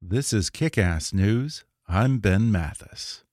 This 0.00 0.32
is 0.32 0.48
Kick 0.48 0.78
Ass 0.78 1.12
News. 1.12 1.64
I'm 1.88 2.20
Ben 2.20 2.52
Mathis. 2.52 3.24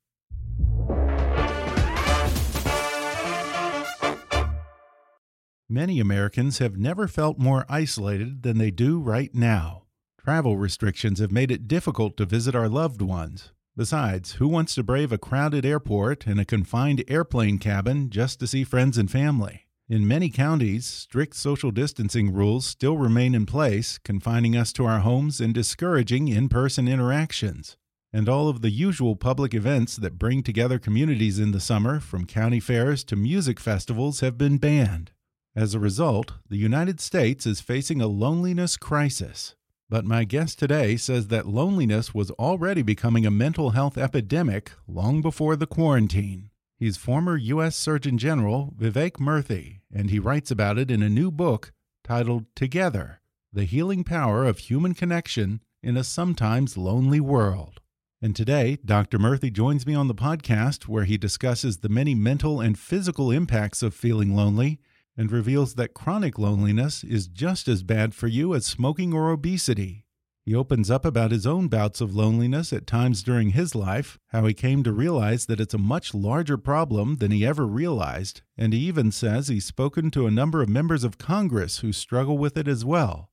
Many 5.69 5.99
Americans 5.99 6.57
have 6.57 6.75
never 6.75 7.07
felt 7.07 7.37
more 7.37 7.67
isolated 7.69 8.41
than 8.41 8.57
they 8.57 8.71
do 8.71 8.99
right 8.99 9.33
now. 9.35 9.83
Travel 10.17 10.57
restrictions 10.57 11.19
have 11.19 11.31
made 11.31 11.51
it 11.51 11.67
difficult 11.67 12.17
to 12.17 12.25
visit 12.25 12.55
our 12.55 12.67
loved 12.67 13.03
ones. 13.03 13.51
Besides, 13.77 14.33
who 14.33 14.47
wants 14.47 14.73
to 14.73 14.83
brave 14.83 15.11
a 15.11 15.19
crowded 15.19 15.67
airport 15.67 16.25
and 16.25 16.39
a 16.39 16.45
confined 16.45 17.03
airplane 17.07 17.59
cabin 17.59 18.09
just 18.09 18.39
to 18.39 18.47
see 18.47 18.63
friends 18.63 18.97
and 18.97 19.09
family? 19.11 19.64
In 19.87 20.07
many 20.07 20.31
counties, 20.31 20.83
strict 20.83 21.35
social 21.35 21.69
distancing 21.69 22.33
rules 22.33 22.65
still 22.65 22.97
remain 22.97 23.35
in 23.35 23.45
place, 23.45 23.99
confining 23.99 24.57
us 24.57 24.73
to 24.73 24.85
our 24.85 25.01
homes 25.01 25.39
and 25.39 25.53
discouraging 25.53 26.27
in 26.27 26.49
person 26.49 26.87
interactions. 26.87 27.77
And 28.11 28.27
all 28.27 28.49
of 28.49 28.63
the 28.63 28.71
usual 28.71 29.15
public 29.15 29.53
events 29.53 29.95
that 29.97 30.17
bring 30.17 30.41
together 30.41 30.79
communities 30.79 31.37
in 31.37 31.51
the 31.51 31.59
summer, 31.59 31.99
from 31.99 32.25
county 32.25 32.59
fairs 32.59 33.03
to 33.03 33.15
music 33.15 33.59
festivals, 33.59 34.21
have 34.21 34.39
been 34.39 34.57
banned. 34.57 35.11
As 35.55 35.75
a 35.75 35.79
result, 35.79 36.31
the 36.49 36.57
United 36.57 36.99
States 36.99 37.45
is 37.45 37.61
facing 37.61 38.01
a 38.01 38.07
loneliness 38.07 38.77
crisis. 38.77 39.53
But 39.87 40.03
my 40.03 40.23
guest 40.23 40.57
today 40.57 40.97
says 40.97 41.27
that 41.27 41.45
loneliness 41.45 42.11
was 42.11 42.31
already 42.31 42.81
becoming 42.81 43.27
a 43.27 43.31
mental 43.31 43.69
health 43.69 43.99
epidemic 43.99 44.71
long 44.87 45.21
before 45.21 45.55
the 45.55 45.67
quarantine. 45.67 46.49
He's 46.77 46.97
former 46.97 47.37
U.S. 47.37 47.77
Surgeon 47.77 48.17
General 48.17 48.73
Vivek 48.77 49.13
Murthy, 49.13 49.79
and 49.93 50.09
he 50.09 50.19
writes 50.19 50.51
about 50.51 50.77
it 50.77 50.91
in 50.91 51.01
a 51.01 51.09
new 51.09 51.31
book 51.31 51.71
titled 52.03 52.45
Together 52.53 53.21
The 53.53 53.63
Healing 53.63 54.03
Power 54.03 54.43
of 54.43 54.57
Human 54.57 54.93
Connection 54.93 55.61
in 55.81 55.95
a 55.95 56.03
Sometimes 56.03 56.75
Lonely 56.75 57.21
World. 57.21 57.79
And 58.21 58.35
today, 58.35 58.77
Dr. 58.83 59.17
Murthy 59.17 59.53
joins 59.53 59.85
me 59.85 59.93
on 59.95 60.09
the 60.09 60.15
podcast 60.15 60.89
where 60.89 61.05
he 61.05 61.17
discusses 61.17 61.77
the 61.77 61.87
many 61.87 62.13
mental 62.13 62.59
and 62.59 62.77
physical 62.77 63.31
impacts 63.31 63.81
of 63.81 63.93
feeling 63.93 64.35
lonely 64.35 64.79
and 65.15 65.31
reveals 65.31 65.75
that 65.75 65.93
chronic 65.93 66.37
loneliness 66.37 67.05
is 67.05 67.27
just 67.27 67.69
as 67.69 67.83
bad 67.83 68.13
for 68.13 68.27
you 68.27 68.53
as 68.53 68.65
smoking 68.65 69.13
or 69.13 69.29
obesity. 69.29 70.04
He 70.45 70.53
opens 70.53 70.91
up 70.91 71.05
about 71.05 71.31
his 71.31 71.47
own 71.47 71.69
bouts 71.69 72.01
of 72.01 72.13
loneliness 72.13 72.71
at 72.71 72.85
times 72.85 73.23
during 73.23 73.49
his 73.49 73.73
life, 73.73 74.19
how 74.27 74.45
he 74.45 74.53
came 74.53 74.83
to 74.83 74.93
realize 74.93 75.47
that 75.47 75.59
it's 75.59 75.73
a 75.73 75.79
much 75.79 76.13
larger 76.13 76.55
problem 76.55 77.15
than 77.15 77.31
he 77.31 77.43
ever 77.43 77.65
realized, 77.65 78.43
and 78.55 78.71
he 78.71 78.79
even 78.81 79.11
says 79.11 79.47
he's 79.47 79.65
spoken 79.65 80.11
to 80.11 80.27
a 80.27 80.31
number 80.31 80.61
of 80.61 80.69
members 80.69 81.03
of 81.03 81.17
Congress 81.17 81.79
who 81.79 81.91
struggle 81.91 82.37
with 82.37 82.57
it 82.57 82.67
as 82.67 82.85
well. 82.85 83.31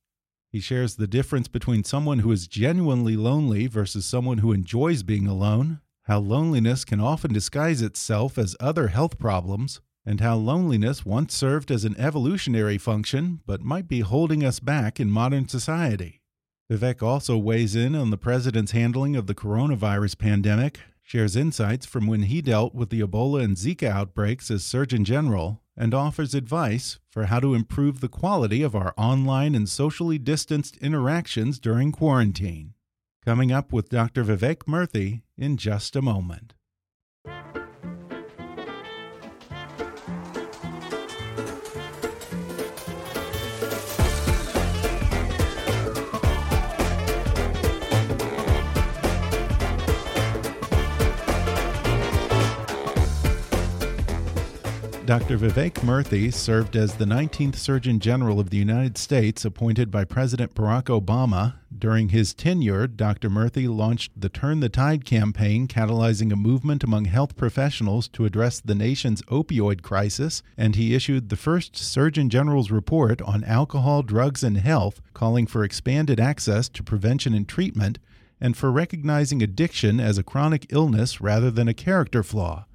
He 0.49 0.59
shares 0.59 0.95
the 0.95 1.05
difference 1.05 1.47
between 1.47 1.83
someone 1.83 2.19
who 2.19 2.31
is 2.31 2.47
genuinely 2.47 3.15
lonely 3.15 3.67
versus 3.67 4.07
someone 4.07 4.39
who 4.39 4.51
enjoys 4.51 5.03
being 5.03 5.27
alone, 5.27 5.81
how 6.05 6.17
loneliness 6.17 6.83
can 6.83 6.99
often 6.99 7.31
disguise 7.31 7.83
itself 7.83 8.39
as 8.39 8.55
other 8.59 8.87
health 8.87 9.19
problems, 9.19 9.81
and 10.03 10.19
how 10.19 10.35
loneliness 10.35 11.05
once 11.05 11.35
served 11.35 11.69
as 11.69 11.85
an 11.85 11.95
evolutionary 11.99 12.79
function 12.79 13.41
but 13.45 13.61
might 13.61 13.87
be 13.87 13.99
holding 13.99 14.43
us 14.43 14.59
back 14.59 14.99
in 14.99 15.11
modern 15.11 15.47
society. 15.47 16.22
Vivek 16.71 17.03
also 17.03 17.37
weighs 17.37 17.75
in 17.75 17.93
on 17.93 18.09
the 18.09 18.17
president's 18.17 18.71
handling 18.71 19.15
of 19.15 19.27
the 19.27 19.35
coronavirus 19.35 20.17
pandemic, 20.17 20.79
shares 21.01 21.35
insights 21.35 21.85
from 21.85 22.07
when 22.07 22.23
he 22.23 22.41
dealt 22.41 22.73
with 22.73 22.89
the 22.89 23.01
Ebola 23.01 23.43
and 23.43 23.57
Zika 23.57 23.89
outbreaks 23.89 24.49
as 24.49 24.63
Surgeon 24.63 25.03
General, 25.03 25.61
and 25.75 25.93
offers 25.93 26.33
advice 26.33 26.99
for 27.09 27.25
how 27.25 27.39
to 27.39 27.53
improve 27.53 27.99
the 27.99 28.07
quality 28.07 28.61
of 28.61 28.75
our 28.75 28.93
online 28.97 29.55
and 29.55 29.67
socially 29.67 30.17
distanced 30.17 30.77
interactions 30.77 31.59
during 31.59 31.91
quarantine. 31.91 32.73
Coming 33.25 33.51
up 33.51 33.73
with 33.73 33.89
Dr. 33.89 34.23
Vivek 34.23 34.65
Murthy 34.65 35.21
in 35.37 35.57
just 35.57 35.95
a 35.95 36.01
moment. 36.01 36.53
Dr. 55.05 55.37
Vivek 55.37 55.73
Murthy 55.83 56.33
served 56.33 56.77
as 56.77 56.95
the 56.95 57.03
19th 57.03 57.57
Surgeon 57.57 57.99
General 57.99 58.39
of 58.39 58.51
the 58.51 58.57
United 58.57 58.97
States 58.97 59.43
appointed 59.43 59.91
by 59.91 60.05
President 60.05 60.55
Barack 60.55 60.83
Obama. 60.83 61.55
During 61.77 62.09
his 62.09 62.33
tenure, 62.33 62.87
Dr. 62.87 63.29
Murthy 63.29 63.67
launched 63.67 64.13
the 64.15 64.29
Turn 64.29 64.61
the 64.61 64.69
Tide 64.69 65.03
campaign, 65.03 65.67
catalyzing 65.67 66.31
a 66.31 66.37
movement 66.37 66.85
among 66.85 67.03
health 67.03 67.35
professionals 67.35 68.07
to 68.09 68.23
address 68.23 68.61
the 68.61 68.75
nation's 68.75 69.21
opioid 69.23 69.81
crisis, 69.81 70.41
and 70.55 70.77
he 70.77 70.95
issued 70.95 71.27
the 71.27 71.35
first 71.35 71.75
Surgeon 71.75 72.29
General's 72.29 72.71
report 72.71 73.21
on 73.23 73.43
alcohol, 73.43 74.03
drugs, 74.03 74.41
and 74.41 74.55
health, 74.55 75.01
calling 75.13 75.45
for 75.45 75.65
expanded 75.65 76.17
access 76.17 76.69
to 76.69 76.81
prevention 76.81 77.33
and 77.33 77.49
treatment, 77.49 77.99
and 78.39 78.55
for 78.55 78.71
recognizing 78.71 79.43
addiction 79.43 79.99
as 79.99 80.17
a 80.17 80.23
chronic 80.23 80.65
illness 80.69 81.19
rather 81.19 81.51
than 81.51 81.67
a 81.67 81.73
character 81.73 82.23
flaw. 82.23 82.65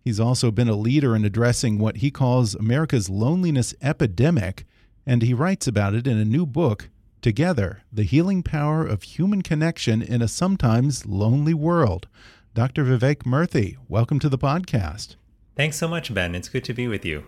He's 0.00 0.20
also 0.20 0.50
been 0.50 0.68
a 0.68 0.74
leader 0.74 1.14
in 1.14 1.24
addressing 1.24 1.78
what 1.78 1.98
he 1.98 2.10
calls 2.10 2.54
America's 2.54 3.08
loneliness 3.08 3.74
epidemic, 3.80 4.66
and 5.06 5.22
he 5.22 5.34
writes 5.34 5.66
about 5.66 5.94
it 5.94 6.06
in 6.06 6.18
a 6.18 6.24
new 6.24 6.46
book, 6.46 6.88
Together 7.20 7.82
The 7.92 8.02
Healing 8.02 8.42
Power 8.42 8.84
of 8.84 9.02
Human 9.02 9.42
Connection 9.42 10.02
in 10.02 10.22
a 10.22 10.28
Sometimes 10.28 11.06
Lonely 11.06 11.54
World. 11.54 12.08
Dr. 12.54 12.84
Vivek 12.84 13.24
Murthy, 13.24 13.76
welcome 13.88 14.18
to 14.18 14.28
the 14.28 14.38
podcast. 14.38 15.16
Thanks 15.56 15.76
so 15.76 15.86
much, 15.86 16.12
Ben. 16.12 16.34
It's 16.34 16.48
good 16.48 16.64
to 16.64 16.74
be 16.74 16.88
with 16.88 17.04
you. 17.04 17.24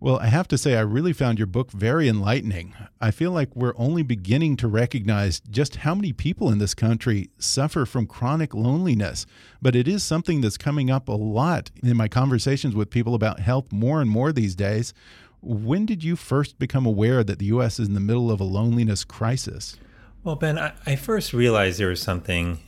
Well, 0.00 0.18
I 0.18 0.26
have 0.26 0.48
to 0.48 0.58
say, 0.58 0.76
I 0.76 0.80
really 0.80 1.12
found 1.12 1.38
your 1.38 1.46
book 1.46 1.70
very 1.70 2.08
enlightening. 2.08 2.74
I 3.00 3.10
feel 3.10 3.30
like 3.30 3.54
we're 3.56 3.74
only 3.76 4.02
beginning 4.02 4.56
to 4.58 4.68
recognize 4.68 5.40
just 5.40 5.76
how 5.76 5.94
many 5.94 6.12
people 6.12 6.50
in 6.50 6.58
this 6.58 6.74
country 6.74 7.30
suffer 7.38 7.86
from 7.86 8.06
chronic 8.06 8.52
loneliness. 8.52 9.24
But 9.62 9.74
it 9.74 9.88
is 9.88 10.02
something 10.02 10.40
that's 10.40 10.58
coming 10.58 10.90
up 10.90 11.08
a 11.08 11.12
lot 11.12 11.70
in 11.82 11.96
my 11.96 12.08
conversations 12.08 12.74
with 12.74 12.90
people 12.90 13.14
about 13.14 13.40
health 13.40 13.72
more 13.72 14.00
and 14.00 14.10
more 14.10 14.32
these 14.32 14.54
days. 14.54 14.92
When 15.40 15.86
did 15.86 16.04
you 16.04 16.16
first 16.16 16.58
become 16.58 16.86
aware 16.86 17.22
that 17.24 17.38
the 17.38 17.46
U.S. 17.46 17.78
is 17.78 17.88
in 17.88 17.94
the 17.94 18.00
middle 18.00 18.30
of 18.30 18.40
a 18.40 18.44
loneliness 18.44 19.04
crisis? 19.04 19.76
Well, 20.22 20.36
Ben, 20.36 20.58
I, 20.58 20.72
I 20.86 20.96
first 20.96 21.32
realized 21.32 21.78
there 21.78 21.88
was 21.88 22.02
something 22.02 22.60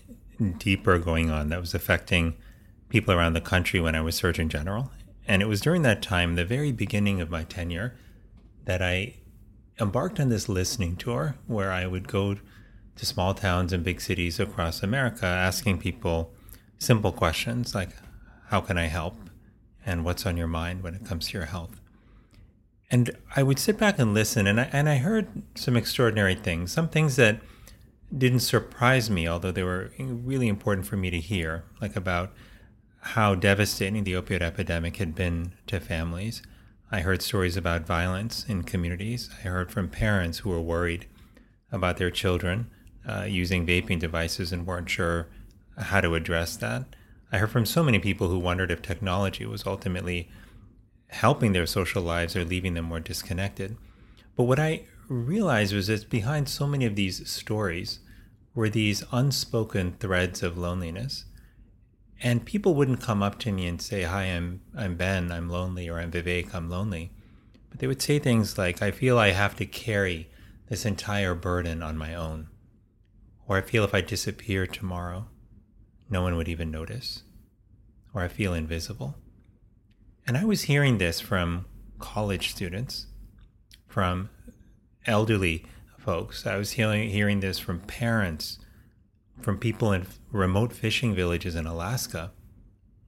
deeper 0.59 0.99
going 0.99 1.31
on 1.31 1.49
that 1.49 1.61
was 1.61 1.75
affecting 1.75 2.37
people 2.89 3.15
around 3.15 3.33
the 3.33 3.41
country 3.41 3.81
when 3.81 3.95
I 3.95 4.01
was 4.01 4.15
Surgeon 4.15 4.49
General. 4.49 4.91
And 5.27 5.43
it 5.43 5.47
was 5.47 5.61
during 5.61 5.83
that 5.83 6.03
time, 6.03 6.35
the 6.35 6.45
very 6.45 6.73
beginning 6.73 7.21
of 7.21 7.31
my 7.31 7.45
tenure, 7.45 7.97
that 8.65 8.83
I 8.83 9.15
embarked 9.81 10.21
on 10.21 10.29
this 10.29 10.49
listening 10.49 10.97
tour 10.97 11.37
where 11.47 11.73
I 11.73 11.87
would 11.87 12.09
go 12.09 12.37
to 12.97 13.07
small 13.07 13.35
towns 13.35 13.73
and 13.73 13.85
big 13.85 14.01
cities 14.01 14.41
across 14.41 14.83
America 14.83 15.27
asking 15.27 15.79
people 15.79 16.33
simple 16.79 17.13
questions 17.13 17.75
like, 17.75 17.91
How 18.49 18.61
can 18.61 18.79
I 18.79 18.87
help? 18.87 19.17
And 19.85 20.05
what's 20.05 20.27
on 20.27 20.37
your 20.37 20.49
mind 20.49 20.83
when 20.83 20.95
it 20.95 21.05
comes 21.05 21.29
to 21.29 21.39
your 21.39 21.47
health? 21.47 21.81
And 22.91 23.11
I 23.35 23.43
would 23.43 23.59
sit 23.59 23.79
back 23.79 23.99
and 23.99 24.15
listen, 24.15 24.47
and 24.47 24.61
I, 24.61 24.71
and 24.73 24.89
I 24.89 24.97
heard 24.97 25.43
some 25.57 25.77
extraordinary 25.77 26.37
things, 26.37 26.73
some 26.73 26.89
things 26.89 27.17
that 27.17 27.41
didn't 28.17 28.41
surprise 28.41 29.11
me, 29.11 29.29
although 29.29 29.51
they 29.51 29.65
were 29.65 29.91
really 29.99 30.47
important 30.47 30.87
for 30.87 30.97
me 30.97 31.11
to 31.11 31.19
hear, 31.19 31.65
like 31.81 31.97
about 31.97 32.33
how 33.15 33.35
devastating 33.35 34.05
the 34.05 34.15
opioid 34.15 34.43
epidemic 34.43 34.97
had 34.97 35.15
been 35.15 35.53
to 35.69 35.79
families. 35.79 36.43
I 36.91 37.01
heard 37.01 37.23
stories 37.23 37.57
about 37.57 37.87
violence 37.87 38.45
in 38.49 38.65
communities. 38.65 39.31
I 39.39 39.49
heard 39.49 39.71
from 39.71 39.89
parents 39.89 40.39
who 40.39 40.51
were 40.51 40.61
worried 40.61 41.07
about 41.71 41.99
their 41.99 42.11
children 42.11 42.71
uh, 43.09 43.23
using 43.23 43.67
vaping 43.67 44.01
devices 44.01 44.53
and 44.53 44.67
weren't 44.67 44.91
sure 44.91 45.29
how 45.79 46.01
to 46.01 46.15
address 46.15 46.57
that. 46.57 46.85
I 47.31 47.39
heard 47.39 47.51
from 47.51 47.67
so 47.67 47.83
many 47.83 47.99
people 47.99 48.29
who 48.29 48.39
wondered 48.39 48.71
if 48.71 48.83
technology 48.83 49.47
was 49.47 49.67
ultimately 49.67 50.29
helping 51.09 51.53
their 51.53 51.67
social 51.67 52.03
lives 52.03 52.35
or 52.35 52.45
leaving 52.45 52.75
them 52.75 52.87
more 52.87 53.01
disconnected. 53.01 53.77
But 54.37 54.45
what 54.45 54.59
I 54.59 54.85
realized 55.09 55.73
was 55.73 55.87
that 55.87 56.11
behind 56.11 56.49
so 56.49 56.67
many 56.67 56.85
of 56.85 56.97
these 56.97 57.29
stories 57.29 58.01
were 58.55 58.69
these 58.69 59.05
unspoken 59.13 59.97
threads 60.01 60.43
of 60.43 60.59
loneliness. 60.59 61.25
And 62.23 62.45
people 62.45 62.75
wouldn't 62.75 63.01
come 63.01 63.23
up 63.23 63.39
to 63.41 63.53
me 63.53 63.67
and 63.67 63.81
say, 63.81 64.05
Hi, 64.05 64.25
I'm, 64.25 64.63
I'm 64.77 64.97
Ben, 64.97 65.31
I'm 65.31 65.51
lonely, 65.51 65.89
or 65.89 65.99
I'm 65.99 66.11
Vivek, 66.11 66.55
I'm 66.55 66.71
lonely. 66.71 67.13
But 67.71 67.81
they 67.81 67.87
would 67.87 68.01
say 68.01 68.19
things 68.19 68.57
like, 68.57 68.81
I 68.81 68.91
feel 68.91 69.19
I 69.19 69.31
have 69.31 69.57
to 69.57 69.67
carry 69.67 70.31
this 70.69 70.85
entire 70.85 71.35
burden 71.35 71.83
on 71.83 71.99
my 71.99 72.15
own. 72.15 72.49
Or 73.47 73.59
I 73.59 73.61
feel 73.61 73.85
if 73.85 73.95
I 73.95 74.01
disappear 74.01 74.67
tomorrow, 74.67 75.29
no 76.09 76.23
one 76.23 76.37
would 76.37 76.49
even 76.49 76.71
notice. 76.71 77.23
Or 78.15 78.23
I 78.23 78.29
feel 78.29 78.55
invisible. 78.55 79.17
And 80.27 80.37
I 80.37 80.45
was 80.45 80.63
hearing 80.63 80.99
this 80.99 81.21
from 81.21 81.67
college 81.99 82.51
students, 82.51 83.07
from 83.87 84.31
elderly 85.07 85.67
folks. 85.99 86.47
I 86.47 86.57
was 86.57 86.73
hearing, 86.73 87.11
hearing 87.11 87.41
this 87.41 87.59
from 87.59 87.81
parents, 87.81 88.59
from 89.41 89.59
people 89.59 89.93
in 89.93 90.07
remote 90.31 90.73
fishing 90.73 91.15
villages 91.15 91.55
in 91.55 91.67
Alaska, 91.67 92.33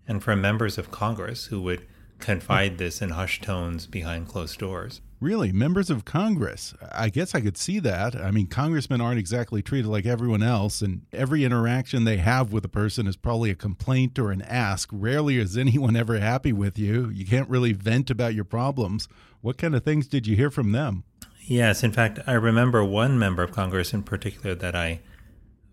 and 0.07 0.23
from 0.23 0.41
members 0.41 0.79
of 0.79 0.91
Congress 0.91 1.47
who 1.47 1.61
would 1.63 1.87
confide 2.19 2.79
this 2.79 3.01
in 3.01 3.11
hushed 3.11 3.43
tones 3.43 3.87
behind 3.87 4.29
closed 4.29 4.59
doors. 4.59 5.01
Really, 5.21 5.51
members 5.51 5.91
of 5.91 6.05
Congress. 6.05 6.75
I 6.93 7.09
guess 7.09 7.35
I 7.35 7.41
could 7.41 7.57
see 7.57 7.81
that. 7.81 8.15
I 8.15 8.31
mean, 8.31 8.47
congressmen 8.47 9.01
aren't 9.01 9.19
exactly 9.19 9.63
treated 9.63 9.89
like 9.89 10.07
everyone 10.07 10.45
else, 10.45 10.81
and 10.81 11.03
every 11.13 11.45
interaction 11.45 12.05
they 12.05 12.19
have 12.19 12.53
with 12.53 12.65
a 12.65 12.69
person 12.69 13.09
is 13.09 13.17
probably 13.17 13.51
a 13.51 13.57
complaint 13.57 14.17
or 14.19 14.31
an 14.31 14.43
ask. 14.43 14.89
Rarely 14.93 15.39
is 15.39 15.57
anyone 15.57 15.97
ever 15.97 16.21
happy 16.21 16.53
with 16.53 16.79
you. 16.79 17.11
You 17.11 17.27
can't 17.27 17.49
really 17.49 17.73
vent 17.73 18.11
about 18.11 18.35
your 18.35 18.45
problems. 18.45 19.09
What 19.41 19.59
kind 19.59 19.75
of 19.75 19.85
things 19.85 20.07
did 20.07 20.27
you 20.29 20.37
hear 20.37 20.53
from 20.53 20.71
them? 20.71 21.03
Yes, 21.45 21.83
in 21.83 21.93
fact, 21.93 22.21
I 22.27 22.35
remember 22.35 22.85
one 22.85 23.19
member 23.19 23.43
of 23.43 23.53
Congress 23.53 23.93
in 23.93 24.05
particular 24.05 24.55
that 24.55 24.77
I 24.77 25.01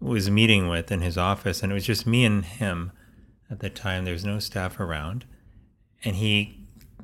was 0.06 0.30
meeting 0.30 0.68
with 0.68 0.92
in 0.92 1.02
his 1.02 1.18
office, 1.18 1.64
and 1.64 1.72
it 1.72 1.76
was 1.76 1.86
just 1.86 2.06
me 2.06 2.26
and 2.26 2.46
him 2.46 2.92
at 3.50 3.60
the 3.60 3.70
time. 3.70 4.06
There 4.06 4.14
was 4.14 4.26
no 4.26 4.40
staff 4.40 4.80
around. 4.80 5.26
And 6.04 6.18
he 6.18 6.60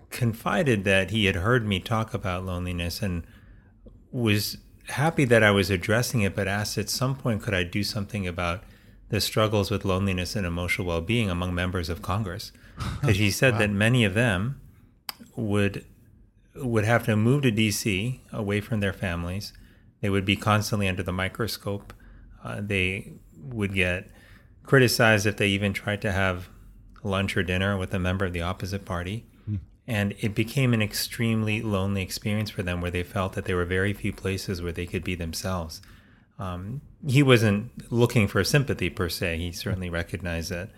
confided 0.09 0.83
that 0.83 1.11
he 1.11 1.25
had 1.25 1.35
heard 1.37 1.65
me 1.65 1.79
talk 1.79 2.13
about 2.13 2.45
loneliness 2.45 3.01
and 3.01 3.23
was 4.11 4.57
happy 4.89 5.25
that 5.25 5.43
I 5.43 5.51
was 5.51 5.69
addressing 5.69 6.21
it, 6.21 6.35
but 6.35 6.47
asked 6.47 6.77
at 6.77 6.89
some 6.89 7.15
point 7.15 7.41
could 7.41 7.53
I 7.53 7.63
do 7.63 7.83
something 7.83 8.27
about 8.27 8.63
the 9.09 9.21
struggles 9.21 9.71
with 9.71 9.85
loneliness 9.85 10.35
and 10.35 10.45
emotional 10.45 10.87
well 10.87 11.01
being 11.01 11.29
among 11.29 11.53
members 11.53 11.89
of 11.89 12.01
Congress. 12.01 12.51
Because 12.99 13.17
he 13.17 13.29
said 13.29 13.53
wow. 13.53 13.59
that 13.59 13.69
many 13.69 14.03
of 14.03 14.15
them 14.15 14.59
would 15.35 15.85
would 16.55 16.83
have 16.83 17.05
to 17.05 17.15
move 17.15 17.43
to 17.43 17.51
DC 17.51 18.19
away 18.33 18.59
from 18.59 18.79
their 18.79 18.93
families. 18.93 19.53
They 20.01 20.09
would 20.09 20.25
be 20.25 20.35
constantly 20.35 20.87
under 20.87 21.03
the 21.03 21.13
microscope. 21.13 21.93
Uh, 22.43 22.61
they 22.61 23.13
would 23.37 23.73
get 23.73 24.09
criticized 24.63 25.25
if 25.25 25.37
they 25.37 25.47
even 25.47 25.73
tried 25.73 26.01
to 26.01 26.11
have 26.11 26.49
lunch 27.03 27.35
or 27.35 27.43
dinner 27.43 27.77
with 27.77 27.93
a 27.93 27.99
member 27.99 28.25
of 28.25 28.33
the 28.33 28.41
opposite 28.41 28.85
party. 28.85 29.25
And 29.87 30.13
it 30.19 30.35
became 30.35 30.73
an 30.73 30.81
extremely 30.81 31.61
lonely 31.61 32.01
experience 32.01 32.49
for 32.49 32.63
them 32.63 32.81
where 32.81 32.91
they 32.91 33.03
felt 33.03 33.33
that 33.33 33.45
there 33.45 33.57
were 33.57 33.65
very 33.65 33.93
few 33.93 34.13
places 34.13 34.61
where 34.61 34.71
they 34.71 34.85
could 34.85 35.03
be 35.03 35.15
themselves. 35.15 35.81
Um, 36.39 36.81
he 37.05 37.23
wasn't 37.23 37.91
looking 37.91 38.27
for 38.27 38.43
sympathy 38.43 38.89
per 38.89 39.09
se. 39.09 39.37
He 39.39 39.51
certainly 39.51 39.89
recognized 39.89 40.51
that 40.51 40.69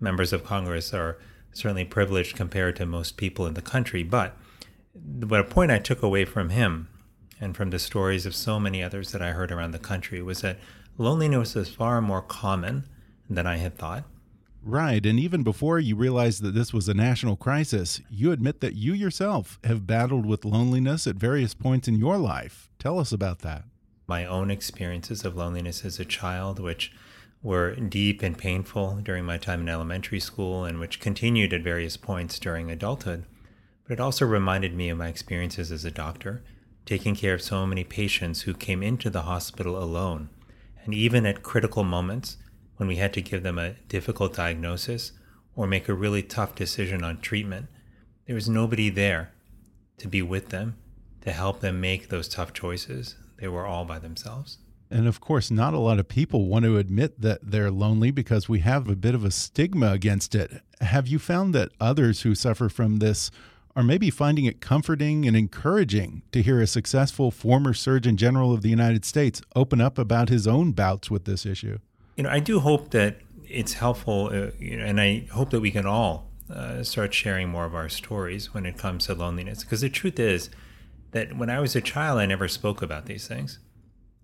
members 0.00 0.32
of 0.32 0.44
Congress 0.44 0.92
are 0.92 1.18
certainly 1.52 1.84
privileged 1.84 2.36
compared 2.36 2.76
to 2.76 2.86
most 2.86 3.16
people 3.16 3.46
in 3.46 3.54
the 3.54 3.62
country. 3.62 4.02
But 4.02 4.36
what 4.92 5.40
a 5.40 5.44
point 5.44 5.70
I 5.70 5.78
took 5.78 6.02
away 6.02 6.24
from 6.24 6.50
him 6.50 6.88
and 7.40 7.56
from 7.56 7.70
the 7.70 7.78
stories 7.78 8.26
of 8.26 8.34
so 8.34 8.58
many 8.58 8.82
others 8.82 9.12
that 9.12 9.22
I 9.22 9.32
heard 9.32 9.52
around 9.52 9.70
the 9.70 9.78
country 9.78 10.20
was 10.22 10.40
that 10.40 10.58
loneliness 10.98 11.56
is 11.56 11.68
far 11.68 12.02
more 12.02 12.22
common 12.22 12.84
than 13.30 13.46
I 13.46 13.56
had 13.56 13.78
thought. 13.78 14.04
Right. 14.62 15.06
And 15.06 15.18
even 15.18 15.44
before 15.44 15.78
you 15.78 15.96
realized 15.96 16.42
that 16.42 16.54
this 16.54 16.74
was 16.74 16.88
a 16.88 16.94
national 16.94 17.36
crisis, 17.36 18.02
you 18.10 18.32
admit 18.32 18.60
that 18.60 18.74
you 18.74 18.92
yourself 18.92 19.58
have 19.64 19.86
battled 19.86 20.26
with 20.26 20.44
loneliness 20.44 21.06
at 21.06 21.14
various 21.14 21.54
points 21.54 21.88
in 21.88 21.94
your 21.94 22.18
life. 22.18 22.68
Tell 22.78 22.98
us 22.98 23.12
about 23.12 23.38
that. 23.40 23.64
My 24.08 24.26
own 24.26 24.50
experiences 24.50 25.24
of 25.24 25.36
loneliness 25.36 25.84
as 25.84 26.00
a 26.00 26.04
child, 26.04 26.58
which 26.58 26.92
were 27.42 27.76
deep 27.76 28.20
and 28.22 28.36
painful 28.36 28.96
during 29.02 29.24
my 29.24 29.38
time 29.38 29.60
in 29.60 29.68
elementary 29.68 30.18
school 30.18 30.64
and 30.64 30.80
which 30.80 31.00
continued 31.00 31.52
at 31.52 31.62
various 31.62 31.96
points 31.96 32.38
during 32.38 32.70
adulthood. 32.70 33.24
But 33.84 33.94
it 33.94 34.00
also 34.00 34.26
reminded 34.26 34.74
me 34.74 34.88
of 34.88 34.98
my 34.98 35.08
experiences 35.08 35.70
as 35.70 35.84
a 35.84 35.90
doctor, 35.90 36.42
taking 36.84 37.14
care 37.14 37.34
of 37.34 37.42
so 37.42 37.64
many 37.64 37.84
patients 37.84 38.42
who 38.42 38.54
came 38.54 38.82
into 38.82 39.08
the 39.08 39.22
hospital 39.22 39.80
alone. 39.80 40.30
And 40.88 40.94
even 40.94 41.26
at 41.26 41.42
critical 41.42 41.84
moments, 41.84 42.38
when 42.78 42.88
we 42.88 42.96
had 42.96 43.12
to 43.12 43.20
give 43.20 43.42
them 43.42 43.58
a 43.58 43.74
difficult 43.88 44.32
diagnosis 44.34 45.12
or 45.54 45.66
make 45.66 45.86
a 45.86 45.92
really 45.92 46.22
tough 46.22 46.54
decision 46.54 47.04
on 47.04 47.20
treatment, 47.20 47.66
there 48.24 48.34
was 48.34 48.48
nobody 48.48 48.88
there 48.88 49.34
to 49.98 50.08
be 50.08 50.22
with 50.22 50.48
them, 50.48 50.78
to 51.20 51.30
help 51.30 51.60
them 51.60 51.78
make 51.78 52.08
those 52.08 52.26
tough 52.26 52.54
choices. 52.54 53.16
They 53.38 53.48
were 53.48 53.66
all 53.66 53.84
by 53.84 53.98
themselves. 53.98 54.60
And 54.90 55.06
of 55.06 55.20
course, 55.20 55.50
not 55.50 55.74
a 55.74 55.78
lot 55.78 55.98
of 55.98 56.08
people 56.08 56.48
want 56.48 56.64
to 56.64 56.78
admit 56.78 57.20
that 57.20 57.40
they're 57.42 57.70
lonely 57.70 58.10
because 58.10 58.48
we 58.48 58.60
have 58.60 58.88
a 58.88 58.96
bit 58.96 59.14
of 59.14 59.26
a 59.26 59.30
stigma 59.30 59.92
against 59.92 60.34
it. 60.34 60.62
Have 60.80 61.06
you 61.06 61.18
found 61.18 61.54
that 61.54 61.72
others 61.78 62.22
who 62.22 62.34
suffer 62.34 62.70
from 62.70 62.96
this 62.96 63.30
are 63.78 63.84
maybe 63.84 64.10
finding 64.10 64.44
it 64.44 64.60
comforting 64.60 65.26
and 65.26 65.36
encouraging 65.36 66.22
to 66.32 66.42
hear 66.42 66.60
a 66.60 66.66
successful 66.66 67.30
former 67.30 67.72
Surgeon 67.72 68.16
General 68.16 68.52
of 68.52 68.62
the 68.62 68.68
United 68.68 69.04
States 69.04 69.40
open 69.54 69.80
up 69.80 69.98
about 69.98 70.28
his 70.28 70.48
own 70.48 70.72
bouts 70.72 71.10
with 71.10 71.24
this 71.24 71.46
issue? 71.46 71.78
you 72.18 72.24
know, 72.24 72.30
I 72.30 72.40
do 72.40 72.58
hope 72.58 72.90
that 72.90 73.20
it's 73.48 73.74
helpful, 73.74 74.30
uh, 74.32 74.50
you 74.58 74.76
know, 74.76 74.84
and 74.84 75.00
I 75.00 75.28
hope 75.30 75.50
that 75.50 75.60
we 75.60 75.70
can 75.70 75.86
all 75.86 76.28
uh, 76.52 76.82
start 76.82 77.14
sharing 77.14 77.48
more 77.48 77.64
of 77.64 77.76
our 77.76 77.88
stories 77.88 78.52
when 78.52 78.66
it 78.66 78.76
comes 78.76 79.06
to 79.06 79.14
loneliness. 79.14 79.62
Because 79.62 79.82
the 79.82 79.88
truth 79.88 80.18
is 80.18 80.50
that 81.12 81.36
when 81.38 81.48
I 81.48 81.60
was 81.60 81.76
a 81.76 81.80
child, 81.80 82.18
I 82.18 82.26
never 82.26 82.48
spoke 82.48 82.82
about 82.82 83.06
these 83.06 83.28
things, 83.28 83.60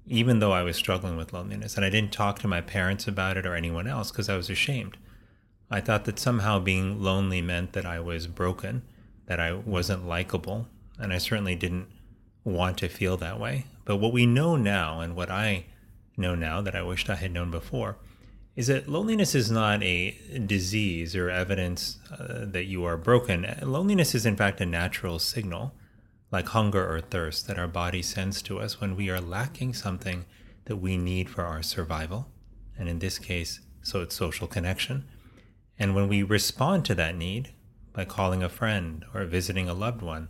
even 0.08 0.40
though 0.40 0.50
I 0.50 0.64
was 0.64 0.76
struggling 0.76 1.16
with 1.16 1.32
loneliness. 1.32 1.76
And 1.76 1.84
I 1.84 1.90
didn't 1.90 2.12
talk 2.12 2.40
to 2.40 2.48
my 2.48 2.60
parents 2.60 3.06
about 3.06 3.36
it 3.36 3.46
or 3.46 3.54
anyone 3.54 3.86
else 3.86 4.10
because 4.10 4.28
I 4.28 4.36
was 4.36 4.50
ashamed. 4.50 4.96
I 5.70 5.80
thought 5.80 6.04
that 6.06 6.18
somehow 6.18 6.58
being 6.58 7.00
lonely 7.00 7.42
meant 7.42 7.74
that 7.74 7.86
I 7.86 8.00
was 8.00 8.26
broken, 8.26 8.82
that 9.26 9.40
I 9.40 9.52
wasn't 9.52 10.06
likable. 10.06 10.68
And 10.98 11.12
I 11.12 11.18
certainly 11.18 11.56
didn't 11.56 11.88
want 12.44 12.78
to 12.78 12.88
feel 12.88 13.16
that 13.16 13.40
way. 13.40 13.66
But 13.84 13.96
what 13.96 14.12
we 14.12 14.26
know 14.26 14.56
now, 14.56 15.00
and 15.00 15.16
what 15.16 15.30
I 15.30 15.66
know 16.16 16.34
now 16.34 16.60
that 16.60 16.76
I 16.76 16.82
wished 16.82 17.10
I 17.10 17.16
had 17.16 17.32
known 17.32 17.50
before 17.50 17.96
is 18.56 18.68
that 18.68 18.88
loneliness 18.88 19.34
is 19.34 19.50
not 19.50 19.82
a 19.82 20.16
disease 20.46 21.16
or 21.16 21.28
evidence 21.28 21.98
uh, 22.12 22.44
that 22.46 22.64
you 22.64 22.84
are 22.84 22.96
broken. 22.96 23.52
Loneliness 23.62 24.14
is, 24.14 24.24
in 24.24 24.36
fact, 24.36 24.60
a 24.60 24.66
natural 24.66 25.18
signal, 25.18 25.74
like 26.30 26.46
hunger 26.48 26.88
or 26.88 27.00
thirst, 27.00 27.48
that 27.48 27.58
our 27.58 27.66
body 27.66 28.00
sends 28.00 28.40
to 28.42 28.60
us 28.60 28.80
when 28.80 28.94
we 28.94 29.10
are 29.10 29.20
lacking 29.20 29.74
something 29.74 30.24
that 30.66 30.76
we 30.76 30.96
need 30.96 31.28
for 31.28 31.44
our 31.44 31.62
survival. 31.62 32.28
And 32.78 32.88
in 32.88 33.00
this 33.00 33.18
case, 33.18 33.60
so 33.82 34.02
it's 34.02 34.14
social 34.14 34.46
connection. 34.46 35.04
And 35.76 35.94
when 35.94 36.08
we 36.08 36.22
respond 36.22 36.84
to 36.84 36.94
that 36.94 37.16
need 37.16 37.52
by 37.94 38.04
calling 38.04 38.42
a 38.42 38.48
friend 38.50 39.06
or 39.14 39.24
visiting 39.24 39.68
a 39.68 39.74
loved 39.74 40.02
one, 40.02 40.28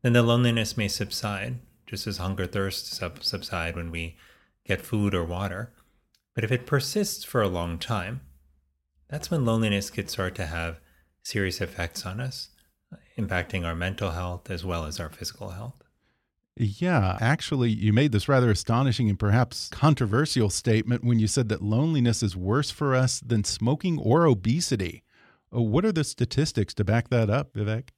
then 0.00 0.14
the 0.14 0.22
loneliness 0.22 0.76
may 0.76 0.88
subside, 0.88 1.58
just 1.86 2.06
as 2.06 2.16
hunger 2.16 2.46
thirst 2.46 2.86
sub- 2.86 3.22
subside 3.22 3.76
when 3.76 3.90
we 3.90 4.16
get 4.64 4.80
food 4.80 5.14
or 5.14 5.24
water. 5.24 5.74
But 6.34 6.44
if 6.44 6.52
it 6.52 6.66
persists 6.66 7.24
for 7.24 7.42
a 7.42 7.48
long 7.48 7.78
time, 7.78 8.22
that's 9.08 9.30
when 9.30 9.44
loneliness 9.44 9.90
could 9.90 10.08
start 10.08 10.34
to 10.36 10.46
have 10.46 10.80
serious 11.22 11.60
effects 11.60 12.06
on 12.06 12.20
us, 12.20 12.50
impacting 13.18 13.66
our 13.66 13.74
mental 13.74 14.12
health 14.12 14.48
as 14.48 14.64
well 14.64 14.86
as 14.86 15.00
our 15.00 15.10
physical 15.10 15.50
health. 15.50 15.82
Yeah, 16.56 17.18
actually, 17.20 17.70
you 17.70 17.92
made 17.92 18.12
this 18.12 18.28
rather 18.28 18.50
astonishing 18.50 19.08
and 19.08 19.18
perhaps 19.18 19.68
controversial 19.68 20.50
statement 20.50 21.02
when 21.02 21.18
you 21.18 21.26
said 21.26 21.48
that 21.48 21.62
loneliness 21.62 22.22
is 22.22 22.36
worse 22.36 22.70
for 22.70 22.94
us 22.94 23.20
than 23.20 23.44
smoking 23.44 23.98
or 23.98 24.26
obesity. 24.26 25.02
Uh, 25.54 25.60
what 25.60 25.84
are 25.84 25.92
the 25.92 26.04
statistics 26.04 26.74
to 26.74 26.84
back 26.84 27.08
that 27.08 27.30
up, 27.30 27.54
Vivek? 27.54 27.88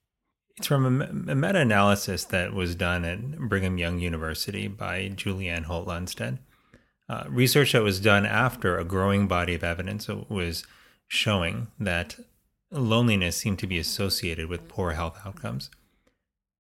It's 0.57 0.67
from 0.67 1.01
a, 1.01 1.33
a 1.33 1.35
meta 1.35 1.61
analysis 1.61 2.25
that 2.25 2.53
was 2.53 2.75
done 2.75 3.05
at 3.05 3.39
Brigham 3.39 3.79
Young 3.79 3.99
University 3.99 4.69
by 4.69 5.11
Julianne 5.15 5.65
Holt 5.65 5.89
Lunstad. 5.89 6.39
Uh, 7.09 7.25
research 7.29 7.73
that 7.73 7.83
was 7.83 8.01
done 8.01 8.25
after 8.25 8.79
a 8.79 8.85
growing 8.85 9.27
body 9.27 9.55
of 9.55 9.65
evidence 9.65 10.09
was 10.09 10.65
showing 11.09 11.69
that 11.79 12.17
loneliness 12.71 13.37
seemed 13.37 13.59
to 13.59 13.67
be 13.67 13.79
associated 13.79 14.49
with 14.49 14.69
poor 14.69 14.93
health 14.93 15.19
outcomes. 15.27 15.71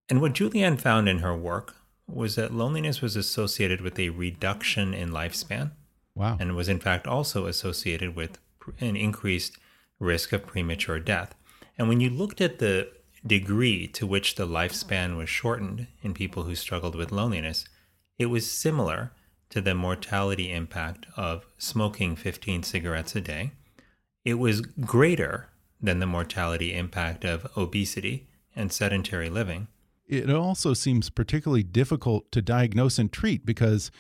And 0.09 0.21
what 0.21 0.35
Julianne 0.35 0.81
found 0.81 1.09
in 1.09 1.19
her 1.21 1.35
work 1.35 1.77
was 2.07 2.35
that 2.35 2.53
loneliness 2.53 3.01
was 3.01 3.17
associated 3.17 3.81
with 3.81 3.99
a 3.99 4.11
reduction 4.11 4.93
in 4.93 5.11
lifespan. 5.11 5.71
Wow. 6.15 6.37
And 6.39 6.55
was 6.55 6.69
in 6.69 6.81
fact 6.81 7.07
also 7.07 7.47
associated 7.47 8.15
with 8.15 8.39
an 8.81 8.97
increased 8.97 9.57
risk 10.03 10.33
of 10.33 10.47
premature 10.47 10.99
death. 10.99 11.35
And 11.79 11.89
when 11.89 12.01
you 12.01 12.11
looked 12.11 12.41
at 12.41 12.59
the 12.59 12.91
degree 13.27 13.87
to 13.89 14.07
which 14.07 14.35
the 14.35 14.47
lifespan 14.47 15.17
was 15.17 15.29
shortened 15.29 15.87
in 16.03 16.13
people 16.13 16.43
who 16.43 16.55
struggled 16.55 16.95
with 16.95 17.13
loneliness, 17.13 17.65
it 18.19 18.27
was 18.27 18.51
similar 18.51 19.13
to 19.51 19.61
the 19.61 19.75
mortality 19.75 20.51
impact 20.51 21.07
of 21.17 21.47
smoking 21.59 22.17
15 22.17 22.63
cigarettes 22.63 23.15
a 23.15 23.21
day. 23.21 23.53
It 24.25 24.35
was 24.35 24.61
greater 24.61 25.49
than 25.81 25.99
the 25.99 26.07
mortality 26.07 26.75
impact 26.75 27.25
of 27.25 27.47
obesity 27.57 28.29
and 28.55 28.73
sedentary 28.73 29.29
living. 29.29 29.69
It 30.07 30.31
also 30.31 30.75
seems 30.75 31.11
particularly 31.11 31.63
difficult 31.63 32.31
to 32.33 32.43
diagnose 32.43 32.99
and 32.99 33.11
treat 33.11 33.47
because 33.47 33.91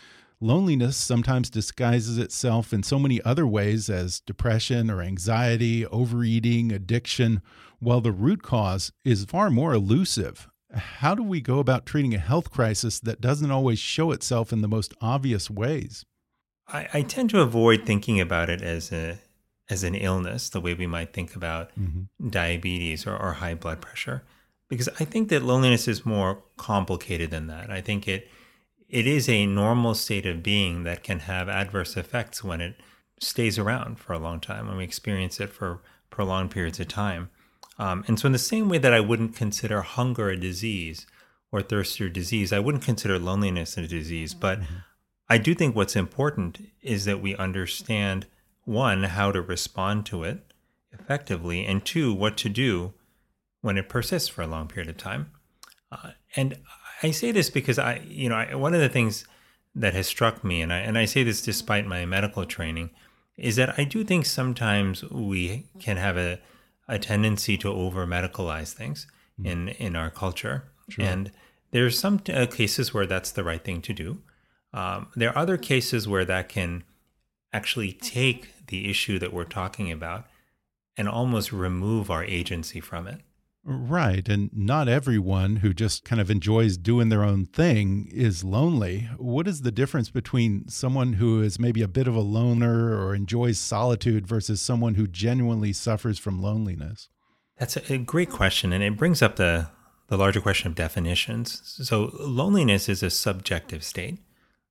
loneliness 0.42 0.96
sometimes 0.96 1.48
disguises 1.48 2.18
itself 2.18 2.72
in 2.72 2.82
so 2.82 2.98
many 2.98 3.22
other 3.22 3.46
ways 3.46 3.88
as 3.88 4.20
depression 4.20 4.90
or 4.90 5.00
anxiety, 5.00 5.86
overeating, 5.86 6.72
addiction, 6.72 7.40
while 7.78 8.00
the 8.00 8.12
root 8.12 8.42
cause 8.42 8.92
is 9.04 9.24
far 9.24 9.50
more 9.50 9.72
elusive. 9.72 10.48
How 10.74 11.14
do 11.14 11.22
we 11.22 11.40
go 11.40 11.58
about 11.58 11.86
treating 11.86 12.14
a 12.14 12.18
health 12.18 12.50
crisis 12.50 12.98
that 13.00 13.20
doesn't 13.20 13.50
always 13.50 13.78
show 13.78 14.10
itself 14.10 14.52
in 14.52 14.62
the 14.62 14.68
most 14.68 14.94
obvious 15.00 15.50
ways? 15.50 16.04
I, 16.68 16.88
I 16.92 17.02
tend 17.02 17.30
to 17.30 17.40
avoid 17.40 17.84
thinking 17.84 18.20
about 18.20 18.50
it 18.50 18.62
as 18.62 18.92
a 18.92 19.18
as 19.70 19.84
an 19.84 19.94
illness, 19.94 20.50
the 20.50 20.60
way 20.60 20.74
we 20.74 20.86
might 20.86 21.12
think 21.12 21.36
about 21.36 21.70
mm 21.78 21.86
-hmm. 21.86 22.30
diabetes 22.30 23.06
or, 23.06 23.16
or 23.16 23.32
high 23.34 23.54
blood 23.54 23.80
pressure, 23.80 24.22
because 24.68 24.90
I 25.00 25.06
think 25.06 25.28
that 25.28 25.42
loneliness 25.42 25.88
is 25.88 26.04
more 26.04 26.42
complicated 26.56 27.30
than 27.30 27.46
that. 27.46 27.70
I 27.70 27.82
think 27.82 28.06
it 28.06 28.28
it 28.92 29.06
is 29.06 29.26
a 29.28 29.46
normal 29.46 29.94
state 29.94 30.26
of 30.26 30.42
being 30.42 30.84
that 30.84 31.02
can 31.02 31.20
have 31.20 31.48
adverse 31.48 31.96
effects 31.96 32.44
when 32.44 32.60
it 32.60 32.76
stays 33.18 33.58
around 33.58 33.98
for 33.98 34.12
a 34.12 34.18
long 34.18 34.38
time, 34.38 34.68
when 34.68 34.76
we 34.76 34.84
experience 34.84 35.40
it 35.40 35.48
for 35.48 35.80
prolonged 36.10 36.50
periods 36.50 36.78
of 36.78 36.88
time. 36.88 37.30
Um, 37.78 38.04
and 38.06 38.20
so, 38.20 38.26
in 38.26 38.32
the 38.32 38.38
same 38.38 38.68
way 38.68 38.76
that 38.76 38.92
I 38.92 39.00
wouldn't 39.00 39.34
consider 39.34 39.80
hunger 39.80 40.28
a 40.28 40.36
disease 40.36 41.06
or 41.50 41.62
thirst 41.62 41.98
a 42.00 42.10
disease, 42.10 42.52
I 42.52 42.58
wouldn't 42.58 42.84
consider 42.84 43.18
loneliness 43.18 43.78
a 43.78 43.88
disease. 43.88 44.34
But 44.34 44.60
mm-hmm. 44.60 44.74
I 45.28 45.38
do 45.38 45.54
think 45.54 45.74
what's 45.74 45.96
important 45.96 46.60
is 46.82 47.06
that 47.06 47.22
we 47.22 47.34
understand 47.36 48.26
one, 48.64 49.04
how 49.04 49.32
to 49.32 49.40
respond 49.40 50.04
to 50.06 50.22
it 50.22 50.52
effectively, 50.92 51.64
and 51.64 51.82
two, 51.82 52.12
what 52.12 52.36
to 52.36 52.50
do 52.50 52.92
when 53.62 53.78
it 53.78 53.88
persists 53.88 54.28
for 54.28 54.42
a 54.42 54.46
long 54.46 54.68
period 54.68 54.90
of 54.90 54.98
time. 54.98 55.30
Uh, 55.90 56.10
and 56.36 56.58
I 57.02 57.10
say 57.10 57.32
this 57.32 57.50
because 57.50 57.78
I, 57.78 58.02
you 58.08 58.28
know, 58.28 58.36
I, 58.36 58.54
one 58.54 58.74
of 58.74 58.80
the 58.80 58.88
things 58.88 59.26
that 59.74 59.94
has 59.94 60.06
struck 60.06 60.44
me, 60.44 60.60
and 60.62 60.72
I 60.72 60.78
and 60.78 60.96
I 60.98 61.04
say 61.04 61.22
this 61.22 61.42
despite 61.42 61.86
my 61.86 62.04
medical 62.04 62.44
training, 62.44 62.90
is 63.36 63.56
that 63.56 63.78
I 63.78 63.84
do 63.84 64.04
think 64.04 64.26
sometimes 64.26 65.02
we 65.04 65.66
can 65.80 65.96
have 65.96 66.16
a 66.16 66.40
a 66.88 66.98
tendency 66.98 67.56
to 67.58 67.68
over 67.68 68.06
medicalize 68.06 68.72
things 68.72 69.06
mm. 69.40 69.46
in 69.46 69.68
in 69.68 69.96
our 69.96 70.10
culture, 70.10 70.64
sure. 70.88 71.04
and 71.04 71.30
there's 71.70 71.98
some 71.98 72.20
uh, 72.32 72.46
cases 72.46 72.94
where 72.94 73.06
that's 73.06 73.30
the 73.30 73.44
right 73.44 73.64
thing 73.64 73.82
to 73.82 73.92
do. 73.92 74.22
Um, 74.74 75.08
there 75.16 75.30
are 75.30 75.38
other 75.38 75.56
cases 75.56 76.06
where 76.06 76.24
that 76.24 76.48
can 76.48 76.84
actually 77.52 77.92
take 77.92 78.66
the 78.68 78.88
issue 78.88 79.18
that 79.18 79.32
we're 79.32 79.44
talking 79.44 79.90
about 79.92 80.26
and 80.96 81.08
almost 81.08 81.52
remove 81.52 82.10
our 82.10 82.24
agency 82.24 82.80
from 82.80 83.06
it. 83.06 83.20
Right. 83.64 84.28
And 84.28 84.50
not 84.52 84.88
everyone 84.88 85.56
who 85.56 85.72
just 85.72 86.04
kind 86.04 86.20
of 86.20 86.30
enjoys 86.30 86.76
doing 86.76 87.10
their 87.10 87.22
own 87.22 87.46
thing 87.46 88.08
is 88.12 88.42
lonely. 88.42 89.08
What 89.18 89.46
is 89.46 89.62
the 89.62 89.70
difference 89.70 90.10
between 90.10 90.68
someone 90.68 91.14
who 91.14 91.40
is 91.42 91.60
maybe 91.60 91.80
a 91.80 91.88
bit 91.88 92.08
of 92.08 92.16
a 92.16 92.20
loner 92.20 92.98
or 92.98 93.14
enjoys 93.14 93.58
solitude 93.58 94.26
versus 94.26 94.60
someone 94.60 94.94
who 94.94 95.06
genuinely 95.06 95.72
suffers 95.72 96.18
from 96.18 96.42
loneliness? 96.42 97.08
That's 97.56 97.76
a 97.76 97.98
great 97.98 98.30
question. 98.30 98.72
And 98.72 98.82
it 98.82 98.96
brings 98.96 99.22
up 99.22 99.36
the, 99.36 99.68
the 100.08 100.16
larger 100.16 100.40
question 100.40 100.68
of 100.68 100.74
definitions. 100.74 101.62
So, 101.86 102.10
loneliness 102.18 102.88
is 102.88 103.04
a 103.04 103.10
subjective 103.10 103.84
state. 103.84 104.18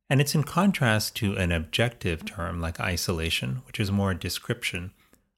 And 0.10 0.20
it's 0.20 0.36
in 0.36 0.44
contrast 0.44 1.16
to 1.18 1.38
an 1.38 1.54
objective 1.54 2.26
term 2.26 2.60
like 2.60 2.82
isolation, 2.82 3.62
which 3.66 3.80
is 3.80 3.90
more 3.90 4.12
a 4.12 4.20
description 4.20 4.92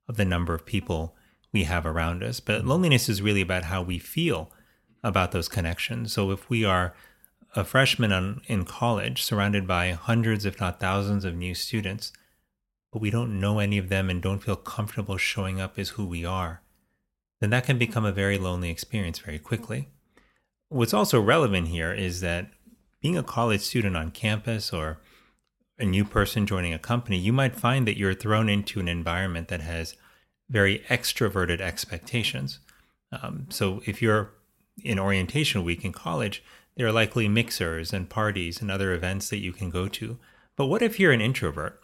of 0.09 0.17
the 0.17 0.25
number 0.25 0.55
of 0.55 0.65
people 0.65 1.15
we 1.53 1.63
have 1.63 1.85
around 1.85 2.23
us. 2.23 2.39
But 2.39 2.59
mm-hmm. 2.59 2.69
loneliness 2.69 3.07
is 3.07 3.21
really 3.21 3.41
about 3.41 3.63
how 3.65 3.81
we 3.81 3.99
feel 3.99 4.51
about 5.03 5.31
those 5.31 5.47
connections. 5.47 6.11
So 6.11 6.31
if 6.31 6.49
we 6.49 6.65
are 6.65 6.93
a 7.55 7.63
freshman 7.63 8.11
on, 8.11 8.41
in 8.47 8.65
college 8.65 9.21
surrounded 9.23 9.67
by 9.67 9.91
hundreds, 9.91 10.43
if 10.45 10.59
not 10.59 10.79
thousands, 10.79 11.23
of 11.23 11.35
new 11.35 11.53
students, 11.53 12.11
but 12.91 13.01
we 13.01 13.09
don't 13.09 13.39
know 13.39 13.59
any 13.59 13.77
of 13.77 13.89
them 13.89 14.09
and 14.09 14.21
don't 14.21 14.43
feel 14.43 14.55
comfortable 14.55 15.17
showing 15.17 15.61
up 15.61 15.77
as 15.77 15.89
who 15.89 16.05
we 16.05 16.25
are, 16.25 16.61
then 17.39 17.51
that 17.51 17.65
can 17.65 17.77
become 17.77 18.05
a 18.05 18.11
very 18.11 18.37
lonely 18.37 18.69
experience 18.69 19.19
very 19.19 19.39
quickly. 19.39 19.89
What's 20.69 20.93
also 20.93 21.21
relevant 21.21 21.67
here 21.67 21.93
is 21.93 22.21
that 22.21 22.49
being 23.01 23.17
a 23.17 23.23
college 23.23 23.61
student 23.61 23.95
on 23.97 24.11
campus 24.11 24.71
or 24.71 24.99
a 25.77 25.85
new 25.85 26.05
person 26.05 26.47
joining 26.47 26.73
a 26.73 26.79
company, 26.79 27.17
you 27.17 27.33
might 27.33 27.55
find 27.55 27.87
that 27.87 27.97
you're 27.97 28.13
thrown 28.13 28.47
into 28.47 28.79
an 28.79 28.87
environment 28.87 29.49
that 29.49 29.61
has 29.61 29.95
very 30.53 30.85
extroverted 30.87 31.59
expectations. 31.59 32.59
Um, 33.11 33.47
so 33.49 33.81
if 33.87 34.01
you're 34.01 34.29
in 34.83 34.99
orientation 34.99 35.63
week 35.63 35.83
in 35.83 35.91
college, 35.91 36.43
there 36.77 36.85
are 36.85 36.91
likely 36.91 37.27
mixers 37.27 37.91
and 37.91 38.07
parties 38.07 38.61
and 38.61 38.69
other 38.69 38.93
events 38.93 39.29
that 39.29 39.39
you 39.39 39.51
can 39.51 39.71
go 39.71 39.87
to. 39.87 40.19
But 40.55 40.67
what 40.67 40.83
if 40.83 40.99
you're 40.99 41.11
an 41.11 41.21
introvert 41.21 41.81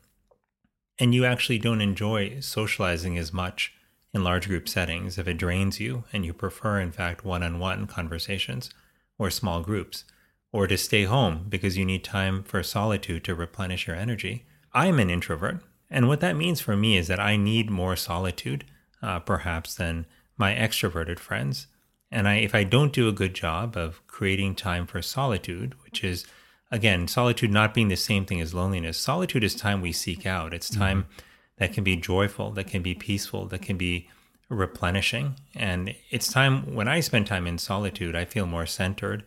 and 1.00 1.16
you 1.16 1.26
actually 1.26 1.58
don't 1.58 1.82
enjoy 1.82 2.40
socializing 2.42 3.18
as 3.18 3.34
much 3.34 3.74
in 4.14 4.24
large 4.24 4.48
group 4.48 4.70
settings 4.70 5.18
if 5.18 5.28
it 5.28 5.38
drains 5.38 5.80
you 5.80 6.04
and 6.14 6.24
you 6.24 6.34
prefer, 6.34 6.80
in 6.80 6.92
fact, 6.92 7.26
one 7.26 7.42
on 7.42 7.58
one 7.58 7.88
conversations 7.88 8.70
or 9.18 9.32
small 9.32 9.62
groups, 9.62 10.04
or 10.52 10.68
to 10.68 10.78
stay 10.78 11.06
home 11.06 11.46
because 11.50 11.78
you 11.78 11.86
need 11.86 12.04
time 12.04 12.44
for 12.44 12.62
solitude 12.62 13.24
to 13.24 13.36
replenish 13.36 13.88
your 13.88 13.96
energy? 13.96 14.46
I'm 14.74 15.00
an 15.00 15.10
introvert 15.10 15.64
and 15.90 16.08
what 16.08 16.20
that 16.20 16.36
means 16.36 16.62
for 16.62 16.76
me 16.76 16.98
is 16.98 17.08
that 17.08 17.20
I 17.20 17.36
need 17.36 17.70
more 17.70 17.96
solitude, 17.96 18.66
uh, 19.02 19.20
perhaps, 19.20 19.76
than 19.76 20.06
my 20.38 20.54
extroverted 20.54 21.20
friends. 21.20 21.68
And 22.12 22.28
I, 22.28 22.36
if 22.36 22.56
I 22.56 22.64
don't 22.64 22.94
do 22.94 23.08
a 23.08 23.14
good 23.14 23.34
job 23.34 23.78
of 23.78 24.06
creating 24.08 24.56
time 24.56 24.88
for 24.88 25.02
solitude, 25.02 25.76
which 25.84 26.04
is, 26.04 26.26
again, 26.72 27.08
solitude 27.08 27.52
not 27.52 27.74
being 27.74 27.88
the 27.88 27.96
same 27.96 28.26
thing 28.26 28.42
as 28.42 28.54
loneliness, 28.54 28.98
solitude 28.98 29.44
is 29.44 29.56
time 29.56 29.82
we 29.82 29.92
seek 29.92 30.26
out. 30.26 30.54
It's 30.54 30.70
mm-hmm. 30.70 30.80
time 30.80 31.04
mm-hmm. 31.04 31.20
that 31.58 31.74
can 31.74 31.84
be 31.84 31.96
joyful, 31.96 32.52
that 32.52 32.68
can 32.68 32.82
be 32.82 32.96
peaceful, 32.96 33.46
that 33.48 33.62
can 33.62 33.78
be 33.78 34.10
replenishing. 34.50 35.36
And 35.56 35.96
it's 36.10 36.32
time 36.32 36.74
when 36.74 36.88
I 36.88 37.00
spend 37.00 37.28
time 37.28 37.46
in 37.46 37.58
solitude, 37.58 38.16
I 38.16 38.26
feel 38.26 38.46
more 38.46 38.66
centered 38.66 39.24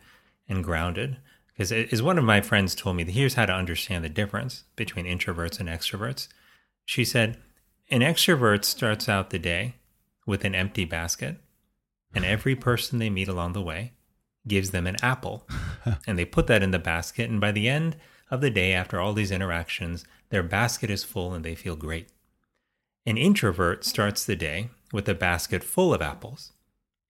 and 0.49 0.63
grounded. 0.63 1.17
Because 1.47 1.71
as 1.71 2.01
one 2.01 2.17
of 2.17 2.23
my 2.25 2.41
friends 2.41 2.75
told 2.75 2.97
me, 2.97 3.05
here's 3.05 3.35
how 3.35 3.45
to 3.45 3.53
understand 3.53 4.03
the 4.03 4.09
difference 4.09 4.63
between 4.75 5.05
introverts 5.05 5.59
and 5.59 5.69
extroverts. 5.69 6.27
She 6.85 7.05
said, 7.05 7.37
An 7.89 8.01
extrovert 8.01 8.65
starts 8.65 9.07
out 9.07 9.29
the 9.29 9.39
day 9.39 9.75
with 10.25 10.45
an 10.45 10.55
empty 10.55 10.85
basket, 10.85 11.37
and 12.13 12.25
every 12.25 12.55
person 12.55 12.99
they 12.99 13.09
meet 13.09 13.27
along 13.27 13.53
the 13.53 13.61
way 13.61 13.93
gives 14.47 14.71
them 14.71 14.87
an 14.87 14.97
apple. 15.01 15.47
and 16.07 16.17
they 16.17 16.25
put 16.25 16.47
that 16.47 16.63
in 16.63 16.71
the 16.71 16.79
basket, 16.79 17.29
and 17.29 17.39
by 17.39 17.51
the 17.51 17.67
end 17.67 17.95
of 18.29 18.41
the 18.41 18.49
day, 18.49 18.73
after 18.73 18.99
all 18.99 19.13
these 19.13 19.31
interactions, 19.31 20.05
their 20.29 20.43
basket 20.43 20.89
is 20.89 21.03
full 21.03 21.33
and 21.33 21.45
they 21.45 21.55
feel 21.55 21.75
great. 21.75 22.09
An 23.05 23.17
introvert 23.17 23.85
starts 23.85 24.25
the 24.25 24.35
day 24.35 24.69
with 24.91 25.07
a 25.09 25.13
basket 25.13 25.63
full 25.63 25.93
of 25.93 26.01
apples, 26.01 26.53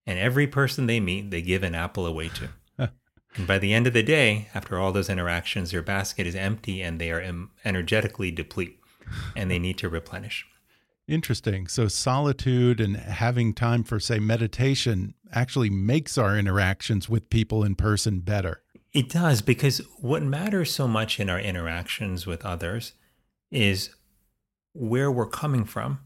and 0.05 0.19
every 0.19 0.47
person 0.47 0.85
they 0.85 0.99
meet, 0.99 1.31
they 1.31 1.41
give 1.41 1.63
an 1.63 1.75
apple 1.75 2.05
away 2.05 2.29
to. 2.29 2.49
and 3.35 3.47
by 3.47 3.57
the 3.57 3.73
end 3.73 3.87
of 3.87 3.93
the 3.93 4.03
day, 4.03 4.49
after 4.53 4.77
all 4.77 4.91
those 4.91 5.09
interactions, 5.09 5.71
their 5.71 5.81
basket 5.81 6.27
is 6.27 6.35
empty 6.35 6.81
and 6.81 6.99
they 6.99 7.11
are 7.11 7.47
energetically 7.63 8.31
depleted 8.31 8.75
and 9.35 9.49
they 9.49 9.59
need 9.59 9.77
to 9.79 9.89
replenish. 9.89 10.45
Interesting. 11.07 11.67
So, 11.67 11.87
solitude 11.87 12.79
and 12.79 12.95
having 12.95 13.53
time 13.53 13.83
for, 13.83 13.99
say, 13.99 14.19
meditation 14.19 15.15
actually 15.33 15.69
makes 15.69 16.17
our 16.17 16.37
interactions 16.37 17.09
with 17.09 17.29
people 17.29 17.63
in 17.63 17.75
person 17.75 18.21
better. 18.21 18.61
It 18.93 19.09
does, 19.09 19.41
because 19.41 19.79
what 19.99 20.23
matters 20.23 20.73
so 20.73 20.87
much 20.87 21.19
in 21.19 21.29
our 21.29 21.39
interactions 21.39 22.25
with 22.25 22.45
others 22.45 22.93
is 23.51 23.89
where 24.73 25.11
we're 25.11 25.27
coming 25.27 25.65
from. 25.65 25.99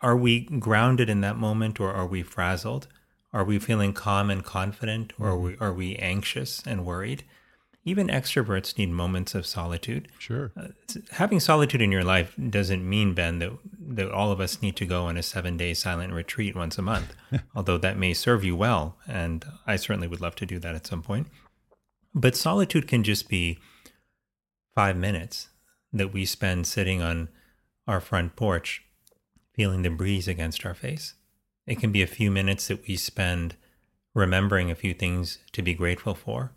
Are 0.00 0.16
we 0.16 0.40
grounded 0.40 1.10
in 1.10 1.20
that 1.20 1.36
moment 1.36 1.78
or 1.78 1.92
are 1.92 2.06
we 2.06 2.22
frazzled? 2.22 2.88
Are 3.32 3.44
we 3.44 3.58
feeling 3.58 3.92
calm 3.92 4.30
and 4.30 4.42
confident, 4.42 5.12
or 5.18 5.28
are 5.28 5.38
we, 5.38 5.56
are 5.60 5.72
we 5.72 5.94
anxious 5.96 6.62
and 6.66 6.84
worried? 6.84 7.24
Even 7.90 8.06
extroverts 8.06 8.78
need 8.78 8.90
moments 8.90 9.34
of 9.34 9.44
solitude. 9.44 10.06
Sure. 10.16 10.52
Uh, 10.56 10.68
having 11.10 11.40
solitude 11.40 11.82
in 11.82 11.90
your 11.90 12.04
life 12.04 12.36
doesn't 12.48 12.88
mean, 12.88 13.14
Ben, 13.14 13.40
that, 13.40 13.50
that 13.80 14.12
all 14.12 14.30
of 14.30 14.40
us 14.40 14.62
need 14.62 14.76
to 14.76 14.86
go 14.86 15.06
on 15.06 15.16
a 15.16 15.24
seven 15.24 15.56
day 15.56 15.74
silent 15.74 16.12
retreat 16.12 16.54
once 16.54 16.78
a 16.78 16.82
month, 16.82 17.16
although 17.56 17.78
that 17.78 17.98
may 17.98 18.14
serve 18.14 18.44
you 18.44 18.54
well. 18.54 18.96
And 19.08 19.44
I 19.66 19.74
certainly 19.74 20.06
would 20.06 20.20
love 20.20 20.36
to 20.36 20.46
do 20.46 20.60
that 20.60 20.76
at 20.76 20.86
some 20.86 21.02
point. 21.02 21.26
But 22.14 22.36
solitude 22.36 22.86
can 22.86 23.02
just 23.02 23.28
be 23.28 23.58
five 24.72 24.96
minutes 24.96 25.48
that 25.92 26.12
we 26.12 26.24
spend 26.24 26.68
sitting 26.68 27.02
on 27.02 27.28
our 27.88 28.00
front 28.00 28.36
porch, 28.36 28.84
feeling 29.52 29.82
the 29.82 29.90
breeze 29.90 30.28
against 30.28 30.64
our 30.64 30.74
face. 30.74 31.14
It 31.66 31.80
can 31.80 31.90
be 31.90 32.02
a 32.02 32.06
few 32.06 32.30
minutes 32.30 32.68
that 32.68 32.86
we 32.86 32.94
spend 32.94 33.56
remembering 34.14 34.70
a 34.70 34.76
few 34.76 34.94
things 34.94 35.38
to 35.50 35.60
be 35.60 35.74
grateful 35.74 36.14
for, 36.14 36.52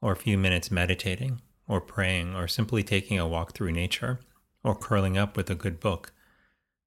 or 0.00 0.12
a 0.12 0.16
few 0.16 0.36
minutes 0.38 0.70
meditating, 0.70 1.40
or 1.68 1.80
praying, 1.80 2.34
or 2.34 2.46
simply 2.46 2.82
taking 2.82 3.18
a 3.18 3.26
walk 3.26 3.54
through 3.54 3.72
nature, 3.72 4.20
or 4.62 4.74
curling 4.74 5.16
up 5.16 5.36
with 5.36 5.50
a 5.50 5.54
good 5.54 5.80
book. 5.80 6.12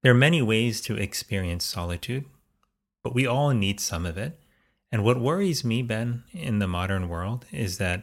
There 0.02 0.12
are 0.12 0.16
many 0.16 0.40
ways 0.40 0.80
to 0.82 0.96
experience 0.96 1.64
solitude, 1.64 2.24
but 3.02 3.14
we 3.14 3.26
all 3.26 3.50
need 3.50 3.80
some 3.80 4.06
of 4.06 4.16
it. 4.16 4.38
And 4.92 5.04
what 5.04 5.20
worries 5.20 5.64
me, 5.64 5.82
Ben, 5.82 6.24
in 6.32 6.58
the 6.58 6.66
modern 6.66 7.08
world 7.08 7.46
is 7.52 7.78
that 7.78 8.02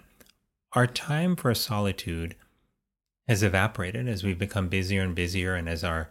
our 0.73 0.87
time 0.87 1.35
for 1.35 1.53
solitude 1.53 2.35
has 3.27 3.43
evaporated 3.43 4.07
as 4.07 4.23
we've 4.23 4.39
become 4.39 4.69
busier 4.69 5.01
and 5.01 5.15
busier 5.15 5.55
and 5.55 5.67
as 5.67 5.83
our 5.83 6.09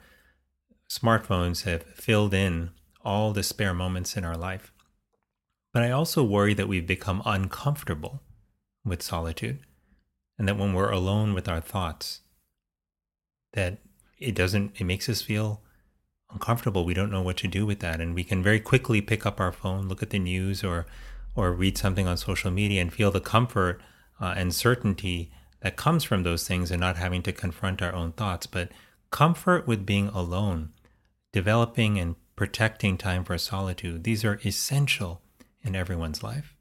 smartphones 0.91 1.63
have 1.65 1.83
filled 1.83 2.35
in 2.35 2.71
all 3.05 3.33
the 3.33 3.43
spare 3.43 3.75
moments 3.75 4.17
in 4.17 4.25
our 4.25 4.37
life. 4.37 4.73
But 5.73 5.83
I 5.83 5.91
also 5.91 6.23
worry 6.25 6.55
that 6.55 6.69
we've 6.69 6.87
become 6.87 7.23
uncomfortable 7.25 8.23
with 8.87 9.03
solitude 9.03 9.61
and 10.39 10.49
that 10.49 10.57
when 10.57 10.73
we're 10.73 10.91
alone 10.91 11.35
with 11.35 11.49
our 11.49 11.61
thoughts 11.61 12.21
that 13.53 13.79
it 14.19 14.35
doesn't 14.35 14.73
it 14.81 14.85
makes 14.85 15.09
us 15.09 15.23
feel 15.23 15.63
uncomfortable. 16.31 16.85
We 16.85 16.95
don't 16.95 17.11
know 17.11 17.23
what 17.23 17.37
to 17.39 17.49
do 17.49 17.65
with 17.67 17.81
that. 17.81 18.01
And 18.01 18.15
we 18.15 18.25
can 18.25 18.43
very 18.43 18.61
quickly 18.61 19.01
pick 19.01 19.25
up 19.25 19.41
our 19.41 19.53
phone 19.53 19.89
look 19.89 20.03
at 20.03 20.11
the 20.11 20.19
news 20.19 20.65
or 20.65 20.87
or 21.35 21.53
read 21.53 21.77
something 21.77 22.07
on 22.07 22.17
social 22.17 22.51
media 22.51 22.81
and 22.81 22.93
feel 22.93 23.11
the 23.11 23.21
comfort 23.21 23.81
uh, 24.21 24.35
and 24.37 24.55
certainty 24.55 25.31
that 25.61 25.77
comes 25.77 26.03
from 26.05 26.23
those 26.23 26.49
things 26.49 26.71
and 26.71 26.81
not 26.81 26.97
having 26.97 27.23
to 27.23 27.33
confront 27.33 27.83
our 27.83 27.95
own 27.95 28.13
thoughts. 28.13 28.47
But 28.47 28.71
comfort 29.11 29.67
with 29.67 29.87
being 29.87 30.09
alone 30.09 30.73
developing 31.33 31.99
and 31.99 32.17
protecting 32.35 32.99
time 32.99 33.25
for 33.25 33.39
solitude 33.39 34.05
these 34.05 34.25
are 34.25 34.41
essential 34.45 35.23
in 35.63 35.77
everyone's 35.77 36.23
life 36.23 36.56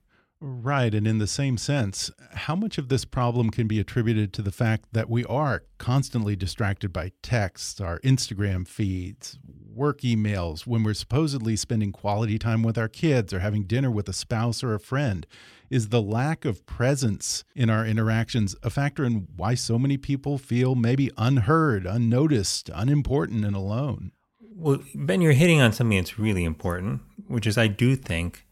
Right. 0.48 0.94
And 0.94 1.08
in 1.08 1.18
the 1.18 1.26
same 1.26 1.58
sense, 1.58 2.12
how 2.34 2.56
much 2.56 2.78
of 2.78 2.88
this 2.88 3.04
problem 3.04 3.50
can 3.50 3.68
be 3.68 3.80
attributed 3.80 4.32
to 4.34 4.44
the 4.44 4.52
fact 4.52 4.86
that 4.92 5.10
we 5.10 5.26
are 5.26 5.64
constantly 5.80 6.36
distracted 6.36 6.94
by 6.94 7.14
texts, 7.24 7.82
our 7.82 8.00
Instagram 8.02 8.68
feeds, 8.68 9.40
work 9.74 10.02
emails, 10.02 10.68
when 10.68 10.84
we're 10.84 10.94
supposedly 10.94 11.56
spending 11.56 11.92
quality 11.92 12.38
time 12.38 12.62
with 12.62 12.78
our 12.78 12.88
kids 12.88 13.34
or 13.34 13.40
having 13.40 13.64
dinner 13.64 13.90
with 13.90 14.08
a 14.08 14.14
spouse 14.14 14.64
or 14.64 14.76
a 14.76 14.80
friend? 14.80 15.26
Is 15.72 15.90
the 15.90 16.00
lack 16.02 16.46
of 16.46 16.64
presence 16.68 17.44
in 17.56 17.72
our 17.72 17.84
interactions 17.84 18.56
a 18.62 18.70
factor 18.70 19.04
in 19.04 19.28
why 19.36 19.56
so 19.56 19.80
many 19.80 19.98
people 19.98 20.38
feel 20.38 20.76
maybe 20.76 21.10
unheard, 21.18 21.88
unnoticed, 21.88 22.70
unimportant, 22.72 23.46
and 23.46 23.56
alone? 23.56 24.12
Well, 24.56 24.84
Ben, 24.94 25.22
you're 25.22 25.34
hitting 25.34 25.60
on 25.60 25.74
something 25.74 25.98
that's 25.98 26.20
really 26.20 26.44
important, 26.44 27.02
which 27.28 27.48
is 27.48 27.58
I 27.58 27.66
do 27.66 27.96
think 27.96 28.46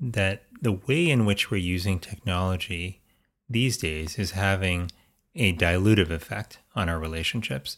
that 0.00 0.42
the 0.60 0.72
way 0.72 1.10
in 1.10 1.24
which 1.24 1.50
we're 1.50 1.58
using 1.58 1.98
technology 1.98 3.00
these 3.48 3.76
days 3.76 4.18
is 4.18 4.32
having 4.32 4.90
a 5.34 5.54
dilutive 5.54 6.10
effect 6.10 6.58
on 6.74 6.88
our 6.88 6.98
relationships. 6.98 7.76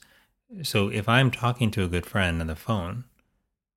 So 0.62 0.88
if 0.88 1.08
I'm 1.08 1.30
talking 1.30 1.71
to 1.73 1.84
a 1.84 1.88
good 1.88 2.06
friend 2.06 2.40
on 2.40 2.47
the 2.47 2.56
phone, 2.56 3.04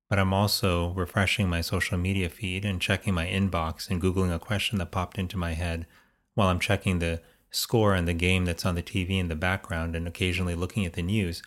but 0.08 0.18
I'm 0.18 0.32
also 0.32 0.92
refreshing 0.92 1.48
my 1.48 1.60
social 1.60 1.98
media 1.98 2.28
feed 2.28 2.64
and 2.64 2.80
checking 2.80 3.14
my 3.14 3.26
inbox 3.26 3.90
and 3.90 4.00
Googling 4.00 4.34
a 4.34 4.38
question 4.38 4.78
that 4.78 4.90
popped 4.90 5.18
into 5.18 5.36
my 5.36 5.52
head 5.52 5.86
while 6.34 6.48
I'm 6.48 6.60
checking 6.60 6.98
the 6.98 7.20
score 7.50 7.94
and 7.94 8.08
the 8.08 8.14
game 8.14 8.44
that's 8.44 8.66
on 8.66 8.74
the 8.74 8.82
TV 8.82 9.18
in 9.18 9.28
the 9.28 9.36
background 9.36 9.94
and 9.94 10.08
occasionally 10.08 10.54
looking 10.54 10.84
at 10.84 10.94
the 10.94 11.02
news, 11.02 11.42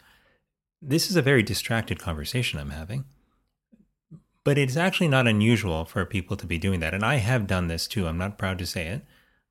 this 0.82 1.10
is 1.10 1.16
a 1.16 1.22
very 1.22 1.44
distracted 1.44 2.00
conversation 2.00 2.60
I'm 2.60 2.70
having. 2.70 3.06
But 4.48 4.58
it's 4.58 4.78
actually 4.78 5.10
not 5.10 5.28
unusual 5.28 5.84
for 5.84 6.06
people 6.06 6.38
to 6.38 6.46
be 6.48 6.58
doing 6.58 6.80
that. 6.80 6.94
And 6.94 7.04
I 7.04 7.16
have 7.16 7.48
done 7.48 7.68
this 7.68 7.86
too. 7.86 8.08
I'm 8.08 8.18
not 8.18 8.38
proud 8.38 8.58
to 8.60 8.66
say 8.66 8.88
it, 8.88 9.02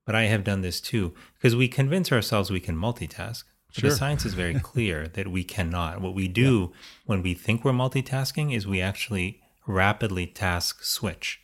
but 0.06 0.14
I 0.14 0.22
have 0.22 0.42
done 0.42 0.62
this 0.62 0.80
too 0.80 1.12
because 1.34 1.54
we 1.54 1.68
convince 1.68 2.10
ourselves 2.10 2.50
we 2.50 2.60
can 2.60 2.78
multitask. 2.78 3.44
Sure. 3.72 3.90
The 3.90 3.94
science 3.94 4.24
is 4.24 4.32
very 4.32 4.54
clear 4.58 5.06
that 5.08 5.28
we 5.28 5.44
cannot. 5.44 6.00
What 6.00 6.14
we 6.14 6.28
do 6.28 6.72
yeah. 6.72 6.78
when 7.04 7.20
we 7.20 7.34
think 7.34 7.62
we're 7.62 7.72
multitasking 7.72 8.56
is 8.56 8.66
we 8.66 8.80
actually 8.80 9.42
rapidly 9.66 10.26
task 10.26 10.82
switch, 10.82 11.42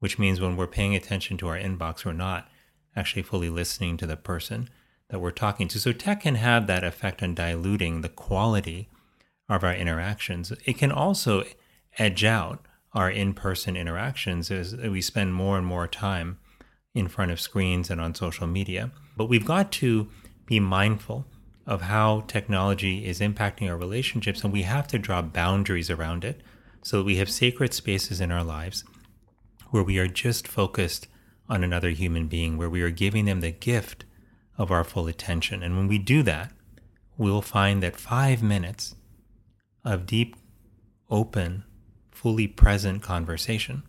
which 0.00 0.18
means 0.18 0.38
when 0.38 0.58
we're 0.58 0.66
paying 0.66 0.94
attention 0.94 1.38
to 1.38 1.48
our 1.48 1.58
inbox, 1.58 2.04
we're 2.04 2.12
not 2.12 2.48
actually 2.94 3.22
fully 3.22 3.48
listening 3.48 3.96
to 3.96 4.06
the 4.06 4.18
person 4.18 4.68
that 5.08 5.20
we're 5.20 5.30
talking 5.30 5.68
to. 5.68 5.80
So 5.80 5.94
tech 5.94 6.20
can 6.20 6.34
have 6.34 6.66
that 6.66 6.84
effect 6.84 7.22
on 7.22 7.34
diluting 7.34 8.02
the 8.02 8.10
quality 8.10 8.90
of 9.48 9.64
our 9.64 9.74
interactions. 9.74 10.52
It 10.66 10.76
can 10.76 10.92
also 10.92 11.44
edge 11.98 12.24
out 12.24 12.66
our 12.92 13.10
in 13.10 13.34
person 13.34 13.76
interactions 13.76 14.50
is 14.50 14.76
we 14.76 15.00
spend 15.00 15.34
more 15.34 15.56
and 15.56 15.66
more 15.66 15.86
time 15.86 16.38
in 16.94 17.08
front 17.08 17.30
of 17.30 17.40
screens 17.40 17.90
and 17.90 18.00
on 18.00 18.14
social 18.14 18.46
media. 18.46 18.90
But 19.16 19.28
we've 19.28 19.44
got 19.44 19.70
to 19.72 20.08
be 20.46 20.58
mindful 20.58 21.26
of 21.66 21.82
how 21.82 22.24
technology 22.26 23.06
is 23.06 23.20
impacting 23.20 23.68
our 23.68 23.76
relationships, 23.76 24.42
and 24.42 24.52
we 24.52 24.62
have 24.62 24.88
to 24.88 24.98
draw 24.98 25.22
boundaries 25.22 25.90
around 25.90 26.24
it 26.24 26.40
so 26.82 26.98
that 26.98 27.04
we 27.04 27.16
have 27.16 27.30
sacred 27.30 27.72
spaces 27.72 28.20
in 28.20 28.32
our 28.32 28.42
lives 28.42 28.84
where 29.70 29.82
we 29.82 29.98
are 29.98 30.08
just 30.08 30.48
focused 30.48 31.06
on 31.48 31.62
another 31.62 31.90
human 31.90 32.26
being, 32.26 32.56
where 32.56 32.70
we 32.70 32.82
are 32.82 32.90
giving 32.90 33.24
them 33.24 33.40
the 33.40 33.50
gift 33.50 34.04
of 34.58 34.70
our 34.70 34.84
full 34.84 35.06
attention. 35.06 35.62
And 35.62 35.76
when 35.76 35.88
we 35.88 35.98
do 35.98 36.22
that, 36.24 36.52
we'll 37.16 37.42
find 37.42 37.82
that 37.82 37.96
five 37.96 38.42
minutes 38.42 38.94
of 39.84 40.06
deep, 40.06 40.36
open, 41.08 41.64
fully 42.20 42.46
present 42.46 43.00
conversation 43.00 43.82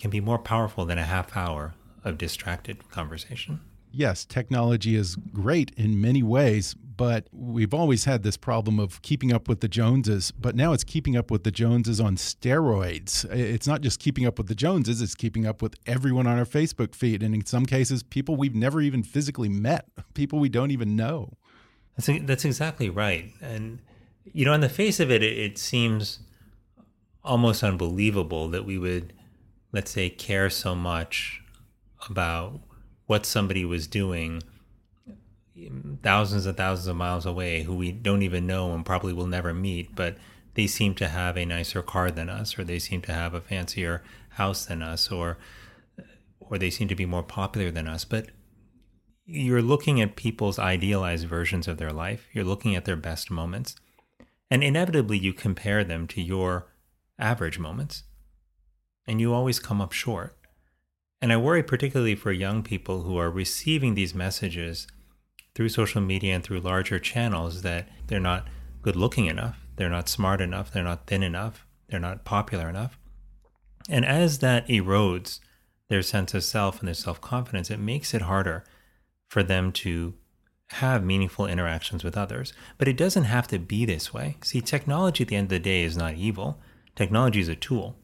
can 0.00 0.10
be 0.10 0.20
more 0.20 0.36
powerful 0.36 0.84
than 0.84 0.98
a 0.98 1.04
half 1.04 1.36
hour 1.36 1.74
of 2.02 2.18
distracted 2.18 2.90
conversation. 2.90 3.60
Yes, 3.92 4.24
technology 4.24 4.96
is 4.96 5.14
great 5.14 5.70
in 5.76 6.00
many 6.00 6.24
ways, 6.24 6.74
but 6.74 7.28
we've 7.30 7.72
always 7.72 8.04
had 8.04 8.24
this 8.24 8.36
problem 8.36 8.80
of 8.80 9.00
keeping 9.02 9.32
up 9.32 9.48
with 9.48 9.60
the 9.60 9.68
Joneses, 9.68 10.32
but 10.32 10.56
now 10.56 10.72
it's 10.72 10.82
keeping 10.82 11.16
up 11.16 11.30
with 11.30 11.44
the 11.44 11.52
Joneses 11.52 12.00
on 12.00 12.16
steroids. 12.16 13.24
It's 13.32 13.68
not 13.68 13.80
just 13.80 14.00
keeping 14.00 14.26
up 14.26 14.36
with 14.36 14.48
the 14.48 14.56
Joneses, 14.56 15.00
it's 15.00 15.14
keeping 15.14 15.46
up 15.46 15.62
with 15.62 15.76
everyone 15.86 16.26
on 16.26 16.36
our 16.36 16.44
Facebook 16.44 16.96
feed. 16.96 17.22
And 17.22 17.32
in 17.32 17.46
some 17.46 17.64
cases, 17.64 18.02
people 18.02 18.34
we've 18.34 18.56
never 18.56 18.80
even 18.80 19.04
physically 19.04 19.48
met, 19.48 19.86
people 20.14 20.40
we 20.40 20.48
don't 20.48 20.72
even 20.72 20.96
know. 20.96 21.34
That's, 21.96 22.26
that's 22.26 22.44
exactly 22.44 22.90
right. 22.90 23.32
And, 23.40 23.78
you 24.32 24.44
know, 24.44 24.52
on 24.52 24.62
the 24.62 24.68
face 24.68 24.98
of 24.98 25.12
it, 25.12 25.22
it, 25.22 25.38
it 25.38 25.58
seems 25.58 26.18
almost 27.24 27.62
unbelievable 27.62 28.48
that 28.48 28.64
we 28.64 28.78
would, 28.78 29.12
let's 29.72 29.90
say, 29.90 30.08
care 30.08 30.50
so 30.50 30.74
much 30.74 31.42
about 32.08 32.60
what 33.06 33.26
somebody 33.26 33.64
was 33.64 33.86
doing 33.86 34.42
thousands 36.02 36.46
and 36.46 36.56
thousands 36.56 36.86
of 36.86 36.96
miles 36.96 37.26
away 37.26 37.62
who 37.62 37.74
we 37.74 37.92
don't 37.92 38.22
even 38.22 38.46
know 38.46 38.72
and 38.72 38.86
probably 38.86 39.12
will 39.12 39.26
never 39.26 39.52
meet, 39.52 39.94
but 39.94 40.16
they 40.54 40.66
seem 40.66 40.94
to 40.94 41.08
have 41.08 41.36
a 41.36 41.44
nicer 41.44 41.82
car 41.82 42.10
than 42.10 42.28
us, 42.28 42.58
or 42.58 42.64
they 42.64 42.78
seem 42.78 43.02
to 43.02 43.12
have 43.12 43.34
a 43.34 43.40
fancier 43.40 44.02
house 44.30 44.66
than 44.66 44.82
us, 44.82 45.10
or 45.10 45.38
or 46.40 46.58
they 46.58 46.70
seem 46.70 46.88
to 46.88 46.96
be 46.96 47.06
more 47.06 47.22
popular 47.22 47.70
than 47.70 47.86
us. 47.86 48.04
But 48.04 48.30
you're 49.24 49.62
looking 49.62 50.00
at 50.00 50.16
people's 50.16 50.58
idealized 50.58 51.28
versions 51.28 51.68
of 51.68 51.78
their 51.78 51.92
life. 51.92 52.26
You're 52.32 52.44
looking 52.44 52.74
at 52.74 52.84
their 52.84 52.96
best 52.96 53.30
moments. 53.30 53.76
And 54.50 54.64
inevitably 54.64 55.18
you 55.18 55.32
compare 55.32 55.84
them 55.84 56.08
to 56.08 56.20
your 56.20 56.66
average 57.20 57.58
moments, 57.58 58.04
and 59.06 59.20
you 59.20 59.32
always 59.32 59.58
come 59.58 59.80
up 59.80 59.92
short. 59.92 60.36
And 61.22 61.32
I 61.32 61.36
worry 61.36 61.62
particularly 61.62 62.14
for 62.14 62.32
young 62.32 62.62
people 62.62 63.02
who 63.02 63.16
are 63.18 63.30
receiving 63.30 63.94
these 63.94 64.14
messages 64.14 64.86
through 65.54 65.68
social 65.68 66.00
media 66.00 66.34
and 66.34 66.42
through 66.42 66.60
larger 66.60 66.98
channels 66.98 67.62
that 67.62 67.88
they're 68.06 68.20
not 68.20 68.46
good 68.82 68.96
looking 68.96 69.26
enough, 69.26 69.66
they're 69.76 69.90
not 69.90 70.08
smart 70.08 70.40
enough, 70.40 70.72
they're 70.72 70.82
not 70.82 71.06
thin 71.06 71.22
enough, 71.22 71.66
they're 71.88 72.00
not 72.00 72.24
popular 72.24 72.68
enough. 72.68 72.98
And 73.88 74.04
as 74.04 74.38
that 74.38 74.66
erodes 74.68 75.40
their 75.88 76.02
sense 76.02 76.32
of 76.34 76.44
self 76.44 76.78
and 76.78 76.88
their 76.88 76.94
self 76.94 77.20
confidence, 77.20 77.70
it 77.70 77.80
makes 77.80 78.14
it 78.14 78.22
harder 78.22 78.64
for 79.28 79.42
them 79.42 79.72
to 79.72 80.14
have 80.74 81.04
meaningful 81.04 81.46
interactions 81.46 82.04
with 82.04 82.16
others. 82.16 82.52
But 82.78 82.88
it 82.88 82.96
doesn't 82.96 83.24
have 83.24 83.48
to 83.48 83.58
be 83.58 83.84
this 83.84 84.14
way. 84.14 84.36
See, 84.42 84.60
technology 84.60 85.24
at 85.24 85.28
the 85.28 85.36
end 85.36 85.46
of 85.46 85.50
the 85.50 85.58
day 85.58 85.82
is 85.82 85.96
not 85.96 86.14
evil. 86.14 86.60
Technology 87.00 87.40
is 87.40 87.48
a 87.48 87.56
tool. 87.56 87.96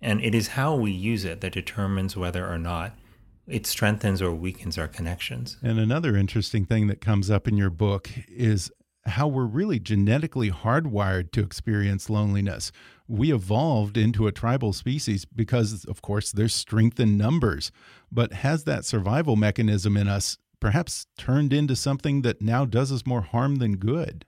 And 0.00 0.24
it 0.24 0.34
is 0.34 0.48
how 0.48 0.74
we 0.74 0.90
use 0.90 1.26
it 1.26 1.42
that 1.42 1.52
determines 1.52 2.16
whether 2.16 2.50
or 2.50 2.56
not 2.56 2.98
it 3.46 3.66
strengthens 3.66 4.22
or 4.22 4.32
weakens 4.32 4.78
our 4.78 4.88
connections. 4.88 5.58
And 5.62 5.78
another 5.78 6.16
interesting 6.16 6.64
thing 6.64 6.86
that 6.86 7.02
comes 7.02 7.30
up 7.30 7.46
in 7.46 7.58
your 7.58 7.68
book 7.68 8.08
is 8.26 8.72
how 9.04 9.28
we're 9.28 9.44
really 9.44 9.78
genetically 9.78 10.50
hardwired 10.50 11.32
to 11.32 11.42
experience 11.42 12.08
loneliness. 12.08 12.72
We 13.06 13.30
evolved 13.30 13.98
into 13.98 14.26
a 14.26 14.32
tribal 14.32 14.72
species 14.72 15.26
because, 15.26 15.84
of 15.84 16.00
course, 16.00 16.32
there's 16.32 16.54
strength 16.54 16.98
in 16.98 17.18
numbers. 17.18 17.70
But 18.10 18.32
has 18.32 18.64
that 18.64 18.86
survival 18.86 19.36
mechanism 19.36 19.98
in 19.98 20.08
us 20.08 20.38
perhaps 20.60 21.04
turned 21.18 21.52
into 21.52 21.76
something 21.76 22.22
that 22.22 22.40
now 22.40 22.64
does 22.64 22.90
us 22.90 23.04
more 23.04 23.20
harm 23.20 23.56
than 23.56 23.76
good? 23.76 24.24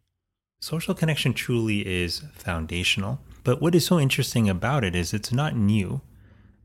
Social 0.61 0.93
connection 0.93 1.33
truly 1.33 1.87
is 1.87 2.25
foundational. 2.35 3.19
But 3.45 3.61
what 3.61 3.75
is 3.75 3.87
so 3.87 3.99
interesting 3.99 4.49
about 4.49 4.85
it 4.85 4.95
is 4.95 5.13
it's 5.13 5.33
not 5.33 5.57
new. 5.57 6.01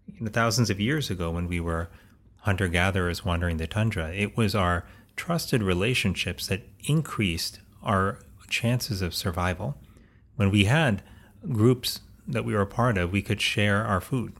You 0.08 0.26
know, 0.26 0.32
thousands 0.32 0.70
of 0.70 0.80
years 0.80 1.10
ago, 1.10 1.32
when 1.32 1.48
we 1.48 1.60
were 1.60 1.90
hunter 2.42 2.68
gatherers 2.68 3.26
wandering 3.26 3.58
the 3.58 3.68
tundra, 3.68 4.14
it 4.14 4.38
was 4.38 4.56
our 4.56 4.86
trusted 5.16 5.64
relationships 5.64 6.48
that 6.48 6.62
increased 6.86 7.60
our 7.84 8.20
chances 8.50 9.02
of 9.02 9.14
survival. 9.14 9.78
When 10.36 10.52
we 10.52 10.66
had 10.66 11.04
groups 11.52 12.02
that 12.28 12.46
we 12.46 12.54
were 12.54 12.62
a 12.62 12.68
part 12.68 12.98
of, 12.98 13.12
we 13.12 13.22
could 13.22 13.42
share 13.42 13.84
our 13.84 14.00
food 14.00 14.34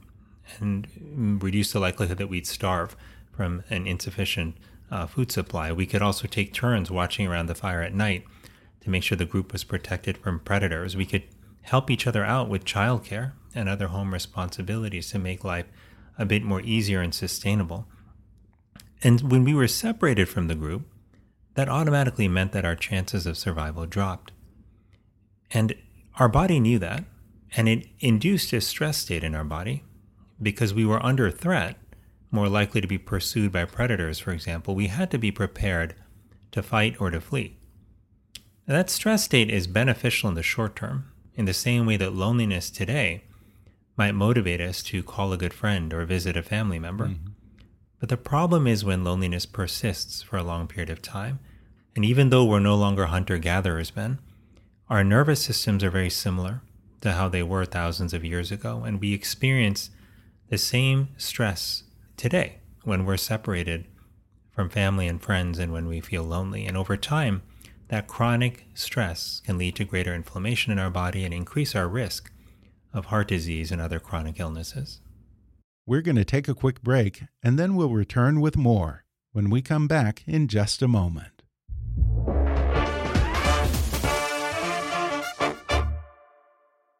and 0.60 1.38
reduce 1.42 1.72
the 1.72 1.80
likelihood 1.80 2.18
that 2.18 2.28
we'd 2.28 2.46
starve 2.46 2.96
from 3.32 3.62
an 3.68 3.86
insufficient 3.86 4.56
uh, 4.90 5.06
food 5.06 5.30
supply. 5.30 5.72
We 5.72 5.86
could 5.86 6.02
also 6.02 6.26
take 6.26 6.54
turns 6.54 6.90
watching 6.90 7.26
around 7.26 7.46
the 7.46 7.54
fire 7.54 7.82
at 7.82 7.94
night 7.94 8.24
to 8.80 8.90
make 8.90 9.02
sure 9.02 9.16
the 9.16 9.26
group 9.26 9.52
was 9.52 9.64
protected 9.64 10.16
from 10.16 10.40
predators. 10.40 10.96
We 10.96 11.04
could 11.04 11.24
help 11.68 11.90
each 11.90 12.06
other 12.06 12.24
out 12.24 12.48
with 12.48 12.64
childcare 12.64 13.32
and 13.54 13.68
other 13.68 13.88
home 13.88 14.12
responsibilities 14.12 15.10
to 15.10 15.18
make 15.18 15.44
life 15.44 15.66
a 16.18 16.24
bit 16.24 16.42
more 16.42 16.60
easier 16.60 17.00
and 17.00 17.14
sustainable. 17.14 17.86
And 19.02 19.30
when 19.30 19.44
we 19.44 19.54
were 19.54 19.68
separated 19.68 20.28
from 20.28 20.48
the 20.48 20.54
group, 20.54 20.82
that 21.54 21.68
automatically 21.68 22.28
meant 22.28 22.52
that 22.52 22.64
our 22.64 22.76
chances 22.76 23.26
of 23.26 23.38
survival 23.38 23.86
dropped. 23.86 24.32
And 25.50 25.74
our 26.18 26.28
body 26.28 26.60
knew 26.60 26.78
that, 26.78 27.04
and 27.56 27.68
it 27.68 27.86
induced 28.00 28.52
a 28.52 28.60
stress 28.60 28.98
state 28.98 29.24
in 29.24 29.34
our 29.34 29.44
body 29.44 29.84
because 30.40 30.74
we 30.74 30.84
were 30.84 31.04
under 31.04 31.30
threat, 31.30 31.76
more 32.30 32.48
likely 32.48 32.80
to 32.80 32.86
be 32.86 32.98
pursued 32.98 33.52
by 33.52 33.64
predators, 33.64 34.18
for 34.18 34.32
example. 34.32 34.74
We 34.74 34.88
had 34.88 35.10
to 35.10 35.18
be 35.18 35.30
prepared 35.30 35.94
to 36.52 36.62
fight 36.62 37.00
or 37.00 37.10
to 37.10 37.20
flee. 37.20 37.56
Now, 38.66 38.74
that 38.74 38.90
stress 38.90 39.24
state 39.24 39.50
is 39.50 39.66
beneficial 39.66 40.28
in 40.28 40.34
the 40.34 40.42
short 40.42 40.76
term, 40.76 41.10
in 41.38 41.46
the 41.46 41.54
same 41.54 41.86
way 41.86 41.96
that 41.96 42.12
loneliness 42.12 42.68
today 42.68 43.22
might 43.96 44.14
motivate 44.14 44.60
us 44.60 44.82
to 44.82 45.02
call 45.02 45.32
a 45.32 45.38
good 45.38 45.54
friend 45.54 45.94
or 45.94 46.04
visit 46.04 46.36
a 46.36 46.42
family 46.42 46.78
member. 46.78 47.06
Mm-hmm. 47.06 47.30
But 47.98 48.10
the 48.10 48.16
problem 48.16 48.66
is 48.66 48.84
when 48.84 49.04
loneliness 49.04 49.46
persists 49.46 50.20
for 50.20 50.36
a 50.36 50.42
long 50.42 50.68
period 50.68 50.90
of 50.90 51.00
time 51.00 51.38
and 51.98 52.04
even 52.04 52.30
though 52.30 52.44
we're 52.44 52.60
no 52.60 52.76
longer 52.76 53.06
hunter 53.06 53.38
gatherers 53.38 53.96
men, 53.96 54.20
our 54.88 55.02
nervous 55.02 55.42
systems 55.42 55.82
are 55.82 55.90
very 55.90 56.10
similar 56.10 56.60
to 57.00 57.12
how 57.12 57.28
they 57.28 57.42
were 57.42 57.64
thousands 57.64 58.14
of 58.14 58.24
years 58.24 58.52
ago. 58.52 58.84
And 58.84 59.00
we 59.00 59.12
experience 59.12 59.90
the 60.48 60.58
same 60.58 61.08
stress 61.16 61.82
today 62.16 62.58
when 62.84 63.04
we're 63.04 63.16
separated 63.16 63.86
from 64.50 64.70
family 64.70 65.08
and 65.08 65.20
friends 65.20 65.58
and 65.58 65.72
when 65.72 65.86
we 65.86 66.00
feel 66.00 66.22
lonely. 66.22 66.66
And 66.66 66.76
over 66.76 66.96
time, 66.96 67.42
that 67.88 68.06
chronic 68.06 68.66
stress 68.74 69.40
can 69.44 69.58
lead 69.58 69.74
to 69.76 69.84
greater 69.84 70.14
inflammation 70.14 70.72
in 70.72 70.78
our 70.78 70.90
body 70.90 71.24
and 71.24 71.32
increase 71.32 71.74
our 71.74 71.88
risk 71.88 72.30
of 72.92 73.06
heart 73.06 73.28
disease 73.28 73.72
and 73.72 73.80
other 73.80 73.98
chronic 73.98 74.38
illnesses. 74.38 75.00
We're 75.86 76.02
going 76.02 76.16
to 76.16 76.24
take 76.24 76.48
a 76.48 76.54
quick 76.54 76.82
break 76.82 77.22
and 77.42 77.58
then 77.58 77.74
we'll 77.74 77.90
return 77.90 78.40
with 78.40 78.56
more 78.56 79.04
when 79.32 79.48
we 79.48 79.62
come 79.62 79.88
back 79.88 80.22
in 80.26 80.48
just 80.48 80.82
a 80.82 80.88
moment. 80.88 81.42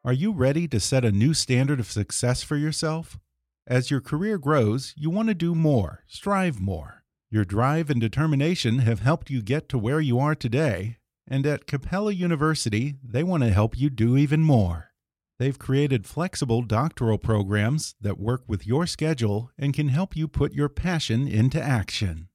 Are 0.04 0.12
you 0.14 0.32
ready 0.32 0.66
to 0.68 0.80
set 0.80 1.04
a 1.04 1.12
new 1.12 1.34
standard 1.34 1.80
of 1.80 1.90
success 1.90 2.42
for 2.42 2.56
yourself? 2.56 3.18
As 3.66 3.90
your 3.90 4.00
career 4.00 4.38
grows, 4.38 4.94
you 4.96 5.10
want 5.10 5.28
to 5.28 5.34
do 5.34 5.54
more, 5.54 6.02
strive 6.06 6.58
more. 6.58 6.97
Your 7.30 7.44
drive 7.44 7.90
and 7.90 8.00
determination 8.00 8.78
have 8.78 9.00
helped 9.00 9.28
you 9.28 9.42
get 9.42 9.68
to 9.68 9.78
where 9.78 10.00
you 10.00 10.18
are 10.18 10.34
today, 10.34 10.96
and 11.26 11.44
at 11.44 11.66
Capella 11.66 12.12
University, 12.12 12.96
they 13.04 13.22
want 13.22 13.42
to 13.42 13.50
help 13.50 13.78
you 13.78 13.90
do 13.90 14.16
even 14.16 14.42
more. 14.42 14.92
They've 15.38 15.58
created 15.58 16.06
flexible 16.06 16.62
doctoral 16.62 17.18
programs 17.18 17.94
that 18.00 18.18
work 18.18 18.44
with 18.48 18.66
your 18.66 18.86
schedule 18.86 19.50
and 19.58 19.74
can 19.74 19.88
help 19.88 20.16
you 20.16 20.26
put 20.26 20.54
your 20.54 20.70
passion 20.70 21.28
into 21.28 21.62
action. 21.62 22.28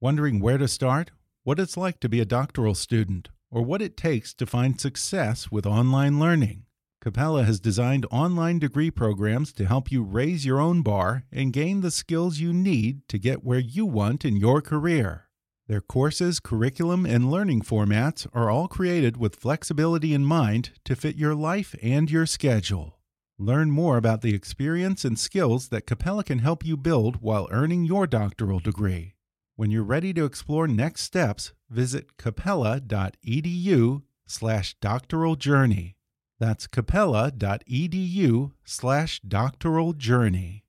Wondering 0.00 0.40
where 0.40 0.56
to 0.58 0.66
start, 0.66 1.10
what 1.44 1.60
it's 1.60 1.76
like 1.76 2.00
to 2.00 2.08
be 2.08 2.20
a 2.20 2.24
doctoral 2.24 2.74
student, 2.74 3.28
or 3.50 3.60
what 3.60 3.82
it 3.82 3.98
takes 3.98 4.32
to 4.32 4.46
find 4.46 4.80
success 4.80 5.50
with 5.52 5.66
online 5.66 6.18
learning? 6.18 6.64
Capella 7.00 7.44
has 7.44 7.60
designed 7.60 8.06
online 8.10 8.58
degree 8.58 8.90
programs 8.90 9.52
to 9.52 9.66
help 9.66 9.92
you 9.92 10.02
raise 10.02 10.44
your 10.44 10.58
own 10.58 10.82
bar 10.82 11.24
and 11.30 11.52
gain 11.52 11.80
the 11.80 11.92
skills 11.92 12.40
you 12.40 12.52
need 12.52 13.06
to 13.08 13.18
get 13.18 13.44
where 13.44 13.60
you 13.60 13.86
want 13.86 14.24
in 14.24 14.36
your 14.36 14.60
career. 14.60 15.28
Their 15.68 15.80
courses, 15.80 16.40
curriculum, 16.40 17.06
and 17.06 17.30
learning 17.30 17.62
formats 17.62 18.26
are 18.32 18.50
all 18.50 18.66
created 18.66 19.16
with 19.16 19.36
flexibility 19.36 20.12
in 20.12 20.24
mind 20.24 20.70
to 20.86 20.96
fit 20.96 21.16
your 21.16 21.34
life 21.34 21.74
and 21.82 22.10
your 22.10 22.26
schedule. 22.26 22.98
Learn 23.38 23.70
more 23.70 23.96
about 23.96 24.22
the 24.22 24.34
experience 24.34 25.04
and 25.04 25.16
skills 25.18 25.68
that 25.68 25.86
Capella 25.86 26.24
can 26.24 26.40
help 26.40 26.64
you 26.64 26.76
build 26.76 27.22
while 27.22 27.46
earning 27.52 27.84
your 27.84 28.06
doctoral 28.06 28.58
degree. 28.58 29.14
When 29.54 29.70
you're 29.70 29.84
ready 29.84 30.12
to 30.14 30.24
explore 30.24 30.66
next 30.66 31.02
steps, 31.02 31.52
visit 31.70 32.16
capella.edu 32.16 34.02
slash 34.26 34.74
doctoral 34.80 35.36
journey. 35.36 35.97
That's 36.40 36.68
capella.edu 36.68 38.52
slash 38.64 39.20
doctoral 39.26 39.92
journey. 39.92 40.64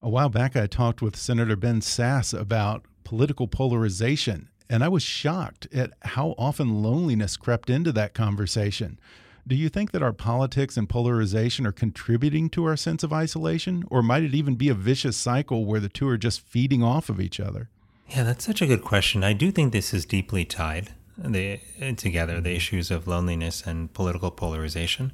A 0.00 0.10
while 0.10 0.30
back, 0.30 0.56
I 0.56 0.66
talked 0.66 1.02
with 1.02 1.16
Senator 1.16 1.54
Ben 1.54 1.80
Sasse 1.80 2.38
about 2.38 2.86
political 3.04 3.46
polarization, 3.46 4.48
and 4.70 4.82
I 4.82 4.88
was 4.88 5.02
shocked 5.02 5.66
at 5.74 5.92
how 6.00 6.34
often 6.38 6.82
loneliness 6.82 7.36
crept 7.36 7.68
into 7.68 7.92
that 7.92 8.14
conversation. 8.14 8.98
Do 9.46 9.54
you 9.54 9.68
think 9.68 9.92
that 9.92 10.02
our 10.02 10.12
politics 10.12 10.78
and 10.78 10.88
polarization 10.88 11.66
are 11.66 11.72
contributing 11.72 12.48
to 12.50 12.64
our 12.64 12.76
sense 12.76 13.02
of 13.02 13.12
isolation, 13.12 13.84
or 13.90 14.02
might 14.02 14.22
it 14.22 14.34
even 14.34 14.54
be 14.54 14.70
a 14.70 14.74
vicious 14.74 15.16
cycle 15.16 15.66
where 15.66 15.80
the 15.80 15.88
two 15.88 16.08
are 16.08 16.18
just 16.18 16.40
feeding 16.40 16.82
off 16.82 17.10
of 17.10 17.20
each 17.20 17.38
other? 17.38 17.68
Yeah, 18.08 18.22
that's 18.22 18.44
such 18.46 18.62
a 18.62 18.66
good 18.66 18.82
question. 18.82 19.22
I 19.22 19.34
do 19.34 19.50
think 19.50 19.72
this 19.72 19.92
is 19.92 20.06
deeply 20.06 20.46
tied 20.46 20.94
the, 21.18 21.60
together 21.96 22.40
the 22.40 22.54
issues 22.54 22.90
of 22.90 23.06
loneliness 23.06 23.66
and 23.66 23.92
political 23.92 24.30
polarization. 24.30 25.12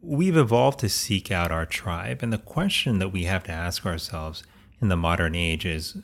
We've 0.00 0.36
evolved 0.36 0.78
to 0.80 0.88
seek 0.88 1.32
out 1.32 1.50
our 1.50 1.66
tribe, 1.66 2.22
and 2.22 2.32
the 2.32 2.38
question 2.38 2.98
that 2.98 3.12
we 3.12 3.24
have 3.24 3.42
to 3.44 3.52
ask 3.52 3.84
ourselves 3.84 4.44
in 4.80 4.88
the 4.88 4.96
modern 4.96 5.34
age 5.34 5.66
is 5.66 5.96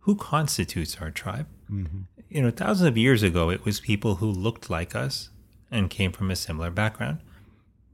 who 0.00 0.14
constitutes 0.14 0.98
our 1.00 1.10
tribe? 1.10 1.46
Mm-hmm. 1.70 2.00
You 2.28 2.42
know, 2.42 2.50
thousands 2.50 2.88
of 2.88 2.98
years 2.98 3.22
ago, 3.22 3.50
it 3.50 3.64
was 3.64 3.80
people 3.80 4.16
who 4.16 4.30
looked 4.30 4.68
like 4.68 4.94
us 4.94 5.30
and 5.70 5.88
came 5.88 6.12
from 6.12 6.30
a 6.30 6.36
similar 6.36 6.70
background. 6.70 7.18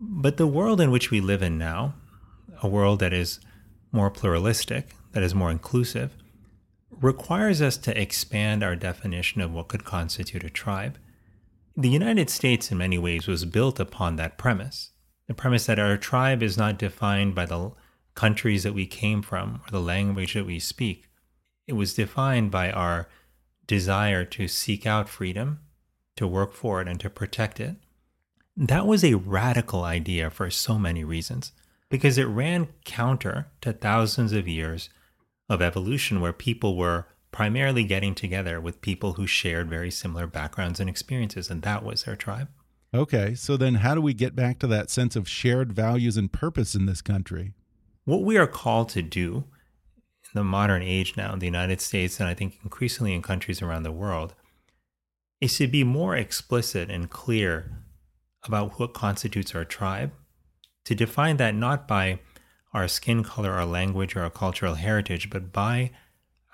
But 0.01 0.37
the 0.37 0.47
world 0.47 0.81
in 0.81 0.91
which 0.91 1.11
we 1.11 1.21
live 1.21 1.43
in 1.43 1.59
now, 1.59 1.95
a 2.63 2.69
world 2.69 3.01
that 3.01 3.13
is 3.13 3.41
more 3.93 4.11
pluralistic, 4.11 4.95
that 5.13 5.23
is 5.23 5.35
more 5.35 5.51
inclusive, 5.51 6.17
requires 7.01 7.61
us 7.61 7.77
to 7.79 8.01
expand 8.01 8.63
our 8.63 8.77
definition 8.77 9.41
of 9.41 9.53
what 9.53 9.69
could 9.69 9.85
constitute 9.85 10.45
a 10.45 10.51
tribe. 10.51 10.99
The 11.77 11.91
United 11.91 12.31
States, 12.31 12.73
in 12.73 12.79
many 12.79 12.99
ways, 12.99 13.27
was 13.27 13.45
built 13.45 13.79
upon 13.79 14.17
that 14.17 14.39
premise 14.39 14.91
the 15.27 15.35
premise 15.35 15.67
that 15.67 15.79
our 15.79 15.97
tribe 15.97 16.43
is 16.43 16.57
not 16.57 16.79
defined 16.79 17.35
by 17.35 17.47
the 17.47 17.73
countries 18.15 18.63
that 18.63 18.75
we 18.75 18.87
came 18.87 19.23
from 19.23 19.61
or 19.67 19.71
the 19.71 19.81
language 19.81 20.35
that 20.35 20.47
we 20.47 20.59
speak. 20.59 21.09
It 21.67 21.73
was 21.73 21.95
defined 21.95 22.51
by 22.51 22.71
our 22.71 23.09
desire 23.67 24.25
to 24.25 24.47
seek 24.47 24.87
out 24.87 25.09
freedom, 25.09 25.61
to 26.15 26.27
work 26.27 26.55
for 26.55 26.81
it, 26.81 26.89
and 26.89 27.01
to 27.01 27.11
protect 27.11 27.59
it. 27.59 27.77
That 28.57 28.87
was 28.87 29.05
a 29.05 29.15
radical 29.15 29.83
idea 29.83 30.31
for 30.31 30.49
so 30.49 30.79
many 30.79 31.05
reasons, 31.05 31.53
because 31.91 32.17
it 32.17 32.25
ran 32.25 32.69
counter 32.85 33.49
to 33.63 33.73
thousands 33.73 34.33
of 34.33 34.49
years 34.49 34.89
of 35.49 35.63
evolution 35.63 36.21
where 36.21 36.33
people 36.33 36.77
were 36.77 37.07
primarily 37.31 37.85
getting 37.85 38.15
together 38.15 38.61
with 38.61 38.81
people 38.81 39.15
who 39.15 39.27
shared 39.27 39.69
very 39.69 39.91
similar 39.91 40.27
backgrounds 40.27 40.81
and 40.81 40.89
experiences, 40.89 41.51
and 41.51 41.63
that 41.63 41.85
was 41.85 42.05
their 42.05 42.17
tribe. 42.17 42.49
Okay, 42.95 43.35
so 43.35 43.57
then 43.57 43.77
how 43.77 43.95
do 43.95 44.01
we 44.01 44.15
get 44.15 44.35
back 44.35 44.59
to 44.61 44.67
that 44.69 44.91
sense 44.91 45.17
of 45.17 45.29
shared 45.29 45.73
values 45.73 46.17
and 46.17 46.33
purpose 46.33 46.75
in 46.75 46.87
this 46.87 47.03
country? 47.03 47.53
What 48.05 48.23
we 48.23 48.39
are 48.39 48.47
called 48.47 48.89
to 48.91 49.03
do 49.03 49.45
in 50.25 50.31
the 50.35 50.45
modern 50.45 50.83
age 50.83 51.17
now 51.17 51.33
in 51.33 51.41
the 51.41 51.47
United 51.47 51.81
States, 51.81 52.19
and 52.21 52.29
I 52.29 52.35
think 52.35 52.59
increasingly 52.63 53.13
in 53.13 53.23
countries 53.23 53.61
around 53.61 53.83
the 53.83 53.93
world, 53.93 54.35
is 55.41 55.59
to 55.59 55.67
be 55.67 55.85
more 55.85 56.17
explicit 56.17 56.91
and 56.91 57.11
clear 57.11 57.83
about 58.45 58.79
what 58.79 58.95
constitutes 58.95 59.55
our 59.55 59.65
tribe 59.65 60.13
to 60.85 60.95
define 60.95 61.37
that 61.37 61.55
not 61.55 61.87
by 61.87 62.21
our 62.77 62.87
skin 62.87 63.25
color, 63.25 63.53
our 63.53 63.65
language, 63.65 64.15
or 64.15 64.21
our 64.21 64.31
cultural 64.31 64.75
heritage, 64.75 65.31
but 65.31 65.51
by 65.51 65.91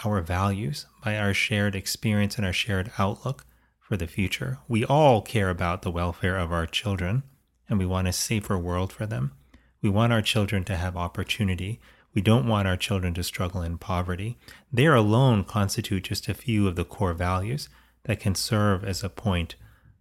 our 0.04 0.20
values, 0.20 0.86
by 1.04 1.18
our 1.18 1.34
shared 1.34 1.74
experience 1.74 2.36
and 2.36 2.46
our 2.46 2.52
shared 2.52 2.92
outlook 2.96 3.44
for 3.80 3.96
the 3.96 4.06
future. 4.06 4.58
We 4.68 4.84
all 4.84 5.20
care 5.20 5.50
about 5.50 5.82
the 5.82 5.90
welfare 5.90 6.38
of 6.38 6.52
our 6.52 6.66
children 6.66 7.24
and 7.68 7.78
we 7.78 7.86
want 7.86 8.06
a 8.06 8.12
safer 8.12 8.56
world 8.56 8.92
for 8.92 9.04
them. 9.04 9.32
We 9.80 9.90
want 9.90 10.12
our 10.12 10.22
children 10.22 10.62
to 10.64 10.76
have 10.76 10.96
opportunity. 10.96 11.80
We 12.14 12.22
don't 12.22 12.46
want 12.46 12.68
our 12.68 12.76
children 12.76 13.14
to 13.14 13.24
struggle 13.24 13.62
in 13.62 13.78
poverty. 13.78 14.38
They 14.72 14.86
alone 14.86 15.42
constitute 15.42 16.04
just 16.04 16.28
a 16.28 16.34
few 16.34 16.68
of 16.68 16.76
the 16.76 16.84
core 16.84 17.14
values 17.14 17.68
that 18.04 18.20
can 18.20 18.36
serve 18.36 18.84
as 18.84 19.02
a 19.02 19.08
point 19.08 19.56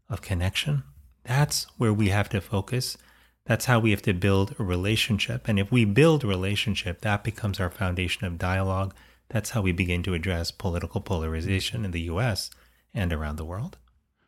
of 0.08 0.22
connection. 0.22 0.84
That's 1.24 1.66
where 1.78 1.94
we 1.94 2.10
have 2.10 2.30
to 2.30 2.42
focus. 2.42 2.98
That's 3.46 3.66
how 3.66 3.80
we 3.80 3.92
have 3.92 4.02
to 4.04 4.14
build 4.14 4.56
a 4.60 4.64
relationship. 4.64 5.48
And 5.48 5.60
if 5.60 5.72
we 5.72 5.86
build 5.86 6.24
a 6.24 6.28
relationship, 6.28 7.02
that 7.02 7.24
becomes 7.24 7.60
our 7.60 7.70
foundation 7.70 8.26
of 8.26 8.38
dialogue. 8.38 8.94
That's 9.30 9.52
how 9.52 9.62
we 9.62 9.72
begin 9.72 10.04
to 10.04 10.14
address 10.14 10.52
political 10.52 11.02
polarization 11.02 11.86
in 11.86 11.92
the 11.92 12.02
US 12.02 12.52
and 12.94 13.12
around 13.12 13.38
the 13.38 13.46
world. 13.46 13.78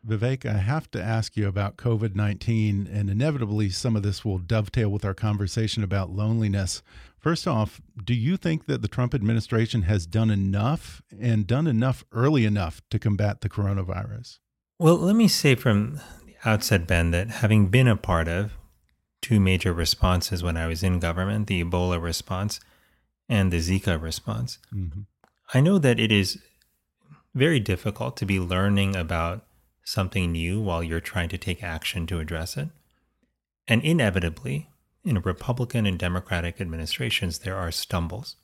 Vivek, 0.05 0.45
I 0.45 0.57
have 0.57 0.91
to 0.91 1.01
ask 1.01 1.37
you 1.37 1.47
about 1.47 1.77
COVID 1.77 2.13
19, 2.13 2.89
and 2.91 3.09
inevitably 3.09 3.69
some 3.69 3.95
of 3.95 4.03
this 4.03 4.25
will 4.25 4.37
dovetail 4.37 4.89
with 4.89 5.05
our 5.05 5.13
conversation 5.13 5.81
about 5.81 6.09
loneliness. 6.09 6.83
First 7.17 7.47
off, 7.47 7.79
do 8.03 8.13
you 8.13 8.35
think 8.35 8.65
that 8.65 8.81
the 8.81 8.89
Trump 8.89 9.13
administration 9.13 9.83
has 9.83 10.05
done 10.05 10.29
enough 10.29 11.01
and 11.17 11.47
done 11.47 11.67
enough 11.67 12.03
early 12.11 12.43
enough 12.43 12.81
to 12.89 12.99
combat 12.99 13.39
the 13.39 13.47
coronavirus? 13.47 14.39
Well, 14.77 14.97
let 14.97 15.15
me 15.15 15.29
say 15.29 15.55
from 15.55 16.01
the 16.25 16.35
outset, 16.43 16.85
Ben, 16.85 17.11
that 17.11 17.29
having 17.29 17.67
been 17.67 17.87
a 17.87 17.95
part 17.95 18.27
of 18.27 18.51
two 19.23 19.39
major 19.39 19.73
responses 19.73 20.43
when 20.43 20.57
I 20.57 20.67
was 20.67 20.83
in 20.83 20.99
government 20.99 21.47
the 21.47 21.63
Ebola 21.63 21.99
response 21.99 22.59
and 23.27 23.51
the 23.51 23.57
Zika 23.57 23.99
response, 23.99 24.59
mm 24.71 24.91
-hmm. 24.91 25.05
I 25.55 25.61
know 25.61 25.79
that 25.79 25.99
it 25.99 26.11
is 26.11 26.39
very 27.33 27.59
difficult 27.59 28.17
to 28.17 28.25
be 28.25 28.39
learning 28.39 28.95
about 28.95 29.45
something 29.83 30.31
new 30.31 30.61
while 30.61 30.83
you're 30.83 31.11
trying 31.11 31.29
to 31.29 31.37
take 31.37 31.63
action 31.63 32.05
to 32.07 32.19
address 32.19 32.57
it. 32.57 32.69
And 33.67 33.83
inevitably, 33.83 34.69
in 35.03 35.21
Republican 35.21 35.85
and 35.85 35.99
Democratic 35.99 36.61
administrations, 36.61 37.39
there 37.39 37.55
are 37.55 37.71
stumbles. 37.71 38.35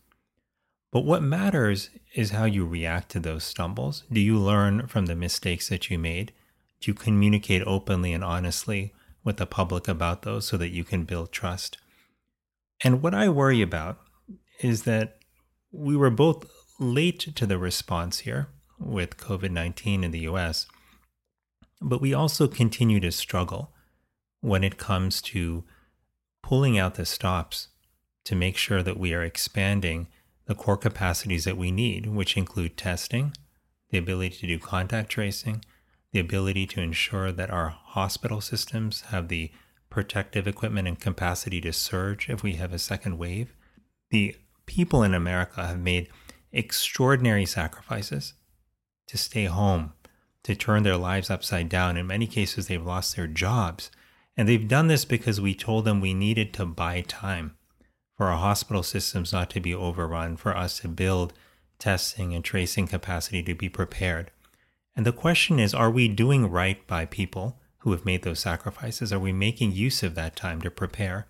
But 0.92 1.06
what 1.06 1.22
matters 1.22 1.90
is 2.16 2.32
how 2.32 2.46
you 2.46 2.66
react 2.66 3.10
to 3.12 3.20
those 3.20 3.44
stumbles. 3.44 4.04
Do 4.12 4.20
you 4.20 4.38
learn 4.40 4.88
from 4.88 5.06
the 5.06 5.16
mistakes 5.16 5.70
that 5.70 5.90
you 5.90 6.00
made? 6.00 6.32
Do 6.80 6.92
you 6.92 6.96
communicate 6.96 7.64
openly 7.66 8.14
and 8.14 8.24
honestly 8.24 8.94
with 9.30 9.38
the 9.38 9.46
public 9.46 9.88
about 9.88 10.24
those 10.24 10.48
so 10.48 10.58
that 10.58 10.70
you 10.70 10.84
can 10.84 11.04
build 11.06 11.32
trust? 11.32 11.78
And 12.84 13.02
what 13.02 13.14
I 13.14 13.30
worry 13.30 13.62
about 13.62 14.00
is 14.60 14.84
that 14.84 15.20
we 15.72 15.96
were 15.96 16.10
both 16.10 16.50
late 16.80 17.20
to 17.36 17.46
the 17.46 17.60
response 17.60 18.20
here 18.20 18.48
with 18.80 19.18
COVID 19.18 19.52
19 19.52 20.04
in 20.04 20.12
the 20.12 20.22
US 20.22 20.66
but 21.82 22.02
we 22.02 22.14
also 22.14 22.48
continue 22.48 23.00
to 23.00 23.12
struggle 23.12 23.72
when 24.42 24.64
it 24.64 24.78
comes 24.78 25.22
to 25.22 25.64
pulling 26.42 26.78
out 26.78 26.96
the 26.96 27.06
stops 27.06 27.70
to 28.26 28.36
make 28.36 28.58
sure 28.58 28.84
that 28.84 28.98
we 28.98 29.14
are 29.14 29.24
expanding 29.24 30.08
the 30.46 30.56
core 30.56 30.78
capacities 30.78 31.46
that 31.46 31.58
we 31.58 31.72
need, 31.72 32.08
which 32.08 32.36
include 32.36 32.76
testing, 32.76 33.34
the 33.90 33.98
ability 33.98 34.36
to 34.38 34.48
do 34.48 34.60
contact 34.60 35.10
tracing, 35.10 35.64
the 36.12 36.20
ability 36.20 36.66
to 36.68 36.82
ensure 36.82 37.32
that 37.32 37.52
our 37.52 37.70
hospital 37.70 38.42
systems 38.42 39.02
have 39.10 39.28
the 39.28 39.52
protective 39.90 40.48
equipment 40.48 40.88
and 40.88 41.00
capacity 41.00 41.62
to 41.62 41.74
surge 41.74 42.30
if 42.30 42.44
we 42.44 42.54
have 42.54 42.74
a 42.74 42.80
second 42.80 43.18
wave. 43.18 43.54
The 44.12 44.36
people 44.66 45.04
in 45.04 45.14
America 45.14 45.66
have 45.66 45.80
made 45.80 46.10
extraordinary 46.52 47.46
sacrifices 47.46 48.34
to 49.08 49.18
stay 49.18 49.46
home 49.46 49.94
to 50.44 50.56
turn 50.56 50.84
their 50.84 50.98
lives 50.98 51.30
upside 51.30 51.70
down. 51.70 51.98
In 51.98 52.08
many 52.08 52.28
cases, 52.28 52.68
they've 52.68 52.86
lost 52.86 53.16
their 53.16 53.28
jobs. 53.28 53.92
And 54.38 54.48
they've 54.48 54.68
done 54.68 54.88
this 54.88 55.06
because 55.06 55.42
we 55.42 55.54
told 55.54 55.86
them 55.86 56.00
we 56.00 56.14
needed 56.14 56.54
to 56.54 56.66
buy 56.66 57.02
time 57.02 57.56
for 58.16 58.28
our 58.28 58.38
hospital 58.38 58.84
systems 58.84 59.34
not 59.34 59.50
to 59.52 59.60
be 59.60 59.74
overrun, 59.74 60.38
for 60.38 60.56
us 60.56 60.80
to 60.80 60.88
build 60.88 61.34
testing 61.78 62.34
and 62.34 62.44
tracing 62.44 62.88
capacity 62.88 63.44
to 63.44 63.54
be 63.54 63.70
prepared. 63.70 64.32
And 65.00 65.06
the 65.06 65.14
question 65.14 65.62
is 65.62 65.74
are 65.74 65.90
we 65.90 66.10
doing 66.10 66.52
right 66.52 66.86
by 66.86 67.06
people 67.06 67.58
who 67.78 67.92
have 67.94 68.04
made 68.04 68.24
those 68.24 68.42
sacrifices? 68.42 69.14
Are 69.14 69.20
we 69.20 69.32
making 69.32 69.72
use 69.72 70.04
of 70.04 70.14
that 70.16 70.36
time 70.36 70.62
to 70.62 70.70
prepare? 70.70 71.26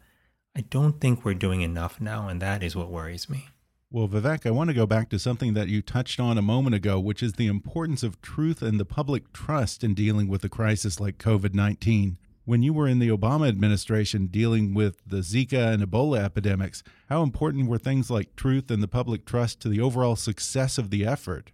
I 0.58 0.62
don't 0.62 1.00
think 1.00 1.24
we're 1.24 1.36
doing 1.36 1.62
enough 1.62 2.02
now, 2.02 2.28
and 2.28 2.42
that 2.42 2.64
is 2.64 2.76
what 2.76 2.90
worries 2.90 3.30
me. 3.30 3.50
Well, 3.92 4.08
Vivek, 4.08 4.48
I 4.48 4.50
want 4.50 4.72
to 4.72 4.76
go 4.76 4.88
back 4.88 5.10
to 5.10 5.20
something 5.20 5.54
that 5.54 5.68
you 5.68 5.84
touched 5.84 6.20
on 6.20 6.36
a 6.36 6.42
moment 6.42 6.74
ago, 6.74 7.00
which 7.00 7.22
is 7.22 7.34
the 7.34 7.46
importance 7.46 8.02
of 8.02 8.20
truth 8.24 8.64
and 8.64 8.80
the 8.80 8.86
public 8.86 9.32
trust 9.34 9.84
in 9.84 9.94
dealing 9.94 10.28
with 10.28 10.44
a 10.44 10.50
crisis 10.50 11.00
like 11.00 11.20
COVID 11.20 11.54
19. 11.54 12.18
When 12.46 12.64
you 12.64 12.74
were 12.74 12.88
in 12.88 12.98
the 12.98 13.10
Obama 13.10 13.48
administration 13.48 14.26
dealing 14.32 14.74
with 14.74 15.04
the 15.06 15.18
Zika 15.18 15.72
and 15.76 15.84
Ebola 15.84 16.24
epidemics, 16.24 16.82
how 17.08 17.22
important 17.22 17.68
were 17.68 17.78
things 17.78 18.10
like 18.10 18.36
truth 18.36 18.72
and 18.72 18.82
the 18.82 18.88
public 18.88 19.28
trust 19.28 19.60
to 19.60 19.70
the 19.70 19.80
overall 19.80 20.16
success 20.16 20.80
of 20.80 20.90
the 20.90 21.06
effort? 21.06 21.52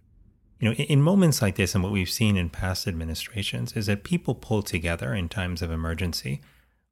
You 0.58 0.70
know, 0.70 0.74
in 0.74 1.02
moments 1.02 1.42
like 1.42 1.56
this, 1.56 1.74
and 1.74 1.84
what 1.84 1.92
we've 1.92 2.08
seen 2.08 2.36
in 2.36 2.48
past 2.48 2.88
administrations, 2.88 3.74
is 3.74 3.86
that 3.86 4.04
people 4.04 4.34
pull 4.34 4.62
together 4.62 5.12
in 5.14 5.28
times 5.28 5.60
of 5.60 5.70
emergency. 5.70 6.40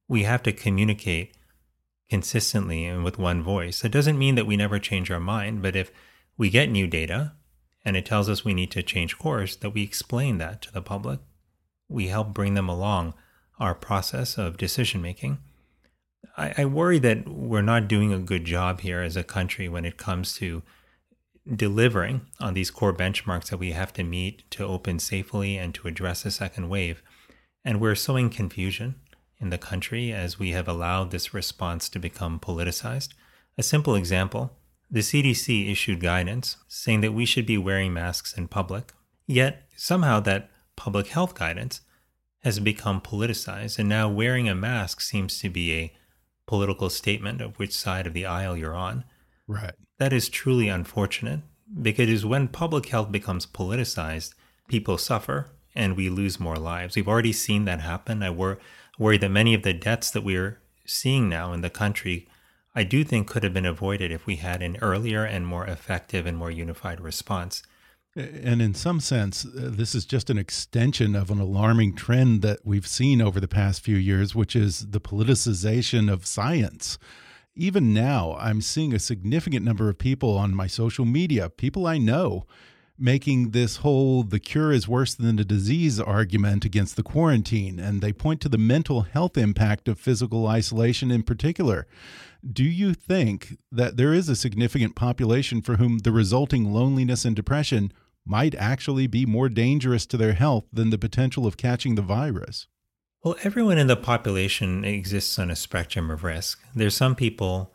We 0.07 0.24
have 0.24 0.42
to 0.42 0.53
communicate 0.53 1.35
consistently 2.11 2.85
and 2.85 3.05
with 3.05 3.18
one 3.18 3.42
voice. 3.42 3.81
That 3.81 3.92
doesn't 3.92 4.18
mean 4.18 4.35
that 4.35 4.46
we 4.46 4.57
never 4.57 4.79
change 4.79 5.11
our 5.11 5.20
mind, 5.20 5.62
but 5.62 5.74
if 5.74 5.90
we 6.37 6.50
get 6.50 6.70
new 6.70 6.87
data 6.87 7.33
and 7.85 7.96
it 7.96 8.05
tells 8.05 8.29
us 8.29 8.44
we 8.44 8.55
need 8.55 8.70
to 8.72 8.83
change 8.83 9.18
course, 9.18 9.57
that 9.57 9.70
we 9.70 9.83
explain 9.83 10.38
that 10.38 10.61
to 10.62 10.72
the 10.72 10.83
public. 10.83 11.20
We 11.88 12.09
help 12.09 12.35
bring 12.35 12.55
them 12.55 12.68
along 12.68 13.14
our 13.59 13.74
process 13.74 14.37
of 14.37 14.57
decision 14.57 15.00
making. 15.00 15.38
I, 16.37 16.55
I 16.59 16.64
worry 16.64 16.98
that 17.00 17.29
we're 17.29 17.62
not 17.62 17.88
doing 17.88 18.12
a 18.12 18.18
good 18.18 18.44
job 18.44 18.81
here 18.81 19.00
as 19.00 19.16
a 19.16 19.24
country 19.24 19.68
when 19.68 19.85
it 19.85 19.96
comes 19.96 20.35
to 20.35 20.62
delivering 21.52 22.22
on 22.40 22.54
these 22.54 22.70
core 22.70 22.94
benchmarks 22.94 23.50
that 23.50 23.59
we 23.59 23.72
have 23.72 23.92
to 23.92 24.02
meet 24.02 24.50
to 24.50 24.64
open 24.64 24.98
safely 24.98 25.57
and 25.57 25.74
to 25.74 25.88
address 25.88 26.24
a 26.24 26.30
second 26.30 26.68
wave. 26.68 27.02
And 27.64 27.80
we're 27.80 27.94
sowing 27.94 28.30
confusion 28.30 28.96
in 29.38 29.50
the 29.50 29.59
country 29.59 30.12
as 30.12 30.38
we 30.38 30.52
have 30.52 30.68
allowed 30.68 31.11
this 31.11 31.35
response 31.35 31.88
to 31.90 31.98
become 31.98 32.40
politicized. 32.40 33.11
A 33.59 33.62
simple 33.62 33.94
example 33.94 34.52
the 34.90 35.00
CDC 35.00 35.70
issued 35.72 36.00
guidance 36.00 36.57
saying 36.68 37.00
that 37.00 37.12
we 37.12 37.24
should 37.24 37.46
be 37.46 37.59
wearing 37.59 37.92
masks 37.92 38.35
in 38.35 38.46
public, 38.46 38.92
yet 39.26 39.62
somehow 39.76 40.20
that 40.20 40.50
public 40.76 41.09
health 41.09 41.35
guidance 41.35 41.80
has 42.42 42.61
become 42.61 43.00
politicized, 43.00 43.78
and 43.78 43.88
now 43.88 44.09
wearing 44.09 44.48
a 44.48 44.54
mask 44.54 45.00
seems 45.00 45.38
to 45.40 45.48
be 45.48 45.72
a 45.72 45.92
political 46.46 46.90
statement 46.90 47.40
of 47.40 47.59
which 47.59 47.74
side 47.74 48.07
of 48.07 48.12
the 48.12 48.26
aisle 48.26 48.57
you're 48.57 48.74
on. 48.74 49.04
Right. 49.46 49.74
That 49.98 50.12
is 50.12 50.28
truly 50.28 50.68
unfortunate 50.68 51.40
because 51.80 52.24
when 52.24 52.48
public 52.48 52.87
health 52.87 53.11
becomes 53.12 53.46
politicized, 53.46 54.35
people 54.68 54.98
suffer 54.98 55.50
and 55.74 55.96
we 55.96 56.09
lose 56.09 56.40
more 56.40 56.57
lives. 56.57 56.96
We've 56.96 57.09
already 57.09 57.33
seen 57.33 57.64
that 57.64 57.80
happen. 57.80 58.22
I 58.22 58.30
wor- 58.30 58.59
worry 58.98 59.18
that 59.18 59.30
many 59.30 59.54
of 59.54 59.62
the 59.62 59.72
deaths 59.72 60.11
that 60.12 60.24
we're 60.24 60.61
seeing 60.87 61.28
now 61.28 61.52
in 61.52 61.62
the 61.62 61.70
country, 61.70 62.28
I 62.74 62.85
do 62.85 63.04
think 63.04 63.28
could 63.28 63.42
have 63.42 63.54
been 63.54 63.66
avoided 63.66 64.11
if 64.11 64.26
we 64.26 64.37
had 64.37 64.62
an 64.62 64.76
earlier 64.80 65.24
and 65.24 65.46
more 65.46 65.66
effective 65.66 66.26
and 66.26 66.37
more 66.37 66.50
unified 66.50 67.00
response. 67.00 67.62
And 68.16 68.62
in 68.62 68.74
some 68.74 69.00
sense, 69.00 69.44
uh, 69.44 69.70
this 69.72 69.94
is 69.94 70.04
just 70.04 70.30
an 70.30 70.38
extension 70.38 71.16
of 71.16 71.30
an 71.30 71.40
alarming 71.40 71.96
trend 71.96 72.42
that 72.42 72.61
we've 72.64 72.87
seen 72.87 73.20
over 73.20 73.40
the 73.40 73.48
past 73.48 73.83
few 73.83 73.96
years, 73.96 74.37
which 74.37 74.54
is 74.54 74.90
the 74.90 75.00
politicization 75.00 76.12
of 76.12 76.24
science. 76.24 76.96
Even 77.57 77.95
now, 77.95 78.37
I'm 78.40 78.61
seeing 78.61 78.93
a 78.93 78.99
significant 78.99 79.64
number 79.64 79.88
of 79.88 79.99
people 79.99 80.37
on 80.37 80.57
my 80.57 80.67
social 80.67 81.05
media, 81.05 81.49
people 81.49 81.87
I 81.87 81.99
know, 81.99 82.47
making 82.99 83.51
this 83.51 83.77
whole 83.77 84.25
the 84.25 84.40
cure 84.40 84.73
is 84.73 84.88
worse 84.88 85.14
than 85.14 85.37
the 85.37 85.45
disease 85.45 86.01
argument 86.01 86.64
against 86.64 86.97
the 86.97 87.03
quarantine. 87.05 87.79
And 87.79 88.01
they 88.01 88.12
point 88.12 88.40
to 88.43 88.49
the 88.49 88.59
mental 88.59 89.03
health 89.03 89.37
impact 89.37 89.88
of 89.88 90.01
physical 90.01 90.47
isolation 90.49 91.12
in 91.12 91.23
particular. 91.23 91.87
Do 92.45 92.64
you 92.64 92.93
think 92.93 93.57
that 93.71 93.97
there 93.97 94.12
is 94.12 94.29
a 94.29 94.37
significant 94.37 94.97
population 94.97 95.62
for 95.62 95.77
whom 95.77 95.99
the 95.99 96.12
resulting 96.12 96.73
loneliness 96.73 97.25
and 97.25 97.37
depression 97.37 97.93
might 98.27 98.55
actually 98.57 99.07
be 99.07 99.27
more 99.27 99.49
dangerous 99.49 100.07
to 100.07 100.17
their 100.17 100.33
health 100.33 100.64
than 100.73 100.90
the 100.90 100.99
potential 100.99 101.47
of 101.47 101.57
catching 101.57 101.95
the 101.95 102.03
virus? 102.03 102.67
Well, 103.24 103.37
everyone 103.42 103.78
in 103.78 103.87
the 103.87 103.96
population 103.96 104.84
exists 104.84 105.38
on 105.38 105.50
a 105.50 105.56
spectrum 105.56 106.10
of 106.10 106.24
risk. 106.24 106.62
There's 106.74 106.94
some 106.94 107.14
people 107.14 107.72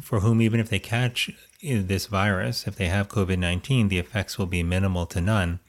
for 0.00 0.18
whom, 0.18 0.42
even 0.42 0.58
if 0.58 0.68
they 0.68 0.80
catch 0.80 1.30
this 1.62 2.06
virus, 2.06 2.66
if 2.66 2.74
they 2.74 2.88
have 2.88 3.06
COVID 3.06 3.38
19, 3.38 3.86
the 3.86 4.00
effects 4.00 4.36
will 4.36 4.46
be 4.46 4.64
minimal 4.64 5.06
to 5.06 5.20
none. 5.20 5.60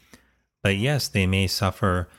But 0.63 0.77
yes, 0.77 1.07
they 1.07 1.27
may 1.27 1.45
suffer 1.45 2.09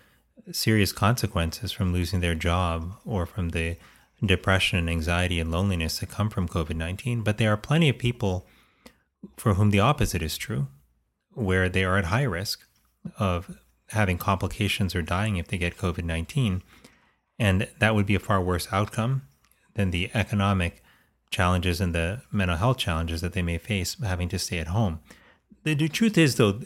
serious 0.53 0.93
consequences 0.93 1.73
from 1.73 1.93
losing 1.93 2.21
their 2.21 2.37
job 2.37 2.93
or 3.05 3.27
from 3.27 3.49
the 3.49 3.77
depression 4.25 4.79
and 4.79 4.89
anxiety 4.89 5.41
and 5.41 5.51
loneliness 5.51 5.99
that 5.99 6.11
come 6.11 6.31
from 6.31 6.47
COVID 6.47 6.77
19, 6.77 7.23
but 7.23 7.39
there 7.39 7.53
are 7.53 7.57
plenty 7.57 7.89
of 7.89 7.99
people 7.99 8.47
for 9.37 9.55
whom 9.55 9.71
the 9.71 9.81
opposite 9.81 10.23
is 10.23 10.39
true, 10.39 10.69
where 11.33 11.69
they 11.69 11.83
are 11.83 11.99
at 11.99 12.05
high 12.05 12.23
risk 12.23 12.65
of 13.19 13.59
having 13.91 14.19
complications 14.19 14.95
or 14.95 15.03
dying 15.03 15.37
if 15.37 15.49
they 15.49 15.59
get 15.59 15.77
COVID 15.77 16.05
19. 16.05 16.63
And 17.39 17.69
that 17.79 17.95
would 17.95 18.07
be 18.07 18.15
a 18.15 18.21
far 18.21 18.41
worse 18.41 18.69
outcome 18.71 19.23
than 19.75 19.91
the 19.91 20.11
economic 20.15 20.83
challenges 21.31 21.81
and 21.81 21.95
the 21.95 22.23
mental 22.31 22.57
health 22.57 22.79
challenges 22.79 23.21
that 23.21 23.33
they 23.33 23.43
may 23.43 23.59
face 23.59 23.97
having 24.03 24.29
to 24.29 24.39
stay 24.39 24.59
at 24.59 24.69
home. 24.69 25.01
The, 25.63 25.75
the 25.75 25.89
truth 25.89 26.19
is, 26.19 26.37
though, 26.37 26.61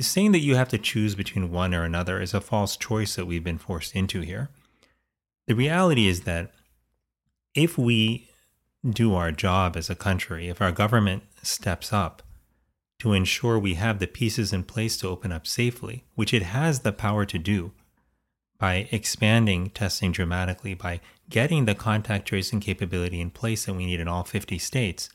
saying 0.00 0.32
that 0.32 0.40
you 0.40 0.56
have 0.56 0.68
to 0.68 0.78
choose 0.78 1.14
between 1.14 1.50
one 1.50 1.74
or 1.74 1.84
another 1.84 2.20
is 2.20 2.34
a 2.34 2.40
false 2.40 2.76
choice 2.76 3.16
that 3.16 3.26
we've 3.26 3.44
been 3.44 3.58
forced 3.58 3.94
into 3.94 4.20
here. 4.20 4.50
The 5.46 5.54
reality 5.54 6.06
is 6.06 6.22
that 6.22 6.52
if 7.54 7.78
we 7.78 8.28
do 8.88 9.14
our 9.14 9.32
job 9.32 9.76
as 9.76 9.90
a 9.90 9.94
country, 9.94 10.48
if 10.48 10.60
our 10.60 10.72
government 10.72 11.24
steps 11.42 11.92
up 11.92 12.22
to 12.98 13.12
ensure 13.12 13.58
we 13.58 13.74
have 13.74 13.98
the 13.98 14.06
pieces 14.06 14.52
in 14.52 14.64
place 14.64 14.96
to 14.96 15.08
open 15.08 15.30
up 15.30 15.46
safely, 15.46 16.04
which 16.14 16.34
it 16.34 16.42
has 16.42 16.80
the 16.80 16.92
power 16.92 17.24
to 17.24 17.38
do 17.38 17.72
by 18.58 18.88
expanding 18.90 19.70
testing 19.70 20.10
dramatically, 20.10 20.74
by 20.74 21.00
getting 21.30 21.64
the 21.64 21.74
contact 21.74 22.26
tracing 22.26 22.58
capability 22.58 23.20
in 23.20 23.30
place 23.30 23.66
that 23.66 23.74
we 23.74 23.86
need 23.86 24.00
in 24.00 24.08
all 24.08 24.24
50 24.24 24.58
states. 24.58 25.10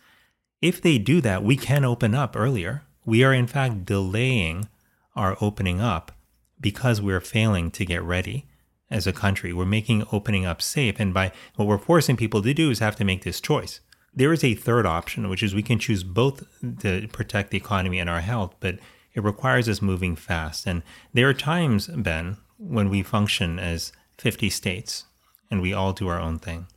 If 0.61 0.81
they 0.81 0.97
do 0.97 1.19
that, 1.21 1.43
we 1.43 1.57
can 1.57 1.83
open 1.83 2.15
up 2.15 2.37
earlier. 2.37 2.83
We 3.05 3.23
are, 3.23 3.33
in 3.33 3.47
fact, 3.47 3.85
delaying 3.85 4.69
our 5.13 5.35
opening 5.41 5.81
up 5.81 6.13
because 6.61 7.01
we're 7.01 7.19
failing 7.19 7.69
to 7.71 7.85
get 7.85 8.01
ready 8.01 8.45
as 8.89 9.05
a 9.05 9.11
country. 9.11 9.51
We're 9.51 9.65
making 9.65 10.05
opening 10.13 10.45
up 10.45 10.61
safe. 10.61 10.99
And 10.99 11.13
by 11.13 11.33
what 11.55 11.67
we're 11.67 11.77
forcing 11.77 12.15
people 12.15 12.41
to 12.41 12.53
do 12.53 12.71
is 12.71 12.79
have 12.79 12.95
to 12.95 13.03
make 13.03 13.23
this 13.23 13.41
choice. 13.41 13.81
There 14.15 14.31
is 14.31 14.43
a 14.43 14.55
third 14.55 14.85
option, 14.85 15.29
which 15.29 15.41
is 15.41 15.55
we 15.55 15.63
can 15.63 15.79
choose 15.79 16.03
both 16.03 16.43
to 16.81 17.07
protect 17.07 17.51
the 17.51 17.57
economy 17.57 17.99
and 17.99 18.09
our 18.09 18.21
health, 18.21 18.55
but 18.59 18.77
it 19.13 19.23
requires 19.23 19.67
us 19.67 19.81
moving 19.81 20.15
fast. 20.15 20.67
And 20.67 20.83
there 21.13 21.29
are 21.29 21.33
times, 21.33 21.87
Ben, 21.87 22.37
when 22.57 22.89
we 22.89 23.03
function 23.03 23.59
as 23.59 23.91
50 24.17 24.49
states 24.49 25.05
and 25.49 25.61
we 25.61 25.73
all 25.73 25.93
do 25.93 26.07
our 26.07 26.19
own 26.19 26.39
thing. 26.39 26.67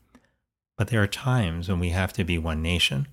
But 0.77 0.89
there 0.89 1.03
are 1.03 1.07
times 1.07 1.69
when 1.69 1.81
we 1.81 1.91
have 1.91 2.13
to 2.15 2.25
be 2.25 2.39
one 2.39 2.63
nation. 2.63 3.09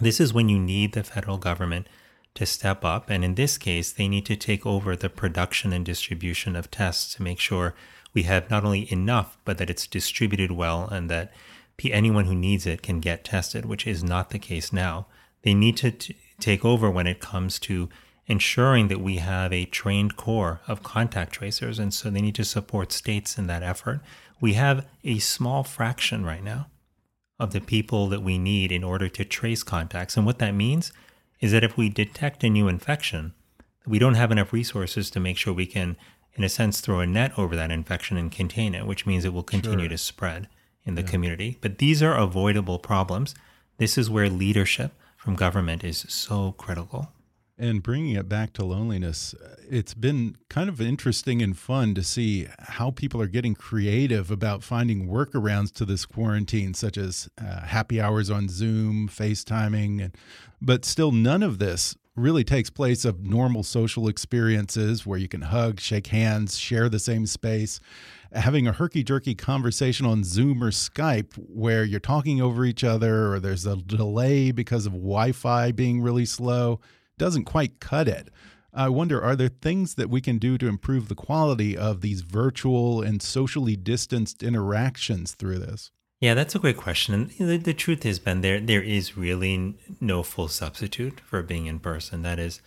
This 0.00 0.20
is 0.20 0.32
when 0.32 0.48
you 0.48 0.58
need 0.58 0.92
the 0.92 1.04
federal 1.04 1.38
government 1.38 1.88
to 2.34 2.46
step 2.46 2.84
up. 2.84 3.10
And 3.10 3.24
in 3.24 3.34
this 3.34 3.58
case, 3.58 3.92
they 3.92 4.08
need 4.08 4.26
to 4.26 4.36
take 4.36 4.64
over 4.64 4.94
the 4.94 5.10
production 5.10 5.72
and 5.72 5.84
distribution 5.84 6.56
of 6.56 6.70
tests 6.70 7.14
to 7.14 7.22
make 7.22 7.40
sure 7.40 7.74
we 8.14 8.22
have 8.22 8.50
not 8.50 8.64
only 8.64 8.90
enough, 8.92 9.36
but 9.44 9.58
that 9.58 9.68
it's 9.68 9.86
distributed 9.86 10.50
well 10.50 10.88
and 10.88 11.10
that 11.10 11.32
anyone 11.84 12.24
who 12.24 12.34
needs 12.34 12.66
it 12.66 12.82
can 12.82 13.00
get 13.00 13.24
tested, 13.24 13.66
which 13.66 13.86
is 13.86 14.02
not 14.02 14.30
the 14.30 14.38
case 14.38 14.72
now. 14.72 15.06
They 15.42 15.54
need 15.54 15.76
to 15.78 15.90
t- 15.90 16.16
take 16.40 16.64
over 16.64 16.90
when 16.90 17.06
it 17.06 17.20
comes 17.20 17.58
to 17.60 17.88
ensuring 18.26 18.88
that 18.88 19.00
we 19.00 19.16
have 19.16 19.52
a 19.52 19.66
trained 19.66 20.16
corps 20.16 20.60
of 20.66 20.82
contact 20.82 21.32
tracers. 21.32 21.78
And 21.78 21.94
so 21.94 22.10
they 22.10 22.20
need 22.20 22.34
to 22.36 22.44
support 22.44 22.92
states 22.92 23.38
in 23.38 23.46
that 23.46 23.62
effort. 23.62 24.00
We 24.40 24.54
have 24.54 24.86
a 25.04 25.18
small 25.18 25.62
fraction 25.62 26.24
right 26.24 26.42
now 26.42 26.66
of 27.38 27.52
the 27.52 27.60
people 27.60 28.08
that 28.08 28.22
we 28.22 28.38
need 28.38 28.72
in 28.72 28.82
order 28.82 29.08
to 29.08 29.24
trace 29.24 29.62
contacts. 29.62 30.16
And 30.16 30.26
what 30.26 30.38
that 30.38 30.54
means 30.54 30.92
is 31.40 31.52
that 31.52 31.64
if 31.64 31.76
we 31.76 31.88
detect 31.88 32.42
a 32.42 32.50
new 32.50 32.66
infection, 32.66 33.34
we 33.86 33.98
don't 33.98 34.14
have 34.14 34.32
enough 34.32 34.52
resources 34.52 35.10
to 35.10 35.20
make 35.20 35.36
sure 35.36 35.52
we 35.52 35.66
can 35.66 35.96
in 36.36 36.44
a 36.44 36.48
sense, 36.48 36.80
throw 36.80 37.00
a 37.00 37.06
net 37.06 37.32
over 37.38 37.56
that 37.56 37.70
infection 37.70 38.16
and 38.16 38.30
contain 38.30 38.74
it, 38.74 38.86
which 38.86 39.06
means 39.06 39.24
it 39.24 39.32
will 39.32 39.42
continue 39.42 39.80
sure. 39.80 39.88
to 39.88 39.98
spread 39.98 40.48
in 40.86 40.94
the 40.94 41.02
yeah. 41.02 41.08
community. 41.08 41.58
But 41.60 41.78
these 41.78 42.02
are 42.02 42.14
avoidable 42.14 42.78
problems. 42.78 43.34
This 43.76 43.98
is 43.98 44.08
where 44.08 44.30
leadership 44.30 44.92
from 45.16 45.34
government 45.34 45.84
is 45.84 46.06
so 46.08 46.52
critical. 46.52 47.10
And 47.58 47.82
bringing 47.82 48.14
it 48.14 48.28
back 48.28 48.52
to 48.54 48.64
loneliness, 48.64 49.34
it's 49.68 49.94
been 49.94 50.36
kind 50.50 50.68
of 50.68 50.78
interesting 50.78 51.40
and 51.40 51.56
fun 51.56 51.94
to 51.94 52.02
see 52.02 52.48
how 52.58 52.90
people 52.90 53.20
are 53.20 53.26
getting 53.26 53.54
creative 53.54 54.30
about 54.30 54.62
finding 54.62 55.08
workarounds 55.08 55.72
to 55.74 55.86
this 55.86 56.04
quarantine, 56.04 56.74
such 56.74 56.98
as 56.98 57.30
uh, 57.40 57.62
happy 57.62 57.98
hours 57.98 58.30
on 58.30 58.50
Zoom, 58.50 59.08
FaceTiming, 59.08 60.04
and, 60.04 60.16
but 60.60 60.84
still 60.84 61.12
none 61.12 61.42
of 61.42 61.58
this 61.58 61.96
really 62.14 62.44
takes 62.44 62.70
place 62.70 63.04
of 63.04 63.24
normal 63.24 63.62
social 63.62 64.08
experiences 64.08 65.06
where 65.06 65.18
you 65.18 65.28
can 65.28 65.42
hug, 65.42 65.80
shake 65.80 66.08
hands, 66.08 66.58
share 66.58 66.88
the 66.88 66.98
same 66.98 67.26
space. 67.26 67.80
Having 68.36 68.68
a 68.68 68.72
herky 68.72 69.02
jerky 69.02 69.34
conversation 69.34 70.06
on 70.06 70.22
Zoom 70.22 70.62
or 70.62 70.70
Skype 70.70 71.32
where 71.36 71.84
you're 71.84 72.00
talking 72.00 72.40
over 72.40 72.64
each 72.64 72.84
other 72.84 73.32
or 73.32 73.40
there's 73.40 73.66
a 73.66 73.76
delay 73.76 74.52
because 74.52 74.86
of 74.86 74.92
Wi 74.92 75.32
Fi 75.32 75.72
being 75.72 76.00
really 76.00 76.26
slow 76.26 76.80
doesn't 77.18 77.44
quite 77.44 77.80
cut 77.80 78.08
it. 78.08 78.28
I 78.74 78.90
wonder 78.90 79.22
are 79.22 79.34
there 79.34 79.48
things 79.48 79.94
that 79.94 80.10
we 80.10 80.20
can 80.20 80.36
do 80.36 80.58
to 80.58 80.68
improve 80.68 81.08
the 81.08 81.14
quality 81.14 81.76
of 81.76 82.02
these 82.02 82.20
virtual 82.20 83.00
and 83.00 83.22
socially 83.22 83.74
distanced 83.74 84.42
interactions 84.42 85.32
through 85.32 85.60
this? 85.60 85.90
Yeah, 86.20 86.34
that's 86.34 86.54
a 86.54 86.58
great 86.58 86.76
question. 86.76 87.14
And 87.14 87.48
the, 87.48 87.56
the 87.56 87.74
truth 87.74 88.04
is, 88.04 88.18
Ben, 88.18 88.42
there 88.42 88.60
there 88.60 88.82
is 88.82 89.16
really 89.16 89.74
no 90.00 90.22
full 90.22 90.48
substitute 90.48 91.20
for 91.20 91.42
being 91.42 91.66
in 91.66 91.78
person. 91.78 92.22
That 92.22 92.38
is, 92.38 92.60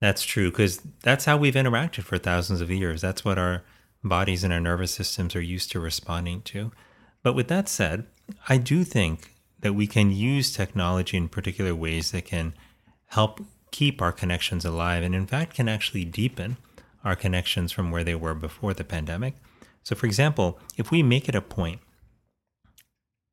that's 0.00 0.22
true 0.22 0.50
because 0.50 0.82
that's 1.02 1.24
how 1.24 1.36
we've 1.36 1.54
interacted 1.54 2.02
for 2.02 2.18
thousands 2.18 2.60
of 2.60 2.70
years. 2.70 3.00
That's 3.00 3.24
what 3.24 3.38
our 3.38 3.62
bodies 4.04 4.44
and 4.44 4.52
our 4.52 4.60
nervous 4.60 4.92
systems 4.92 5.34
are 5.34 5.40
used 5.40 5.72
to 5.72 5.80
responding 5.80 6.42
to. 6.42 6.70
But 7.22 7.34
with 7.34 7.48
that 7.48 7.68
said, 7.68 8.06
I 8.48 8.58
do 8.58 8.84
think 8.84 9.34
that 9.60 9.72
we 9.72 9.86
can 9.86 10.10
use 10.10 10.52
technology 10.52 11.16
in 11.16 11.28
particular 11.28 11.74
ways 11.74 12.10
that 12.10 12.26
can 12.26 12.54
help 13.06 13.40
keep 13.70 14.02
our 14.02 14.12
connections 14.12 14.64
alive 14.64 15.02
and, 15.02 15.14
in 15.14 15.26
fact, 15.26 15.54
can 15.54 15.68
actually 15.68 16.04
deepen 16.04 16.58
our 17.02 17.16
connections 17.16 17.72
from 17.72 17.90
where 17.90 18.04
they 18.04 18.14
were 18.14 18.34
before 18.34 18.74
the 18.74 18.84
pandemic. 18.84 19.34
So, 19.82 19.94
for 19.94 20.06
example, 20.06 20.58
if 20.76 20.90
we 20.90 21.02
make 21.02 21.28
it 21.28 21.34
a 21.34 21.40
point 21.40 21.80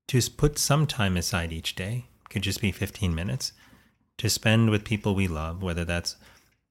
to 0.07 0.21
put 0.31 0.57
some 0.57 0.87
time 0.87 1.15
aside 1.15 1.51
each 1.51 1.75
day, 1.75 2.05
could 2.29 2.41
just 2.41 2.61
be 2.61 2.71
15 2.71 3.13
minutes, 3.13 3.53
to 4.17 4.29
spend 4.29 4.69
with 4.69 4.83
people 4.83 5.15
we 5.15 5.27
love, 5.27 5.61
whether 5.61 5.85
that's 5.85 6.15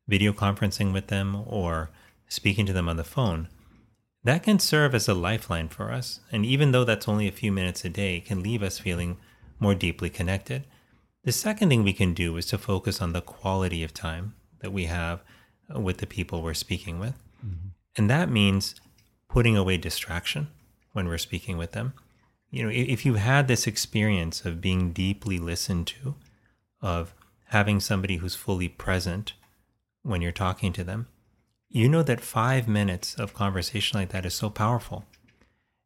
video 0.08 0.32
conferencing 0.32 0.92
with 0.92 1.08
them 1.08 1.44
or 1.46 1.90
speaking 2.28 2.66
to 2.66 2.72
them 2.72 2.88
on 2.88 2.96
the 2.96 3.04
phone, 3.04 3.48
that 4.24 4.42
can 4.42 4.59
serve 4.59 4.94
as 4.94 5.09
a 5.09 5.14
lifeline 5.14 5.68
for 5.68 5.90
us. 5.90 6.20
And 6.30 6.44
even 6.44 6.72
though 6.72 6.85
that's 6.85 7.09
only 7.09 7.26
a 7.26 7.33
few 7.33 7.50
minutes 7.52 7.85
a 7.85 7.88
day, 7.88 8.20
can 8.20 8.42
leave 8.42 8.62
us 8.62 8.78
feeling 8.78 9.16
more 9.59 9.74
deeply 9.74 10.11
connected. 10.11 10.64
The 11.24 11.33
second 11.33 11.68
thing 11.68 11.83
we 11.83 11.92
can 11.92 12.14
do 12.14 12.37
is 12.37 12.46
to 12.46 12.59
focus 12.59 13.00
on 13.00 13.12
the 13.12 13.20
quality 13.20 13.83
of 13.83 13.92
time 13.92 14.35
that 14.61 14.72
we 14.72 14.87
have 14.87 15.22
with 15.74 15.98
the 15.98 16.06
people 16.06 16.42
we're 16.42 16.54
speaking 16.54 16.98
with. 16.98 17.14
Mm-hmm. 17.44 17.68
And 17.96 18.11
that 18.11 18.30
means 18.30 18.74
putting 19.28 19.56
away 19.56 19.76
distraction 19.76 20.48
when 20.92 21.06
we're 21.09 21.18
speaking 21.18 21.56
with 21.56 21.72
them 21.72 21.94
you 22.50 22.64
know, 22.64 22.70
if 22.70 23.06
you've 23.06 23.16
had 23.16 23.46
this 23.46 23.66
experience 23.66 24.44
of 24.44 24.61
being 24.61 24.92
deeply 24.92 25.38
listened 25.38 25.87
to, 25.88 26.16
of 26.83 27.14
having 27.46 27.78
somebody 27.78 28.16
who's 28.16 28.35
fully 28.35 28.68
present 28.68 29.35
when 30.02 30.20
you're 30.20 30.33
talking 30.33 30.72
to 30.72 30.83
them, 30.83 31.06
you 31.70 31.88
know 31.88 32.02
that 32.02 32.20
five 32.20 32.66
minutes 32.66 33.14
of 33.14 33.33
conversation 33.33 33.98
like 33.98 34.11
that 34.11 34.26
is 34.26 34.35
so 34.35 34.50
powerful. 34.50 35.04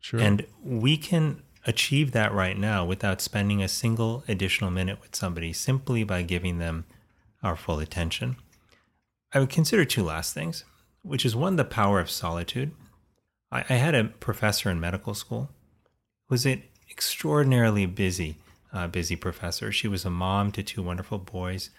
Sure. 0.01 0.20
And 0.20 0.47
we 0.62 0.97
can 0.97 1.42
achieve 1.66 2.12
that 2.12 2.33
right 2.33 2.59
now 2.59 2.85
without 2.85 3.20
spending 3.20 3.62
a 3.62 3.68
single 3.68 4.25
additional 4.27 4.70
minute 4.70 5.01
with 5.01 5.14
somebody 5.14 5.53
simply 5.53 6.03
by 6.03 6.23
giving 6.23 6.59
them 6.59 6.85
our 7.42 7.57
full 7.57 7.79
attention. 7.79 8.37
I 9.33 9.40
would 9.40 9.51
consider 9.51 9.85
two 9.85 10.05
last 10.05 10.33
things, 10.33 10.64
which 11.03 11.25
is 11.25 11.37
one, 11.37 11.57
the 11.57 11.64
power 11.64 12.01
of 12.01 12.11
solitude. 12.11 12.73
I, 13.53 13.64
I 13.68 13.75
had 13.75 13.94
a 13.94 14.05
professor 14.05 14.70
in 14.70 14.81
medical 14.81 15.14
school 15.14 15.51
was 16.29 16.47
an 16.47 16.62
extraordinarily 16.91 17.87
busy, 17.87 18.37
uh, 18.72 18.89
busy 18.89 19.16
professor. 19.16 19.70
She 19.70 19.89
was 19.89 20.05
a 20.05 20.11
mom 20.11 20.53
to 20.53 20.62
two 20.62 20.82
wonderful 20.82 21.18
boys. 21.18 21.70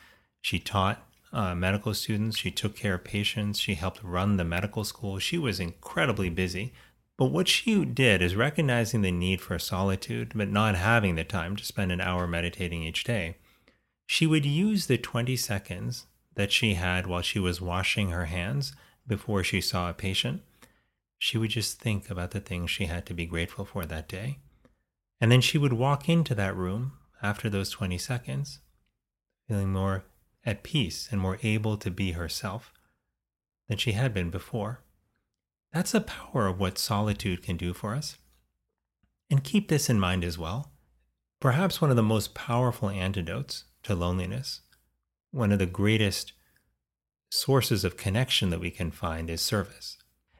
She 0.42 0.60
taught 0.60 1.05
uh, 1.36 1.54
medical 1.54 1.94
students. 1.94 2.38
She 2.38 2.52
took 2.52 2.76
care 2.76 2.96
of 2.96 3.04
patients. 3.04 3.60
She 3.60 3.76
helped 3.76 4.04
run 4.04 4.38
the 4.38 4.44
medical 4.44 4.84
school. 4.84 5.20
She 5.20 5.38
was 5.38 5.60
incredibly 5.60 6.30
busy. 6.30 6.74
But 7.18 7.32
what 7.32 7.48
she 7.48 7.86
did 7.86 8.22
is 8.22 8.36
recognizing 8.36 9.02
the 9.02 9.12
need 9.12 9.42
for 9.42 9.60
solitude, 9.60 10.34
but 10.36 10.50
not 10.50 10.76
having 10.76 11.16
the 11.16 11.24
time 11.24 11.56
to 11.56 11.66
spend 11.66 11.92
an 11.92 12.02
hour 12.02 12.28
meditating 12.28 12.84
each 12.84 13.04
day. 13.04 13.38
She 14.06 14.26
would 14.26 14.46
use 14.46 14.88
the 14.88 14.98
20 14.98 15.36
seconds 15.36 16.08
that 16.36 16.52
she 16.52 16.74
had 16.74 17.08
while 17.08 17.22
she 17.22 17.40
was 17.40 17.62
washing 17.62 18.10
her 18.10 18.26
hands 18.26 18.74
before 19.08 19.44
she 19.44 19.62
saw 19.62 19.90
a 19.90 19.94
patient 19.94 20.42
she 21.18 21.38
would 21.38 21.50
just 21.50 21.80
think 21.80 22.10
about 22.10 22.32
the 22.32 22.40
things 22.40 22.72
she 22.72 22.86
had 22.86 23.06
to 23.06 23.14
be 23.14 23.26
grateful 23.26 23.66
for 23.66 23.86
that 23.86 24.08
day. 24.08 24.40
And 25.20 25.32
then 25.32 25.42
she 25.42 25.58
would 25.58 25.74
walk 25.74 26.10
into 26.10 26.36
that 26.36 26.56
room 26.56 26.94
after 27.22 27.50
those 27.50 27.70
20 27.70 27.98
seconds, 27.98 28.60
feeling 29.48 29.72
more 29.72 30.04
at 30.46 30.64
peace 30.64 31.08
and 31.12 31.20
more 31.20 31.40
able 31.44 31.78
to 31.78 31.90
be 31.90 32.12
herself 32.12 32.72
than 33.68 33.78
she 33.78 33.94
had 33.94 34.14
been 34.14 34.30
before. 34.30 34.82
That's 35.74 35.92
the 35.92 36.02
power 36.02 36.48
of 36.48 36.60
what 36.60 36.78
solitude 36.78 37.44
can 37.44 37.58
do 37.58 37.74
for 37.74 37.96
us. 37.96 38.18
And 39.30 39.44
keep 39.44 39.68
this 39.68 39.90
in 39.90 40.00
mind 40.00 40.24
as 40.24 40.38
well. 40.38 40.72
Perhaps 41.40 41.82
one 41.82 41.90
of 41.90 41.96
the 41.96 42.04
most 42.04 42.34
powerful 42.34 42.90
antidotes 42.90 43.66
to 43.84 43.96
loneliness, 43.96 44.62
one 45.32 45.52
of 45.52 45.60
the 45.60 45.66
greatest 45.66 46.34
sources 47.30 47.84
of 47.84 47.98
connection 47.98 48.50
that 48.52 48.60
we 48.60 48.72
can 48.72 48.92
find 48.92 49.30
is 49.30 49.42
service. 49.42 49.98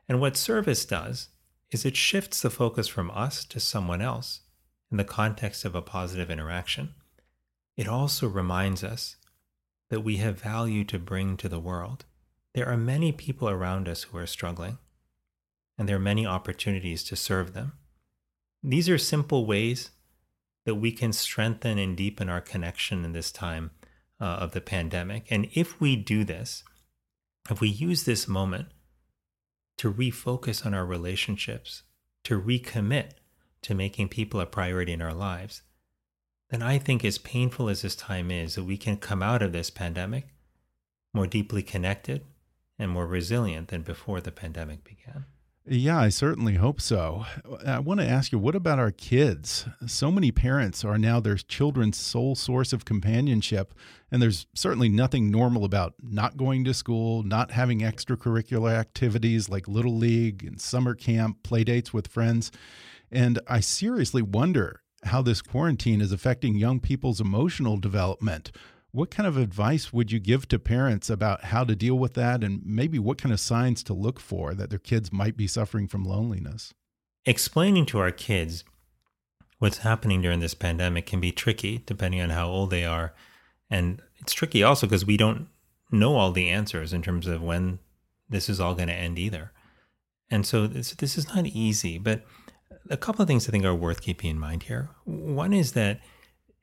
And 0.08 0.22
what 0.22 0.38
service 0.38 0.86
does 0.86 1.30
is 1.72 1.86
it 1.86 1.98
shifts 1.98 2.42
the 2.42 2.50
focus 2.50 2.88
from 2.88 3.12
us 3.12 3.44
to 3.46 3.60
someone 3.60 4.02
else 4.02 4.42
in 4.92 4.98
the 4.98 5.04
context 5.04 5.66
of 5.66 5.76
a 5.76 5.82
positive 5.82 6.30
interaction. 6.30 6.94
It 7.76 7.88
also 7.88 8.28
reminds 8.28 8.84
us 8.84 9.18
that 9.90 10.02
we 10.02 10.18
have 10.18 10.42
value 10.42 10.84
to 10.86 11.00
bring 11.00 11.38
to 11.38 11.50
the 11.50 11.60
world. 11.60 12.06
There 12.54 12.68
are 12.68 12.78
many 12.78 13.12
people 13.12 13.50
around 13.50 13.88
us 13.88 14.04
who 14.04 14.18
are 14.18 14.28
struggling, 14.28 14.78
and 15.78 15.88
there 15.88 15.98
are 15.98 16.00
many 16.00 16.26
opportunities 16.26 17.04
to 17.06 17.16
serve 17.16 17.54
them. 17.54 17.74
These 18.64 18.90
are 18.90 18.98
simple 18.98 19.46
ways 19.46 19.92
that 20.66 20.76
we 20.76 20.92
can 20.92 21.14
strengthen 21.14 21.78
and 21.78 21.96
deepen 21.96 22.30
our 22.30 22.42
connection 22.42 23.06
in 23.06 23.12
this 23.12 23.32
time 23.32 23.72
uh, 24.20 24.26
of 24.26 24.52
the 24.52 24.62
pandemic. 24.62 25.28
And 25.30 25.48
if 25.54 25.80
we 25.80 25.96
do 25.96 26.24
this, 26.24 26.64
if 27.50 27.62
we 27.62 27.70
use 27.70 28.04
this 28.04 28.28
moment 28.28 28.70
to 29.78 29.94
refocus 29.94 30.66
on 30.66 30.74
our 30.74 30.86
relationships, 30.86 31.84
to 32.24 32.42
recommit 32.42 33.12
to 33.62 33.76
making 33.76 34.10
people 34.10 34.40
a 34.40 34.46
priority 34.46 34.94
in 34.94 35.02
our 35.02 35.14
lives, 35.14 35.62
then 36.50 36.62
I 36.62 36.78
think, 36.78 37.04
as 37.04 37.18
painful 37.18 37.70
as 37.70 37.82
this 37.82 37.96
time 37.96 38.30
is, 38.32 38.56
that 38.56 38.64
we 38.64 38.78
can 38.78 38.98
come 38.98 39.24
out 39.24 39.42
of 39.42 39.52
this 39.52 39.70
pandemic 39.70 40.28
more 41.14 41.28
deeply 41.28 41.64
connected 41.64 42.24
and 42.78 42.92
more 42.92 43.08
resilient 43.08 43.70
than 43.70 43.82
before 43.82 44.22
the 44.22 44.32
pandemic 44.32 44.84
began. 44.84 45.26
Yeah, 45.68 46.00
I 46.00 46.10
certainly 46.10 46.56
hope 46.56 46.80
so. 46.80 47.26
I 47.66 47.80
want 47.80 48.00
to 48.00 48.08
ask 48.08 48.32
you, 48.32 48.38
what 48.38 48.54
about 48.54 48.78
our 48.78 48.92
kids? 48.92 49.66
So 49.88 50.12
many 50.12 50.32
parents 50.32 50.86
are 50.86 51.00
now 51.00 51.20
their 51.20 51.38
children's 51.38 51.98
sole 51.98 52.36
source 52.36 52.72
of 52.72 52.86
companionship, 52.86 53.74
and 54.12 54.22
there's 54.22 54.46
certainly 54.54 54.90
nothing 54.90 55.32
normal 55.32 55.66
about 55.66 55.96
not 56.04 56.38
going 56.38 56.66
to 56.66 56.74
school, 56.76 57.24
not 57.24 57.50
having 57.50 57.80
extracurricular 57.80 58.74
activities 58.74 59.50
like 59.50 59.68
Little 59.68 59.96
League 59.96 60.44
and 60.44 60.62
summer 60.62 60.94
camp, 60.94 61.42
play 61.42 61.64
dates 61.64 61.92
with 61.92 62.10
friends. 62.10 62.52
And 63.12 63.40
I 63.48 63.60
seriously 63.60 64.22
wonder 64.22 64.84
how 65.06 65.22
this 65.22 65.42
quarantine 65.42 66.02
is 66.02 66.12
affecting 66.12 66.56
young 66.56 66.80
people's 66.80 67.22
emotional 67.22 67.78
development. 67.78 68.52
What 68.92 69.12
kind 69.12 69.28
of 69.28 69.38
advice 69.38 69.92
would 69.92 70.12
you 70.12 70.20
give 70.20 70.48
to 70.48 70.60
parents 70.60 71.10
about 71.10 71.46
how 71.46 71.64
to 71.64 71.76
deal 71.76 71.96
with 71.96 72.14
that 72.14 72.44
and 72.44 72.62
maybe 72.66 72.98
what 72.98 73.18
kind 73.18 73.34
of 73.34 73.40
signs 73.40 73.84
to 73.84 73.94
look 73.94 74.20
for 74.20 74.54
that 74.54 74.70
their 74.70 74.80
kids 74.80 75.12
might 75.12 75.36
be 75.36 75.48
suffering 75.48 75.88
from 75.88 76.06
loneliness? 76.06 76.74
Explaining 77.26 77.86
to 77.88 78.00
our 78.00 78.12
kids 78.12 78.64
what's 79.60 79.80
happening 79.80 80.22
during 80.22 80.40
this 80.40 80.54
pandemic 80.54 81.06
can 81.06 81.20
be 81.20 81.32
tricky 81.32 81.84
depending 81.86 82.22
on 82.22 82.30
how 82.30 82.48
old 82.48 82.70
they 82.70 82.86
are. 82.86 83.14
And 83.70 84.02
it's 84.20 84.34
tricky 84.34 84.64
also 84.64 84.88
because 84.88 85.06
we 85.06 85.18
don't 85.18 85.48
know 85.92 86.16
all 86.16 86.32
the 86.32 86.50
answers 86.50 86.94
in 86.94 87.02
terms 87.02 87.28
of 87.28 87.42
when 87.42 87.80
this 88.30 88.50
is 88.50 88.60
all 88.60 88.76
going 88.76 88.88
to 88.88 88.94
end 88.94 89.20
either. 89.20 89.52
And 90.30 90.46
so 90.46 90.68
this, 90.68 90.92
this 90.94 91.18
is 91.18 91.34
not 91.34 91.46
easy, 91.46 91.98
but 91.98 92.24
a 92.90 92.98
couple 92.98 93.22
of 93.22 93.28
things 93.28 93.48
I 93.48 93.52
think 93.52 93.66
are 93.66 93.76
worth 93.76 94.02
keeping 94.02 94.30
in 94.30 94.40
mind 94.40 94.64
here. 94.64 94.90
One 95.06 95.54
is 95.54 95.74
that 95.74 96.00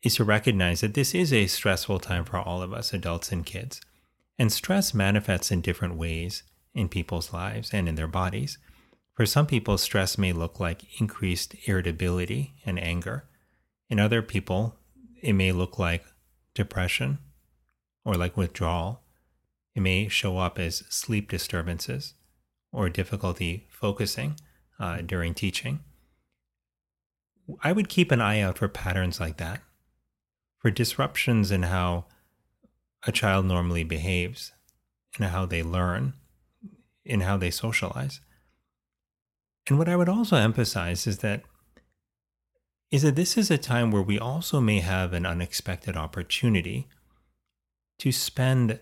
is 0.03 0.17
to 0.17 0.25
recognize 0.25 0.81
that 0.81 0.95
this 0.95 1.15
is 1.15 1.33
a 1.33 1.47
stressful 1.47 2.01
time 2.01 2.25
for 2.25 2.39
all 2.39 2.63
of 2.63 2.73
us, 2.73 2.93
adults 2.93 3.31
and 3.31 3.47
kids. 3.47 3.81
And 4.39 4.53
stress 4.53 4.93
manifests 4.93 5.51
in 5.51 5.61
different 5.61 5.97
ways 5.97 6.43
in 6.75 6.89
people's 6.89 7.33
lives 7.33 7.71
and 7.73 7.89
in 7.89 7.95
their 7.95 8.09
bodies. 8.09 8.59
For 9.15 9.27
some 9.27 9.47
people, 9.47 9.79
stress 9.79 10.19
may 10.19 10.33
look 10.33 10.59
like 10.59 11.01
increased 11.01 11.55
irritability 11.67 12.55
and 12.65 12.81
anger. 12.81 13.25
In 13.89 14.01
other 14.01 14.23
people, 14.23 14.77
it 15.23 15.35
may 15.35 15.53
look 15.53 15.79
like 15.79 16.05
depression 16.55 17.19
or 18.05 18.15
like 18.15 18.37
withdrawal. 18.37 19.03
It 19.75 19.81
may 19.81 20.09
show 20.09 20.39
up 20.39 20.59
as 20.59 20.85
sleep 20.89 21.31
disturbances 21.31 22.15
or 22.73 22.89
difficulty 22.89 23.69
focusing 23.71 24.37
uh, 24.81 25.03
during 25.03 25.35
teaching. 25.35 25.81
I 27.63 27.73
would 27.73 27.89
keep 27.89 28.11
an 28.11 28.21
eye 28.21 28.41
out 28.41 28.59
for 28.59 28.69
patterns 28.69 29.21
like 29.21 29.37
that 29.39 29.61
for 30.59 30.71
disruptions 30.71 31.51
in 31.51 31.65
how 31.65 32.07
a 33.05 33.13
child 33.13 33.47
normally 33.47 33.83
behaves, 33.83 34.53
in 35.19 35.27
how 35.27 35.45
they 35.45 35.63
learn, 35.63 36.15
in 37.05 37.23
how 37.23 37.37
they 37.37 37.51
socialize. 37.51 38.21
And 39.69 39.79
what 39.79 39.89
I 39.89 39.97
would 39.97 40.09
also 40.09 40.37
emphasize 40.37 41.07
is 41.07 41.19
that 41.19 41.43
is 42.91 43.03
that 43.03 43.17
this 43.17 43.39
is 43.39 43.51
a 43.51 43.57
time 43.57 43.91
where 43.91 44.03
we 44.03 44.19
also 44.19 44.61
may 44.61 44.81
have 44.81 45.15
an 45.15 45.25
unexpected 45.25 45.97
opportunity 45.97 46.89
to 47.99 48.13
spend 48.13 48.79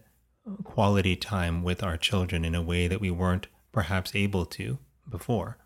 quality 0.64 1.14
time 1.14 1.62
with 1.62 1.82
our 1.82 1.96
children 1.96 2.44
in 2.44 2.54
a 2.54 2.62
way 2.62 2.88
that 2.88 3.00
we 3.00 3.10
weren't 3.10 3.46
perhaps 3.72 4.16
able 4.16 4.44
to 4.44 4.78
before. 5.08 5.58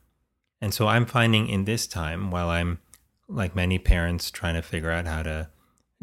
And 0.61 0.75
so 0.75 0.89
I'm 0.89 1.07
finding 1.07 1.49
in 1.49 1.65
this 1.65 1.87
time, 1.87 2.31
while 2.31 2.51
I'm 2.51 2.81
like 3.29 3.57
many 3.57 3.79
parents 3.79 4.31
trying 4.31 4.55
to 4.55 4.63
figure 4.63 4.91
out 4.91 5.07
how 5.07 5.23
to 5.23 5.49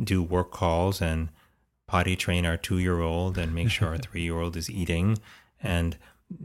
do 0.01 0.23
work 0.23 0.51
calls 0.51 1.01
and 1.01 1.29
potty 1.87 2.15
train 2.15 2.45
our 2.45 2.57
two 2.57 2.79
year 2.79 3.01
old 3.01 3.37
and 3.37 3.53
make 3.53 3.69
sure 3.69 3.89
our 3.89 3.97
three 3.99 4.23
year 4.23 4.39
old 4.39 4.55
is 4.55 4.69
eating 4.69 5.17
and 5.61 5.97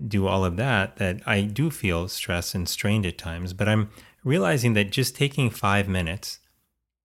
do 0.09 0.27
all 0.27 0.45
of 0.45 0.57
that, 0.57 0.97
that 0.97 1.21
I 1.27 1.43
do 1.43 1.71
feel 1.71 2.09
stressed 2.09 2.55
and 2.55 2.69
strained 2.69 3.07
at 3.07 3.19
times. 3.19 3.53
But 3.53 3.69
I'm 3.69 3.91
realizing 4.25 4.75
that 4.75 4.91
just 4.91 5.15
taking 5.15 5.49
five 5.51 5.89
minutes 5.89 6.41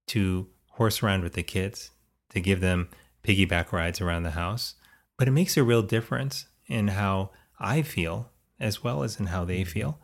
to 0.08 0.48
horse 0.72 1.04
around 1.04 1.24
with 1.24 1.34
the 1.34 1.44
kids, 1.44 1.92
to 2.30 2.42
give 2.42 2.60
them 2.60 2.90
piggyback 3.24 3.72
rides 3.72 4.02
around 4.02 4.24
the 4.24 4.32
house, 4.32 4.76
but 5.18 5.28
it 5.28 5.32
makes 5.32 5.58
a 5.58 5.64
real 5.64 5.84
difference 5.84 6.48
in 6.66 6.90
how 6.90 7.30
I 7.60 7.84
feel 7.84 8.32
as 8.60 8.84
well 8.84 9.04
as 9.04 9.20
in 9.20 9.28
how 9.28 9.46
they 9.46 9.62
mm-hmm. 9.62 9.70
feel. 9.70 10.00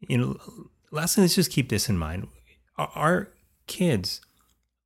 You 0.00 0.18
know, 0.18 0.36
lastly, 0.90 1.22
let's 1.22 1.34
just 1.34 1.52
keep 1.52 1.68
this 1.68 1.88
in 1.88 1.98
mind. 1.98 2.28
Our 2.78 3.32
kids 3.66 4.20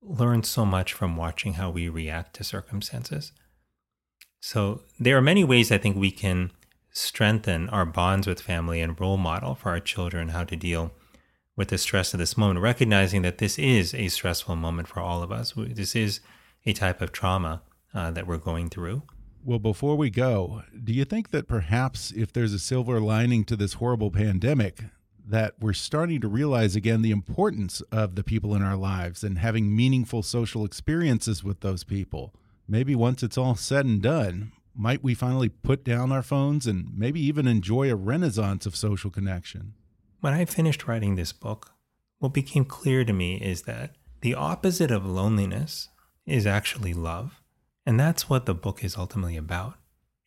learn 0.02 0.42
so 0.42 0.64
much 0.64 0.92
from 0.92 1.16
watching 1.16 1.54
how 1.54 1.70
we 1.70 1.88
react 1.88 2.34
to 2.36 2.44
circumstances. 2.44 3.32
So 4.40 4.82
there 4.98 5.16
are 5.16 5.22
many 5.22 5.44
ways 5.44 5.70
I 5.70 5.78
think 5.78 5.96
we 5.96 6.10
can 6.10 6.52
strengthen 6.92 7.68
our 7.68 7.84
bonds 7.84 8.26
with 8.26 8.40
family 8.40 8.80
and 8.80 8.98
role 8.98 9.18
model 9.18 9.54
for 9.54 9.70
our 9.70 9.80
children 9.80 10.30
how 10.30 10.44
to 10.44 10.56
deal 10.56 10.92
with 11.56 11.68
the 11.68 11.78
stress 11.78 12.14
of 12.14 12.18
this 12.18 12.38
moment, 12.38 12.60
recognizing 12.60 13.22
that 13.22 13.38
this 13.38 13.58
is 13.58 13.92
a 13.94 14.08
stressful 14.08 14.56
moment 14.56 14.88
for 14.88 15.00
all 15.00 15.22
of 15.22 15.30
us. 15.30 15.52
This 15.56 15.94
is 15.94 16.20
a 16.64 16.72
type 16.72 17.02
of 17.02 17.12
trauma 17.12 17.62
uh, 17.92 18.10
that 18.12 18.26
we're 18.26 18.38
going 18.38 18.70
through. 18.70 19.02
Well, 19.44 19.58
before 19.58 19.96
we 19.96 20.10
go, 20.10 20.62
do 20.82 20.92
you 20.92 21.04
think 21.04 21.30
that 21.30 21.48
perhaps 21.48 22.12
if 22.12 22.32
there's 22.32 22.52
a 22.52 22.58
silver 22.58 23.00
lining 23.00 23.44
to 23.44 23.56
this 23.56 23.74
horrible 23.74 24.10
pandemic, 24.10 24.84
that 25.30 25.54
we're 25.60 25.72
starting 25.72 26.20
to 26.20 26.28
realize 26.28 26.74
again 26.76 27.02
the 27.02 27.10
importance 27.10 27.80
of 27.92 28.14
the 28.14 28.24
people 28.24 28.54
in 28.54 28.62
our 28.62 28.76
lives 28.76 29.22
and 29.22 29.38
having 29.38 29.74
meaningful 29.74 30.22
social 30.22 30.64
experiences 30.64 31.44
with 31.44 31.60
those 31.60 31.84
people. 31.84 32.34
Maybe 32.68 32.94
once 32.94 33.22
it's 33.22 33.38
all 33.38 33.54
said 33.54 33.86
and 33.86 34.02
done, 34.02 34.52
might 34.74 35.02
we 35.02 35.14
finally 35.14 35.48
put 35.48 35.84
down 35.84 36.12
our 36.12 36.22
phones 36.22 36.66
and 36.66 36.96
maybe 36.96 37.20
even 37.20 37.46
enjoy 37.46 37.90
a 37.90 37.96
renaissance 37.96 38.66
of 38.66 38.76
social 38.76 39.10
connection? 39.10 39.74
When 40.20 40.32
I 40.32 40.44
finished 40.44 40.86
writing 40.86 41.14
this 41.14 41.32
book, 41.32 41.72
what 42.18 42.34
became 42.34 42.64
clear 42.64 43.04
to 43.04 43.12
me 43.12 43.36
is 43.36 43.62
that 43.62 43.96
the 44.20 44.34
opposite 44.34 44.90
of 44.90 45.06
loneliness 45.06 45.88
is 46.26 46.46
actually 46.46 46.92
love. 46.92 47.40
And 47.86 47.98
that's 47.98 48.28
what 48.28 48.46
the 48.46 48.54
book 48.54 48.84
is 48.84 48.96
ultimately 48.96 49.36
about. 49.36 49.74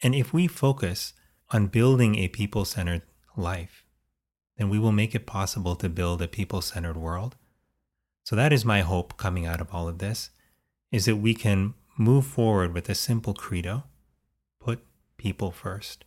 And 0.01 0.15
if 0.15 0.33
we 0.33 0.47
focus 0.47 1.13
on 1.51 1.67
building 1.67 2.15
a 2.15 2.27
people 2.27 2.65
centered 2.65 3.03
life, 3.37 3.82
then 4.57 4.69
we 4.69 4.79
will 4.79 4.91
make 4.91 5.15
it 5.15 5.25
possible 5.25 5.75
to 5.75 5.89
build 5.89 6.21
a 6.21 6.27
people 6.27 6.61
centered 6.61 6.97
world. 6.97 7.35
So 8.23 8.35
that 8.35 8.53
is 8.53 8.63
my 8.63 8.81
hope 8.81 9.17
coming 9.17 9.45
out 9.45 9.61
of 9.61 9.73
all 9.73 9.87
of 9.87 9.97
this 9.97 10.29
is 10.91 11.05
that 11.05 11.17
we 11.17 11.33
can 11.33 11.73
move 11.97 12.25
forward 12.25 12.73
with 12.73 12.89
a 12.89 12.95
simple 12.95 13.33
credo 13.33 13.83
put 14.59 14.79
people 15.17 15.51
first. 15.51 16.05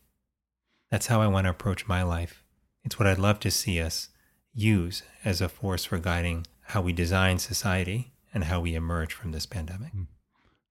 That's 0.91 1.09
how 1.09 1.21
I 1.21 1.27
want 1.27 1.45
to 1.45 1.51
approach 1.51 1.87
my 1.87 2.03
life. 2.03 2.43
It's 2.85 2.99
what 2.99 3.09
I'd 3.09 3.19
love 3.19 3.41
to 3.41 3.51
see 3.51 3.81
us 3.81 4.09
use 4.55 5.03
as 5.25 5.41
a 5.41 5.49
force 5.49 5.85
for 5.85 5.99
guiding 5.99 6.47
how 6.69 6.81
we 6.81 6.93
design 6.93 7.39
society 7.39 8.13
and 8.33 8.45
how 8.45 8.61
we 8.61 8.75
emerge 8.75 9.13
from 9.13 9.33
this 9.33 9.47
pandemic. 9.47 9.93
Mm. 9.95 10.07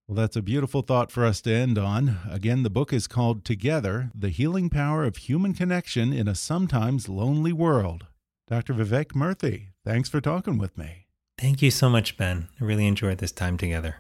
Well, 0.07 0.15
that's 0.15 0.35
a 0.35 0.41
beautiful 0.43 0.83
thought 0.83 1.11
for 1.11 1.25
us 1.25 1.41
to 1.41 1.51
end 1.51 1.79
on. 1.79 2.19
Again, 2.29 2.61
the 2.61 2.69
book 2.69 2.93
is 2.93 3.07
called 3.07 3.43
Together 3.43 4.11
The 4.13 4.29
Healing 4.29 4.69
Power 4.69 5.03
of 5.03 5.17
Human 5.17 5.55
Connection 5.55 6.13
in 6.13 6.27
a 6.27 6.35
Sometimes 6.35 7.09
Lonely 7.09 7.51
World. 7.51 8.05
Dr. 8.47 8.75
Vivek 8.75 9.13
Murthy, 9.13 9.69
thanks 9.83 10.07
for 10.07 10.21
talking 10.21 10.59
with 10.59 10.77
me. 10.77 11.07
Thank 11.39 11.63
you 11.63 11.71
so 11.71 11.89
much, 11.89 12.17
Ben. 12.17 12.49
I 12.61 12.65
really 12.65 12.85
enjoyed 12.85 13.17
this 13.17 13.31
time 13.31 13.57
together. 13.57 13.95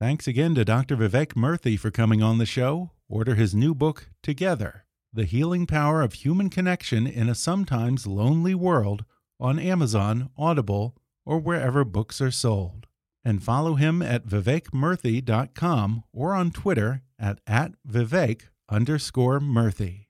Thanks 0.00 0.26
again 0.26 0.56
to 0.56 0.64
Dr. 0.64 0.96
Vivek 0.96 1.34
Murthy 1.34 1.78
for 1.78 1.92
coming 1.92 2.20
on 2.20 2.38
the 2.38 2.46
show. 2.46 2.90
Order 3.08 3.36
his 3.36 3.54
new 3.54 3.76
book, 3.76 4.10
Together 4.24 4.86
The 5.12 5.24
Healing 5.24 5.66
Power 5.66 6.02
of 6.02 6.14
Human 6.14 6.50
Connection 6.50 7.06
in 7.06 7.28
a 7.28 7.36
Sometimes 7.36 8.08
Lonely 8.08 8.56
World 8.56 9.04
on 9.38 9.60
Amazon, 9.60 10.30
Audible, 10.36 10.96
or 11.24 11.38
wherever 11.38 11.84
books 11.84 12.20
are 12.20 12.32
sold. 12.32 12.88
And 13.24 13.42
follow 13.42 13.74
him 13.74 14.02
at 14.02 14.26
vivekmurthy.com 14.26 16.04
or 16.12 16.34
on 16.34 16.50
Twitter 16.50 17.02
at, 17.18 17.38
at 17.46 17.72
vivek 17.88 18.42
underscore 18.68 19.38
murthy. 19.38 20.06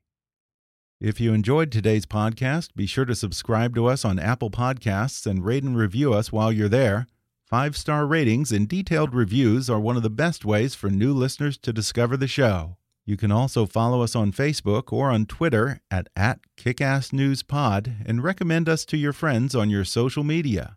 If 1.01 1.21
you 1.21 1.35
enjoyed 1.35 1.73
today's 1.73 2.07
podcast, 2.07 2.75
be 2.77 2.87
sure 2.87 3.05
to 3.05 3.15
subscribe 3.15 3.75
to 3.75 3.87
us 3.87 4.05
on 4.05 4.21
Apple 4.21 4.51
Podcasts 4.51 5.27
and 5.27 5.45
rate 5.45 5.65
and 5.65 5.77
review 5.77 6.15
us 6.15 6.31
while 6.31 6.53
you're 6.53 6.69
there. 6.69 7.07
Five 7.45 7.77
star 7.77 8.07
ratings 8.07 8.53
and 8.53 8.69
detailed 8.69 9.13
reviews 9.15 9.69
are 9.69 9.81
one 9.81 9.97
of 9.97 10.05
the 10.05 10.11
best 10.11 10.45
ways 10.45 10.75
for 10.75 10.89
new 10.89 11.13
listeners 11.13 11.59
to 11.59 11.73
discover 11.73 12.17
the 12.17 12.29
show. 12.29 12.77
You 13.05 13.17
can 13.17 13.33
also 13.33 13.67
follow 13.67 14.03
us 14.03 14.15
on 14.15 14.31
Facebook 14.31 14.93
or 14.93 15.11
on 15.11 15.27
Twitter 15.27 15.81
at, 15.91 16.09
at 16.15 16.39
KickassNewsPod 16.57 18.07
and 18.07 18.23
recommend 18.23 18.69
us 18.69 18.85
to 18.87 18.97
your 18.97 19.13
friends 19.13 19.57
on 19.57 19.71
your 19.71 19.85
social 19.85 20.23
media. 20.23 20.77